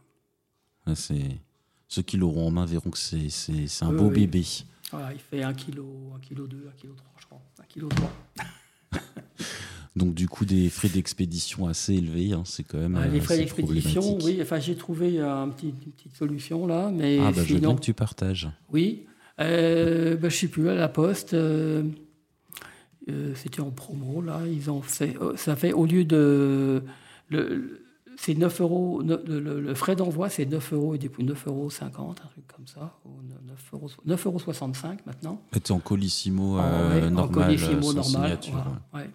Ouais, 0.87 0.95
c'est... 0.95 1.39
Ceux 1.89 2.03
qui 2.03 2.17
l'auront 2.17 2.47
en 2.49 2.51
main 2.51 2.65
verront 2.65 2.89
que 2.91 2.97
c'est, 2.99 3.29
c'est, 3.29 3.67
c'est 3.67 3.85
un 3.85 3.91
Oui, 3.91 3.97
beau 3.99 4.09
oui. 4.09 4.27
bébé. 4.27 4.45
Voilà, 4.91 5.13
il 5.13 5.19
fait 5.21 5.43
1 5.43 5.53
kg, 5.53 5.79
1 6.17 6.19
kg 6.21 6.49
2, 6.49 6.69
1 6.69 6.81
kg 6.81 6.97
3, 6.97 7.13
je 7.21 7.27
crois. 7.27 7.43
1 7.61 7.65
kg 7.65 7.89
3. 7.91 8.13
Donc 9.95 10.15
du 10.15 10.27
coup, 10.27 10.47
des 10.47 10.71
frais 10.71 10.89
d'expédition 10.89 11.67
assez 11.67 11.93
élevés, 11.95 12.33
hein, 12.33 12.45
c'est 12.47 12.63
quand 12.65 12.79
même 12.79 12.97
Ah, 12.97 13.07
les 13.09 13.19
euh, 13.19 13.23
frais 13.23 13.37
d'expédition, 13.37 14.17
oui, 14.23 14.39
enfin 14.41 14.59
j'ai 14.59 14.75
trouvé 14.75 15.21
un 15.21 15.51
petit- 15.51 15.69
une 15.69 15.75
petite 15.93 16.17
solution 16.17 16.67
là, 16.67 16.91
mais 16.91 17.19
Ah 17.21 17.31
bah 17.31 17.43
je 17.45 17.53
veux 17.55 17.61
bien 17.61 17.75
que 17.75 17.81
tu 17.83 17.93
partages. 17.93 18.49
oui. 18.71 19.05
Euh, 19.41 20.17
ben, 20.17 20.31
je 20.31 20.37
sais 20.37 20.49
plus, 20.49 20.69
à 20.69 20.75
la 20.75 20.89
poste, 20.89 21.35
euh, 21.35 21.83
euh, 23.09 23.33
c'était 23.35 23.61
en 23.61 23.71
promo 23.71 24.21
là, 24.23 24.41
ils 24.47 24.71
ont 24.71 24.83
fait, 24.83 25.17
euh, 25.21 25.37
ça 25.37 25.57
fait 25.57 25.73
au 25.73 25.87
lieu 25.87 26.05
de. 26.05 26.83
Le, 27.31 27.79
c'est 28.19 28.35
9 28.35 28.61
euros, 28.61 29.03
le, 29.03 29.21
le- 29.27 29.61
le 29.61 29.75
frais 29.75 29.97
d'envoi 29.97 30.29
c'est 30.29 30.45
9 30.45 30.75
euros 30.75 30.95
et 30.95 30.99
des 30.99 31.11
9 31.19 31.47
euros 31.49 31.71
50, 31.71 32.21
un 32.23 32.29
truc 32.29 32.45
comme 32.55 32.67
ça, 32.67 32.95
ou 33.07 33.11
9 33.49 33.71
euros, 33.73 33.91
9 34.05 34.27
euros 34.27 34.39
65 34.39 35.07
maintenant. 35.07 35.41
Et 35.57 35.61
t'es 35.61 35.73
en 35.73 35.79
colissimo 35.81 36.59
En- 36.59 36.63
euh, 36.63 37.01
ouais, 37.01 37.07
en 37.07 37.11
normal, 37.11 37.47
colissimo 37.47 37.79
euh, 37.91 38.03
sans 38.03 38.13
normal, 38.13 38.39
voilà, 38.53 38.67
ouais. 38.95 39.11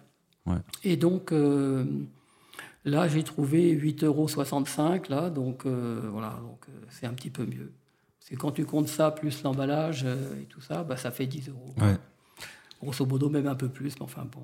ouais. 0.52 0.58
Et 0.84 0.96
donc, 0.96 1.32
euh, 1.32 1.84
là, 2.84 3.06
j'ai 3.08 3.22
trouvé 3.22 3.72
8,65 3.72 4.04
euros, 4.04 4.24
là, 5.08 5.30
donc 5.30 5.64
euh, 5.64 6.00
voilà, 6.12 6.38
donc 6.42 6.60
euh, 6.68 6.72
c'est 6.90 7.06
un 7.06 7.14
petit 7.14 7.30
peu 7.30 7.46
mieux. 7.46 7.72
Parce 8.28 8.36
que 8.36 8.36
quand 8.36 8.52
tu 8.52 8.64
comptes 8.66 8.88
ça, 8.88 9.10
plus 9.10 9.42
l'emballage 9.42 10.02
euh, 10.04 10.40
et 10.42 10.44
tout 10.44 10.60
ça, 10.60 10.84
bah, 10.84 10.96
ça 10.98 11.10
fait 11.10 11.26
10 11.26 11.48
euros. 11.48 11.74
Ouais. 11.80 11.96
Grosso 12.82 13.06
modo, 13.06 13.30
même 13.30 13.46
un 13.46 13.54
peu 13.54 13.68
plus, 13.68 13.94
mais 13.96 14.02
enfin 14.02 14.26
bon. 14.30 14.42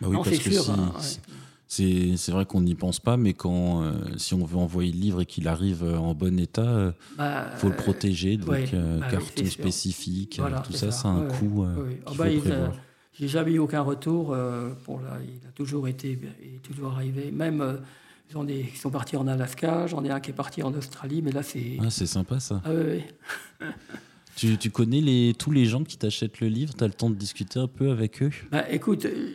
Bah 0.00 0.08
oui, 0.08 0.16
non, 0.16 0.24
c'est 0.24 0.34
sûr. 0.34 0.68
hein, 0.70 0.92
ouais. 0.96 1.36
c'est, 1.68 2.16
c'est 2.16 2.32
vrai 2.32 2.44
qu'on 2.46 2.62
n'y 2.62 2.74
pense 2.74 2.98
pas, 2.98 3.16
mais 3.16 3.32
quand 3.34 3.82
euh, 3.82 3.92
si 4.16 4.34
on 4.34 4.44
veut 4.44 4.56
envoyer 4.56 4.90
le 4.92 4.98
livre 4.98 5.20
et 5.20 5.26
qu'il 5.26 5.46
arrive 5.46 5.84
euh, 5.84 5.96
en 5.96 6.14
bon 6.14 6.38
état, 6.40 6.92
il 7.12 7.16
Bah, 7.16 7.50
faut 7.56 7.68
le 7.68 7.74
euh, 7.74 7.76
protéger, 7.76 8.36
donc 8.36 8.48
ouais, 8.50 8.68
euh, 8.74 8.98
bah 8.98 9.06
carton 9.10 9.44
spécifique, 9.46 10.38
euh, 10.38 10.42
Voilà, 10.42 10.60
tout 10.60 10.72
ça, 10.72 10.90
ça, 10.90 11.02
ça 11.02 11.08
a 11.08 11.10
un 11.12 11.28
ouais, 11.28 11.34
coût 11.38 11.64
euh, 11.64 11.84
ouais, 12.18 12.40
ouais. 12.40 12.42
Euh. 12.46 12.68
J'ai 13.12 13.28
jamais 13.28 13.52
eu 13.52 13.58
aucun 13.58 13.82
retour. 13.82 14.32
euh, 14.32 14.70
pour 14.84 15.00
là, 15.00 15.18
il 15.22 15.46
a 15.46 15.52
toujours 15.52 15.86
été, 15.88 16.18
il 16.42 16.54
est 16.56 16.58
toujours 16.62 16.92
arrivé. 16.92 17.30
Même, 17.30 17.60
euh, 17.60 17.74
j'en 18.30 18.46
ai 18.46 18.64
qui 18.64 18.78
sont 18.78 18.90
partis 18.90 19.16
en 19.16 19.26
Alaska, 19.26 19.86
j'en 19.86 20.04
ai 20.04 20.10
un 20.10 20.20
qui 20.20 20.30
est 20.30 20.34
parti 20.34 20.62
en 20.62 20.72
Australie, 20.74 21.22
mais 21.22 21.32
là, 21.32 21.42
c'est. 21.42 21.78
Ah, 21.80 21.90
c'est 21.90 22.06
sympa 22.06 22.40
ça. 22.40 22.62
Ah. 22.64 23.66
Tu, 24.36 24.56
tu 24.56 24.70
connais 24.70 25.02
les, 25.02 25.34
tous 25.38 25.50
les 25.50 25.66
gens 25.66 25.84
qui 25.84 25.98
t'achètent 25.98 26.40
le 26.40 26.46
livre? 26.46 26.72
Tu 26.74 26.82
as 26.82 26.86
le 26.86 26.94
temps 26.94 27.10
de 27.10 27.14
discuter 27.14 27.58
un 27.58 27.66
peu 27.66 27.90
avec 27.90 28.22
eux? 28.22 28.30
Bah, 28.50 28.64
écoute, 28.70 29.04
euh, 29.04 29.32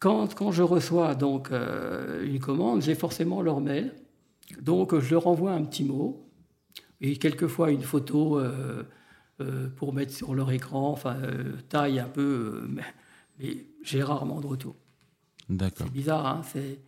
quand, 0.00 0.34
quand 0.34 0.50
je 0.50 0.62
reçois 0.62 1.14
donc 1.14 1.52
euh, 1.52 2.24
une 2.24 2.40
commande, 2.40 2.82
j'ai 2.82 2.96
forcément 2.96 3.42
leur 3.42 3.60
mail. 3.60 3.94
Donc 4.60 4.98
je 4.98 5.10
leur 5.10 5.26
envoie 5.26 5.52
un 5.52 5.62
petit 5.62 5.84
mot 5.84 6.26
et 7.00 7.16
quelquefois 7.16 7.70
une 7.70 7.82
photo 7.82 8.40
euh, 8.40 8.82
euh, 9.40 9.68
pour 9.68 9.92
mettre 9.92 10.12
sur 10.12 10.34
leur 10.34 10.50
écran, 10.50 10.90
enfin 10.90 11.16
taille 11.68 12.00
un 12.00 12.08
peu, 12.08 12.66
mais, 12.68 12.82
mais 13.38 13.66
j'ai 13.82 14.02
rarement 14.02 14.40
de 14.40 14.46
retour. 14.46 14.74
D'accord. 15.48 15.86
C'est 15.86 15.92
bizarre, 15.92 16.26
hein, 16.26 16.42
c'est 16.44 16.80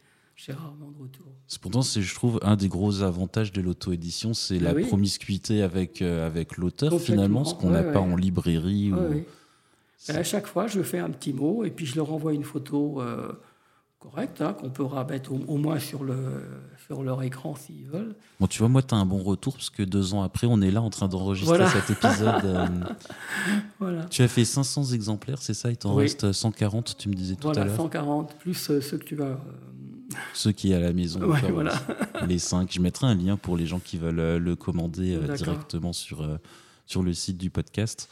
j'ai 0.47 0.53
rarement 0.53 0.91
de 0.91 1.03
retour. 1.03 1.27
C'est 1.47 1.61
pourtant, 1.61 1.83
c'est, 1.83 2.01
je 2.01 2.15
trouve, 2.15 2.39
un 2.43 2.57
des 2.57 2.69
gros 2.69 3.03
avantages 3.03 3.53
de 3.53 3.61
l'auto-édition, 3.61 4.33
c'est 4.33 4.57
Ah 4.61 4.65
la 4.65 4.75
oui. 4.75 4.87
promiscuité 4.87 5.63
avec, 5.63 6.01
euh, 6.01 6.27
avec 6.27 6.57
l'auteur, 6.57 6.99
finalement, 7.01 7.45
ce 7.45 7.55
qu'on 7.55 7.71
n'a 7.71 7.83
Ouais, 7.83 7.93
pas 7.93 8.01
en 8.01 8.17
librairie. 8.17 8.91
Ouais, 8.93 9.27
ou- 10.09 10.11
à 10.13 10.23
chaque 10.23 10.47
fois, 10.47 10.67
je 10.67 10.81
fais 10.83 10.99
un 10.99 11.11
petit 11.11 11.35
mot 11.35 11.63
et 11.65 11.71
puis 11.71 11.85
je 11.85 11.97
leur 11.97 12.11
envoie 12.13 12.33
une 12.33 12.45
photo 12.45 13.03
euh, 13.03 13.33
correcte, 13.99 14.41
hein, 14.41 14.55
qu'on 14.55 14.71
peut 14.71 14.83
rabattre 14.85 15.31
au, 15.31 15.41
au 15.47 15.59
moins 15.59 15.79
sur, 15.79 16.05
le, 16.05 16.17
sur 16.87 17.03
leur 17.03 17.23
écran 17.23 17.55
s'ils 17.55 17.87
veulent. 17.87 18.15
Bon, 18.41 18.47
tu 18.47 18.61
vois, 18.61 18.69
moi, 18.71 18.83
tu 18.83 18.95
as 18.95 18.99
un 18.99 19.05
bon 19.05 19.19
retour, 19.23 19.53
parce 19.53 19.69
que 19.69 19.83
deux 19.83 20.15
ans 20.15 20.23
après, 20.23 20.47
on 20.47 20.63
est 20.63 20.71
là 20.71 20.81
en 20.81 20.89
train 20.89 21.07
d'enregistrer 21.09 21.59
Voilà. 21.59 21.71
cet 21.71 21.91
épisode. 21.91 22.45
euh, 22.47 22.67
Voilà. 23.79 24.05
tu 24.07 24.23
as 24.23 24.29
fait 24.29 24.47
500 24.47 24.93
exemplaires, 24.95 25.43
c'est 25.43 25.53
ça? 25.55 25.71
Il 25.71 25.77
t'en 25.77 25.95
Oui. 25.95 26.05
reste 26.05 26.33
140, 26.33 26.97
tu 26.97 27.11
me 27.11 27.15
disais 27.15 27.35
tout 27.37 27.49
à 27.51 27.53
Voilà, 27.53 27.67
l'heure. 27.67 27.77
140, 27.77 28.37
plus 28.39 28.55
ceux 28.55 28.81
que 28.81 29.05
tu 29.05 29.17
vas. 29.17 29.39
Ceux 30.35 30.53
qui 30.53 30.73
est 30.73 30.75
à 30.75 30.81
la 30.81 30.93
maison, 30.93 31.21
Ouais, 31.23 31.39
encore, 31.39 31.51
voilà. 31.53 31.75
les 32.29 32.39
5. 32.39 32.71
Je 32.73 32.81
mettrai 32.81 33.07
un 33.07 33.15
lien 33.15 33.37
pour 33.37 33.57
les 33.57 33.67
gens 33.67 33.79
qui 33.79 33.97
veulent 33.99 34.19
euh, 34.19 34.39
le 34.39 34.57
commander 34.57 35.15
euh, 35.15 35.35
directement 35.37 35.93
sur, 35.93 36.23
euh, 36.23 36.37
sur 36.87 37.03
le 37.03 37.13
site 37.13 37.37
du 37.39 37.51
podcast. 37.51 38.09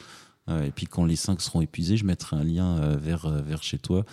Et 0.65 0.71
puis 0.71 0.87
quand 0.87 1.05
les 1.05 1.15
5 1.15 1.39
seront 1.41 1.61
épuisés, 1.61 1.95
je 1.95 2.05
mettrai 2.05 2.35
un 2.35 2.43
lien 2.43 2.97
vers, 2.97 3.29
vers 3.43 3.61
chez 3.61 3.77
toi. 3.77 4.03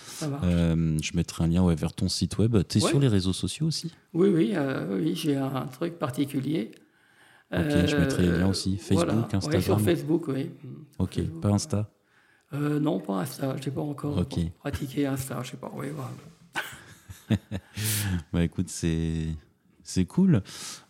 Euh, 0.45 0.99
je 1.03 1.17
mettrai 1.17 1.45
un 1.45 1.47
lien 1.47 1.65
ouais, 1.65 1.75
vers 1.75 1.95
ton 1.95 2.11
site 2.11 2.37
web. 2.37 2.59
Tu 2.69 2.77
es 2.77 2.85
Ouais. 2.85 2.91
sur 2.91 3.01
les 3.01 3.09
réseaux 3.09 3.33
sociaux 3.33 3.67
aussi? 3.69 3.91
Oui, 4.13 4.29
oui, 4.29 4.51
euh, 4.55 4.99
oui 5.01 5.15
j'ai 5.17 5.35
un 5.37 5.67
truc 5.73 5.99
particulier. 5.99 6.73
Ok, 7.55 7.61
je 7.87 7.97
mettrai 7.97 8.23
les 8.25 8.33
liens 8.39 8.49
aussi. 8.49 8.77
Facebook, 8.77 9.07
voilà. 9.07 9.15
Ouais, 9.23 9.35
Instagram. 9.35 9.63
sur 9.63 9.81
Facebook, 9.81 10.29
oui. 10.29 10.51
Ok, 10.99 11.15
Facebook, 11.15 11.41
pas 11.41 11.49
Insta? 11.53 11.91
Non, 12.53 13.01
pas 13.01 13.21
Insta. 13.21 13.57
Je 13.59 13.71
n'ai 13.71 13.75
pas 13.75 13.81
encore 13.81 14.23
pratiqué 14.61 15.07
Insta. 15.07 15.41
Je 15.43 15.53
sais 15.53 15.57
pas. 15.57 15.73
Oui, 15.75 15.87
voilà. 15.95 16.11
Bah 18.33 18.43
écoute, 18.43 18.69
c'est 18.69 19.35
c'est 19.87 20.05
cool. 20.05 20.43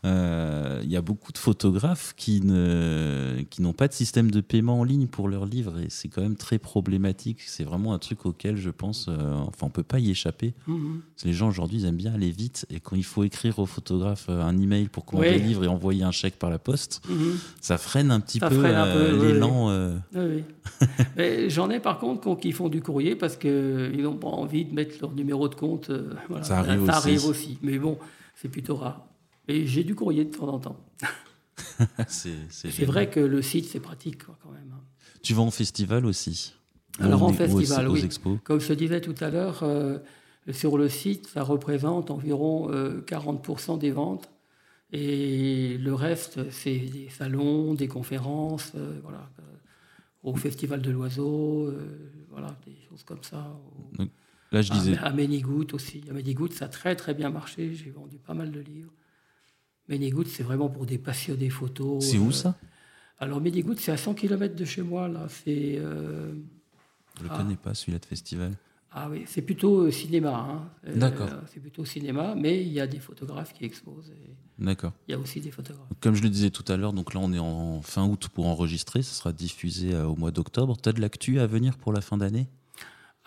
Euh, 0.05 0.81
Il 0.85 0.91
y 0.91 0.97
a 0.97 1.03
beaucoup 1.03 1.33
de 1.33 1.39
photographes 1.39 2.15
qui 2.17 2.41
ne 2.41 3.43
qui 3.51 3.63
n'ont 3.63 3.73
pas 3.73 3.89
de 3.89 3.93
système 3.93 4.31
de 4.31 4.41
paiement 4.41 4.81
en 4.81 4.85
ligne 4.85 5.07
pour 5.07 5.29
leurs 5.29 5.47
livres 5.47 5.79
et 5.81 5.87
c'est 5.91 6.09
quand 6.09 6.23
même 6.23 6.37
très 6.37 6.59
problématique. 6.59 7.41
C'est 7.47 7.65
vraiment 7.65 7.93
un 7.93 7.99
truc 7.99 8.25
auquel 8.27 8.57
je 8.57 8.71
pense, 8.71 9.07
euh, 9.09 9.33
enfin 9.35 9.67
on 9.67 9.71
peut 9.71 9.83
pas 9.83 9.99
y 9.99 10.11
échapper. 10.11 10.55
Mhm. 10.67 11.01
Les 11.25 11.33
gens 11.33 11.49
aujourd'hui 11.49 11.79
ils 11.81 11.87
aiment 11.87 11.97
bien 11.97 12.15
aller 12.15 12.31
vite 12.31 12.67
et 12.71 12.81
quand 12.81 12.97
il 12.97 13.05
faut 13.05 13.25
écrire 13.25 13.59
au 13.59 13.67
photographe 13.67 14.27
euh, 14.29 14.43
un 14.43 14.57
email 14.59 14.89
pour 14.89 15.05
commander 15.05 15.39
le 15.39 15.45
livre 15.45 15.65
et 15.65 15.69
envoyer 15.69 16.03
un 16.05 16.11
chèque 16.13 16.39
par 16.39 16.51
la 16.51 16.59
poste, 16.59 17.03
Mhm. 17.09 17.37
ça 17.61 17.79
freine 17.79 18.11
un 18.11 18.21
petit 18.21 18.39
Ça 18.39 18.49
peu, 18.49 18.63
euh, 18.65 19.19
oui, 19.21 19.27
l'élan. 19.33 19.69
Oui, 20.15 20.21
oui. 20.37 20.45
Mais 21.17 21.51
J'en 21.51 21.71
ai 21.71 21.81
par 21.81 21.99
contre 21.99 22.37
qui 22.39 22.53
font 22.53 22.69
du 22.69 22.81
courrier 22.83 23.15
parce 23.17 23.37
qu'ils 23.37 24.03
n'ont 24.03 24.17
pas 24.17 24.29
envie 24.29 24.65
de 24.65 24.75
mettre 24.75 24.97
leur 25.01 25.13
numéro 25.13 25.49
de 25.49 25.55
compte. 25.55 25.91
euh, 25.91 26.11
voilà. 26.29 26.45
Ça 26.45 26.59
arrive 26.59 26.83
aussi. 26.83 26.91
arrive 26.91 27.27
aussi. 27.27 27.59
Mais 27.63 27.79
bon, 27.79 27.99
c'est 28.37 28.49
plutôt 28.49 28.77
rare. 28.77 29.09
Et 29.49 29.67
j'ai 29.67 29.83
du 29.83 29.95
courrier 29.97 30.25
de 30.25 30.31
temps 30.37 30.47
en 30.49 30.59
temps. 30.61 30.81
c'est 32.09 32.85
vrai 32.85 33.11
que 33.11 33.21
le 33.21 33.43
site, 33.43 33.67
c'est 33.67 33.81
pratique 33.81 34.25
quoi, 34.25 34.39
quand 34.43 34.51
même. 34.53 34.73
hein. 34.75 34.83
Tu 35.23 35.35
vas 35.35 35.43
en 35.43 35.51
festival 35.51 36.07
aussi 36.07 36.55
Alors, 37.01 37.23
Ou 37.23 37.27
en 37.27 37.33
festival, 37.33 37.89
aux, 37.89 37.95
oui. 37.95 38.05
expos 38.05 38.39
Comme 38.45 38.61
je 38.61 38.69
te 38.69 38.73
disais 38.75 39.01
tout 39.01 39.15
à 39.21 39.31
l'heure, 39.31 39.63
euh, 39.63 39.99
sur 40.53 40.79
le 40.79 40.89
site, 40.89 41.27
ça 41.27 41.43
représente 41.43 42.11
environ 42.11 42.71
euh, 42.71 43.01
40% 43.03 43.79
des 43.79 43.91
ventes. 43.91 44.29
Et 44.93 45.79
le 45.79 45.95
reste, 45.95 46.49
c'est 46.51 46.79
des 46.79 47.09
salons, 47.09 47.75
des 47.75 47.89
conférences, 47.89 48.73
euh, 48.77 49.01
voilà, 49.03 49.29
euh, 49.41 49.43
au 50.23 50.37
Festival 50.37 50.81
de 50.81 50.91
l'Oiseau, 50.93 51.67
euh, 51.67 52.13
voilà, 52.31 52.57
des 52.67 52.77
choses 52.89 53.03
comme 53.03 53.23
ça. 53.23 53.59
Au- 53.99 54.05
Là 54.57 54.63
je 54.63 54.73
disais, 54.73 54.97
À, 54.97 55.07
à 55.07 55.13
Ménigout 55.13 55.67
aussi. 55.75 56.03
À 56.09 56.15
Ménigout, 56.15 56.51
ça 56.51 56.65
a 56.65 56.69
très 56.69 56.97
très 56.97 57.13
bien 57.13 57.29
marché. 57.31 57.75
J'ai 57.75 57.91
vendu 57.91 58.17
pas 58.19 58.33
mal 58.33 58.51
de 58.51 58.61
livres. 58.61 58.93
Ménigout, 59.89 60.25
c'est 60.25 60.43
vraiment 60.43 60.71
pour 60.71 60.87
des 60.87 60.97
passionnés 60.99 61.51
photos. 61.51 62.03
c'est 62.03 62.17
où 62.19 62.29
Euh, 62.29 62.33
ça? 62.33 62.57
Alors 63.19 63.41
Ménigout, 63.43 63.75
c'est 63.79 63.93
à 63.93 63.99
100 63.99 64.15
km 64.15 64.55
de 64.57 64.65
chez 64.65 64.81
moi. 64.83 65.09
Là, 65.09 65.27
c'est 65.29 65.77
euh, 65.79 66.33
Je 67.19 67.25
le 67.25 67.29
ah. 67.31 67.37
connais 67.37 67.57
pas 67.57 67.75
celui-là 67.75 67.99
de 67.99 68.07
festival. 68.07 68.53
ah 68.93 69.09
oui, 69.11 69.25
c'est 69.27 69.43
plutôt 69.43 69.81
euh, 69.83 69.91
cinéma. 69.91 70.35
hein. 70.35 70.69
Euh, 70.89 70.97
D'accord. 70.97 71.29
c'est 71.53 71.61
plutôt 71.61 71.85
cinéma, 71.85 72.35
mais 72.35 72.63
il 72.63 72.73
y 72.73 72.81
a 72.81 72.87
des 72.87 72.99
photographes 72.99 73.53
qui 73.53 73.65
exposent. 73.67 74.11
D'accord. 74.59 74.93
Il 75.07 75.13
y 75.13 75.15
a 75.15 75.19
aussi 75.19 75.41
des 75.43 75.51
photographes. 75.51 75.87
Comme 76.01 76.15
je 76.15 76.23
le 76.23 76.31
disais 76.31 76.49
tout 76.51 76.65
à 76.73 76.79
l'heure, 76.79 76.95
donc 76.95 77.13
là 77.13 77.21
on 77.23 77.31
est 77.35 77.39
en 77.39 77.83
fin 77.83 78.07
août 78.07 78.29
pour 78.33 78.47
enregistrer, 78.47 79.03
ça 79.03 79.13
sera 79.13 79.33
diffusé 79.35 79.95
au 79.95 80.17
mois 80.17 80.31
d'octobre. 80.31 80.77
Tu 80.83 80.89
as 80.89 80.93
de 80.95 81.01
l'actu 81.03 81.41
à 81.41 81.47
venir 81.47 81.77
pour 81.77 81.93
la 81.93 82.01
fin 82.01 82.17
d'année? 82.17 82.49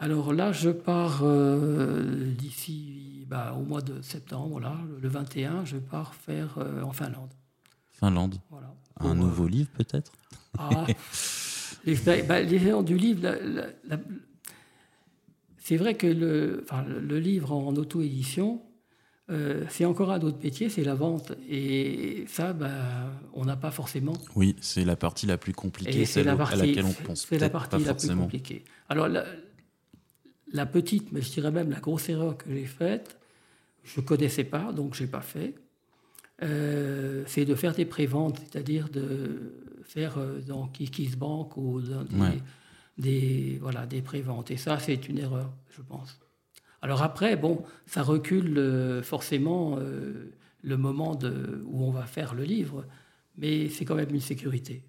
Alors 0.02 0.32
là, 0.34 0.52
je 0.54 0.70
pars 0.70 1.20
euh, 1.24 2.32
d'ici 2.38 3.26
bah, 3.28 3.54
au 3.60 3.64
mois 3.64 3.82
de 3.82 4.02
septembre, 4.02 4.60
là, 4.62 4.76
le 5.02 5.10
21, 5.10 5.66
je 5.66 5.78
pars 5.78 6.16
faire 6.16 6.56
euh, 6.58 6.82
en 6.84 6.94
Finlande. 6.94 7.30
Finlande. 7.92 8.36
Voilà. 8.50 8.74
Un 8.98 9.02
Pour, 9.02 9.12
euh, 9.12 9.14
nouveau 9.16 9.48
livre 9.48 9.70
peut-être? 9.74 10.12
Ah, 10.58 10.86
l'expé- 11.86 12.24
bah, 12.26 12.44
du 12.44 12.98
livre, 12.98 13.30
c'est 15.58 15.76
vrai 15.78 15.96
que 15.96 16.08
le, 16.08 16.62
enfin, 16.64 16.84
le- 16.84 17.00
le 17.02 17.20
livre 17.20 17.52
en 17.52 17.76
auto-édition, 17.76 18.62
euh, 19.30 19.66
c'est 19.70 19.86
encore 19.86 20.12
un 20.12 20.22
autre 20.22 20.40
métier, 20.42 20.70
c'est 20.70 20.84
la 20.84 20.96
vente. 20.96 21.34
Et 21.50 22.24
ça, 22.28 22.54
bah, 22.54 22.70
on 23.34 23.44
n'a 23.46 23.58
pas 23.58 23.70
forcément. 23.72 24.14
Oui, 24.36 24.56
c'est 24.62 24.86
la 24.86 24.96
partie 24.96 25.26
la 25.28 25.38
plus 25.38 25.54
compliquée, 25.54 26.06
celle 26.06 26.26
la 26.26 26.36
au- 26.36 26.38
partie, 26.38 26.54
à 26.54 26.66
laquelle 26.66 26.86
on 26.86 26.94
pense 26.94 27.28
c'est 27.30 27.38
la 27.38 27.50
partie 27.50 27.70
pas 27.72 27.78
la 27.80 27.84
plus 27.94 28.00
forcément. 28.08 28.24
compliquée. 28.24 28.64
Alors 28.88 29.08
la, 29.10 29.26
la 30.54 30.66
petite, 30.66 31.12
mais 31.12 31.22
je 31.22 31.32
dirais 31.32 31.52
même 31.52 31.70
la 31.70 31.80
grosse 31.80 32.10
erreur 32.10 32.38
que 32.38 32.50
j'ai 32.54 32.66
faite, 32.66 33.18
je 33.84 34.02
connaissais 34.02 34.44
pas, 34.44 34.72
donc 34.74 34.94
j'ai 34.96 35.08
pas 35.08 35.22
fait. 35.22 35.56
euh, 36.42 37.24
c'est 37.28 37.46
de 37.46 37.54
faire 37.56 37.74
des 37.74 37.86
préventes, 37.86 38.40
c'est-à-dire 38.40 38.90
de 38.90 39.54
faire 39.84 40.18
euh, 40.18 40.40
dans 40.48 40.68
KissKissBank 40.68 41.58
ou 41.58 41.82
dans 41.82 42.04
des, 42.04 42.16
Ouais. 42.16 42.40
des, 42.98 43.58
voilà, 43.62 43.86
des 43.86 44.02
préventes. 44.02 44.50
Et 44.52 44.58
ça, 44.58 44.80
c'est 44.80 45.10
une 45.10 45.18
erreur, 45.18 45.52
je 45.76 45.82
pense. 45.82 46.18
Alors 46.82 47.02
après, 47.04 47.36
bon, 47.36 47.64
ça 47.86 48.04
recule 48.04 48.58
euh, 48.58 49.02
forcément 49.04 49.76
euh, 49.80 50.32
le 50.64 50.78
moment 50.78 51.16
de, 51.16 51.62
où 51.66 51.84
on 51.84 51.92
va 51.92 52.04
faire 52.06 52.34
le 52.34 52.44
livre, 52.44 52.86
mais 53.38 53.68
c'est 53.68 53.84
quand 53.84 53.96
même 53.96 54.14
une 54.14 54.22
sécurité, 54.22 54.84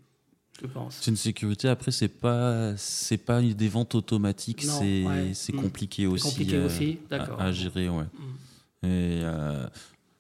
je 0.61 0.67
pense. 0.67 0.99
C'est 1.01 1.11
une 1.11 1.17
sécurité. 1.17 1.69
Après, 1.69 1.91
c'est 1.91 2.09
pas, 2.09 2.75
c'est 2.77 3.17
pas 3.19 3.41
des 3.43 3.69
ventes 3.69 3.95
automatiques. 3.95 4.63
C'est, 4.63 5.05
ouais. 5.05 5.31
c'est 5.35 5.53
Mm. 5.55 5.63
compliqué 5.63 6.07
aussi. 6.07 6.29
compliqué 6.29 6.57
euh, 6.57 6.67
aussi, 6.67 6.99
d'accord. 7.09 7.41
À, 7.41 7.53
gérer, 7.53 7.89
ouais. 7.89 8.05
Mm. 8.05 8.87
Et 8.87 9.21
euh, 9.23 9.67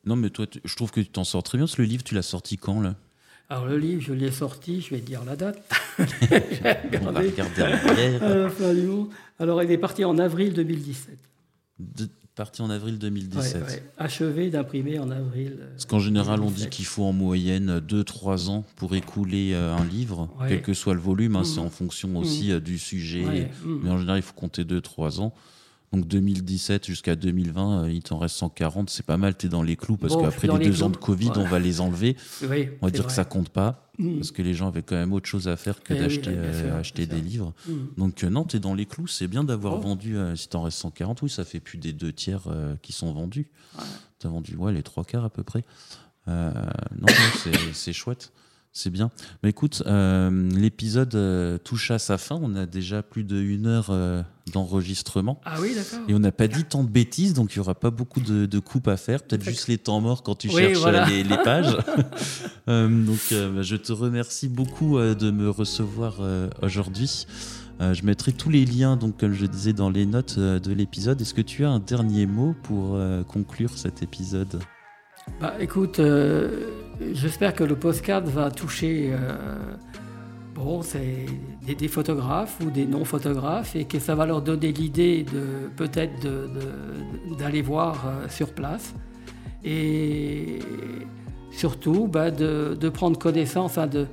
non, 0.04 0.16
mais 0.16 0.30
toi, 0.30 0.46
tu- 0.46 0.60
je 0.64 0.76
trouve 0.76 0.90
que 0.90 1.00
tu 1.00 1.08
t'en 1.08 1.24
sors 1.24 1.42
très 1.42 1.58
bien. 1.58 1.66
Parce 1.66 1.76
que 1.76 1.82
le 1.82 1.88
livre, 1.88 2.02
tu 2.04 2.14
l'as 2.14 2.22
sorti 2.22 2.56
quand 2.56 2.80
là? 2.80 2.94
Alors 3.48 3.66
le 3.66 3.78
livre, 3.78 4.00
je 4.00 4.12
l'ai 4.12 4.30
sorti, 4.30 4.80
je 4.80 4.90
vais 4.90 5.00
te 5.00 5.06
dire 5.06 5.24
la 5.24 5.34
date. 5.36 5.58
On 5.98 7.10
va 7.10 7.20
regarder 7.20 7.62
en 7.62 7.88
arrière. 7.88 8.50
Monde. 8.60 9.08
Alors 9.40 9.62
il 9.62 9.70
est 9.72 9.78
parti 9.78 10.04
en 10.04 10.18
avril 10.18 10.52
2017. 10.54 11.18
De- 11.80 12.08
Parti 12.40 12.62
en 12.62 12.70
avril 12.70 12.94
Ouais, 12.94 13.00
2017. 13.00 13.62
ouais. 13.68 13.82
Achevé 13.98 14.48
d'imprimer 14.48 14.98
en 14.98 15.10
avril. 15.10 15.58
euh, 15.60 15.66
Parce 15.72 15.84
qu'en 15.84 15.98
général, 15.98 16.40
on 16.40 16.44
dit 16.46 16.62
2017. 16.64 16.70
qu'il 16.70 16.86
faut 16.86 17.04
en 17.04 17.12
moyenne 17.12 17.80
2-3 17.86 18.48
ans 18.48 18.64
pour 18.76 18.94
écouler 18.94 19.50
euh, 19.52 19.76
un 19.76 19.84
livre, 19.84 20.30
Ouais. 20.40 20.48
quel 20.48 20.62
que 20.62 20.72
soit 20.72 20.94
le 20.94 21.00
volume. 21.00 21.36
hein. 21.36 21.44
C'est 21.44 21.60
en 21.60 21.68
fonction 21.68 22.16
aussi 22.16 22.50
euh, 22.50 22.58
du 22.58 22.78
sujet. 22.78 23.26
Ouais, 23.26 23.50
mm. 23.62 23.80
Mais 23.82 23.90
en 23.90 23.98
général, 23.98 24.20
il 24.20 24.22
faut 24.22 24.32
compter 24.32 24.64
2-3 24.64 25.20
ans. 25.20 25.34
Donc 25.92 26.06
2017 26.06 26.86
jusqu'à 26.86 27.16
2020, 27.16 27.82
euh, 27.84 27.90
il 27.92 28.00
t'en 28.02 28.18
reste 28.18 28.36
140. 28.36 28.90
C'est 28.90 29.04
pas 29.04 29.16
mal, 29.16 29.36
tu 29.36 29.46
es 29.46 29.48
dans 29.48 29.64
les 29.64 29.74
clous. 29.76 29.96
Parce 29.96 30.14
Bon, 30.14 30.22
qu'après 30.22 30.46
les 30.46 30.58
les 30.58 30.66
deux 30.66 30.82
ans 30.84 30.90
de. 30.90 30.96
Covid, 30.96 31.32
on 31.34 31.44
va 31.44 31.58
les 31.58 31.80
enlever. 31.80 32.16
Oui, 32.48 32.68
On 32.80 32.86
va 32.86 32.92
dire 32.92 33.04
que 33.06 33.12
ça 33.12 33.24
compte 33.24 33.48
pas. 33.48 33.90
Mm. 33.98 34.16
Parce 34.18 34.30
que 34.30 34.40
les 34.42 34.54
gens 34.54 34.68
avaient 34.68 34.82
quand 34.82 34.94
même 34.94 35.12
autre 35.12 35.28
chose 35.28 35.48
à 35.48 35.56
faire 35.56 35.82
que 35.82 35.92
Eh 35.92 35.98
d'acheter 35.98 36.30
euh, 36.32 36.78
acheter 36.78 37.06
des 37.06 37.20
livres. 37.20 37.52
Mm. 37.66 37.72
Donc 37.98 38.22
euh, 38.22 38.30
non, 38.30 38.44
tu 38.44 38.56
es 38.56 38.60
dans 38.60 38.74
les 38.74 38.86
clous. 38.86 39.08
C'est 39.08 39.26
bien 39.26 39.42
d'avoir 39.42 39.74
Oh. 39.74 39.80
vendu, 39.80 40.16
euh, 40.16 40.36
si 40.36 40.48
t'en 40.48 40.62
reste 40.62 40.78
140, 40.78 41.22
oui, 41.22 41.28
ça 41.28 41.44
fait 41.44 41.58
plus 41.60 41.78
des 41.78 41.92
deux 41.92 42.12
tiers 42.12 42.44
euh, 42.46 42.76
qui 42.82 42.92
sont 42.92 43.12
vendus. 43.12 43.48
Ouais. 43.76 43.84
Tu 44.20 44.28
as 44.28 44.30
vendu 44.30 44.54
ouais, 44.54 44.72
les 44.72 44.84
trois 44.84 45.04
quarts 45.04 45.24
à 45.24 45.30
peu 45.30 45.42
près. 45.42 45.64
Non, 46.28 47.06
c'est 47.72 47.92
chouette. 47.92 48.30
C'est 48.72 48.90
bien. 48.90 49.10
Mais 49.42 49.50
écoute, 49.50 49.82
euh, 49.86 50.48
l'épisode 50.50 51.14
euh, 51.16 51.58
touche 51.58 51.90
à 51.90 51.98
sa 51.98 52.18
fin. 52.18 52.38
On 52.40 52.54
a 52.54 52.66
déjà 52.66 53.02
plus 53.02 53.24
d'une 53.24 53.66
heure 53.66 53.88
euh, 53.90 54.22
d'enregistrement. 54.52 55.40
Ah 55.44 55.56
oui, 55.60 55.74
d'accord. 55.74 55.98
Et 56.08 56.14
on 56.14 56.20
n'a 56.20 56.30
pas 56.30 56.46
dit 56.46 56.62
tant 56.62 56.84
de 56.84 56.88
bêtises, 56.88 57.34
donc 57.34 57.52
il 57.54 57.58
n'y 57.58 57.60
aura 57.62 57.74
pas 57.74 57.90
beaucoup 57.90 58.20
de, 58.20 58.46
de 58.46 58.58
coupes 58.60 58.86
à 58.86 58.96
faire. 58.96 59.24
Peut-être 59.24 59.42
juste 59.42 59.66
les 59.66 59.78
temps 59.78 60.00
morts 60.00 60.22
quand 60.22 60.36
tu 60.36 60.48
Oui, 60.48 60.54
cherches 60.54 60.78
voilà. 60.78 61.04
les, 61.08 61.24
les 61.24 61.36
pages. 61.38 61.76
Donc 62.68 63.18
bah, 63.32 63.62
je 63.62 63.74
te 63.74 63.92
remercie 63.92 64.48
beaucoup 64.48 64.98
de 64.98 65.30
me 65.32 65.50
recevoir 65.50 66.20
aujourd'hui. 66.62 67.26
Je 67.80 68.02
mettrai 68.04 68.32
tous 68.32 68.50
les 68.50 68.64
liens, 68.64 68.96
donc 68.96 69.18
comme 69.18 69.32
je 69.32 69.46
disais 69.46 69.72
dans 69.72 69.90
les 69.90 70.06
notes 70.06 70.38
de 70.38 70.72
l'épisode. 70.72 71.20
Est-ce 71.20 71.34
que 71.34 71.40
tu 71.42 71.64
as 71.64 71.70
un 71.70 71.80
dernier 71.80 72.26
mot 72.26 72.54
pour 72.62 72.96
conclure 73.26 73.76
cet 73.76 74.04
épisode? 74.04 74.60
Bah, 75.40 75.54
écoute, 75.60 76.00
euh, 76.00 76.66
j'espère 77.12 77.54
que 77.54 77.64
le 77.64 77.76
postcard 77.76 78.22
va 78.22 78.50
toucher 78.50 79.10
euh, 79.12 79.36
bon, 80.54 80.82
c'est 80.82 81.26
des, 81.62 81.88
photographes 81.88 82.58
ou 82.64 82.70
des 82.70 82.86
non-photographes 82.86 83.74
et 83.76 83.84
que 83.84 83.98
ça 83.98 84.14
va 84.14 84.26
leur 84.26 84.42
donner 84.42 84.72
l'idée 84.72 85.22
de 85.24 85.70
peut-être 85.76 86.26
d'aller 87.38 87.62
voir 87.62 88.04
euh, 88.06 88.28
sur 88.28 88.52
place 88.52 88.94
et 89.64 90.58
surtout 91.52 92.06
bah, 92.06 92.30
de, 92.30 92.88
prendre 92.88 93.18
connaissance. 93.18 93.78
hein, 93.78 93.86
de, 93.86 94.06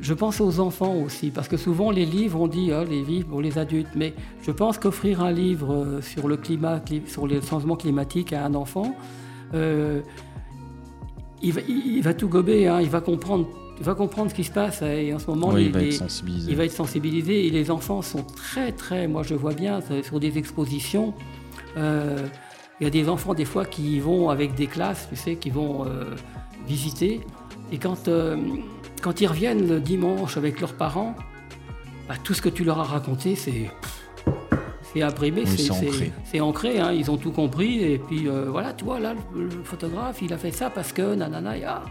je 0.00 0.14
pense 0.14 0.40
aux 0.40 0.60
enfants 0.60 0.94
aussi, 0.94 1.30
parce 1.30 1.48
que 1.48 1.56
souvent 1.56 1.90
les 1.90 2.06
livres, 2.06 2.40
on 2.40 2.46
dit 2.48 2.70
ah, 2.72 2.84
les 2.84 3.02
livres 3.02 3.28
pour 3.28 3.42
les 3.42 3.58
adultes, 3.58 3.90
mais 3.96 4.14
je 4.42 4.50
pense 4.50 4.78
qu'offrir 4.78 5.22
un 5.22 5.32
livre 5.32 5.98
sur 6.02 6.28
le 6.28 6.36
climat, 6.36 6.78
cli- 6.78 7.06
sur 7.06 7.26
les 7.26 7.40
changements 7.42 7.76
climatiques 7.76 8.32
à 8.32 8.44
un 8.44 8.54
enfant, 8.54 8.94
euh, 9.54 10.00
il, 11.42 11.52
va, 11.52 11.60
il- 11.68 11.96
il 11.96 12.02
va 12.02 12.14
tout 12.14 12.28
gober, 12.28 12.68
hein, 12.68 12.80
il, 12.80 12.88
va 12.90 13.00
comprendre, 13.00 13.46
il 13.78 13.84
va 13.84 13.94
comprendre 13.94 14.30
ce 14.30 14.34
qui 14.34 14.44
se 14.44 14.52
passe. 14.52 14.82
hein, 14.82 14.90
Et 14.90 15.12
en 15.14 15.18
ce 15.18 15.26
moment, 15.30 15.48
Oui, 15.48 15.66
il 15.66 15.72
va 15.72 15.82
être 15.82 15.92
sensibilisé. 15.92 16.50
il 16.50 16.56
va 16.56 16.64
être 16.64 16.72
sensibilisé. 16.72 17.46
Et 17.46 17.50
les 17.50 17.70
enfants 17.70 18.02
sont 18.02 18.22
très, 18.24 18.72
très, 18.72 19.08
moi 19.08 19.22
je 19.22 19.34
vois 19.34 19.54
bien 19.54 19.80
c'est 19.80 20.02
sur 20.02 20.20
des 20.20 20.36
expositions. 20.38 21.14
euh, 21.76 22.16
il 22.80 22.84
y 22.84 22.86
a 22.86 22.90
des 22.90 23.10
enfants 23.10 23.34
des 23.34 23.44
fois 23.44 23.66
qui 23.66 24.00
vont 24.00 24.30
avec 24.30 24.54
des 24.54 24.66
classes, 24.66 25.06
tu 25.10 25.14
sais, 25.16 25.36
qui 25.36 25.50
vont 25.50 25.84
euh, 25.86 26.04
visiter. 26.66 27.20
Et 27.72 27.76
quand, 27.76 28.08
euh, 28.08 28.38
quand 29.02 29.20
ils 29.20 29.26
reviennent 29.26 29.68
le 29.68 29.80
dimanche 29.80 30.38
avec 30.38 30.62
leurs 30.62 30.72
parents, 30.72 31.14
bah, 32.08 32.14
tout 32.24 32.32
ce 32.32 32.40
que 32.40 32.48
tu 32.48 32.64
leur 32.64 32.78
as 32.80 32.84
raconté, 32.84 33.36
c'est 33.36 33.70
c'est 34.92 35.02
imprimé, 35.02 35.42
Oui, 35.42 35.56
c'est 35.56 35.70
ancré. 35.70 36.12
c'est 36.24 36.40
ancré, 36.40 36.80
hein, 36.80 36.92
ils 36.92 37.10
ont 37.10 37.16
tout 37.16 37.32
compris. 37.32 37.80
Et 37.82 37.98
puis 37.98 38.28
euh, 38.28 38.46
voilà, 38.50 38.72
tu 38.72 38.84
vois, 38.84 38.98
là, 39.00 39.14
le, 39.34 39.44
le 39.44 39.62
photographe, 39.64 40.20
il 40.22 40.32
a 40.32 40.38
fait 40.38 40.50
ça 40.52 40.70
parce 40.70 40.92
que 40.92 41.14
nanana, 41.14 41.54
ah, 41.66 41.82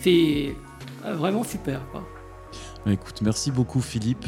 c'est 0.00 0.54
euh, 1.06 1.14
vraiment 1.14 1.44
super. 1.44 1.80
quoi. 1.92 2.02
Bah, 2.84 2.92
écoute, 2.92 3.20
merci 3.22 3.50
beaucoup 3.50 3.80
Philippe. 3.80 4.26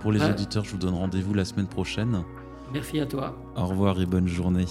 Pour 0.00 0.12
les 0.12 0.20
Ouais. 0.20 0.30
auditeurs, 0.30 0.64
je 0.64 0.70
vous 0.70 0.78
donne 0.78 0.94
rendez-vous 0.94 1.34
la 1.34 1.44
semaine 1.44 1.66
prochaine. 1.66 2.22
Merci 2.72 3.00
à 3.00 3.06
toi. 3.06 3.36
Au 3.56 3.66
revoir 3.66 4.00
et 4.00 4.06
bonne 4.06 4.28
journée. 4.28 4.66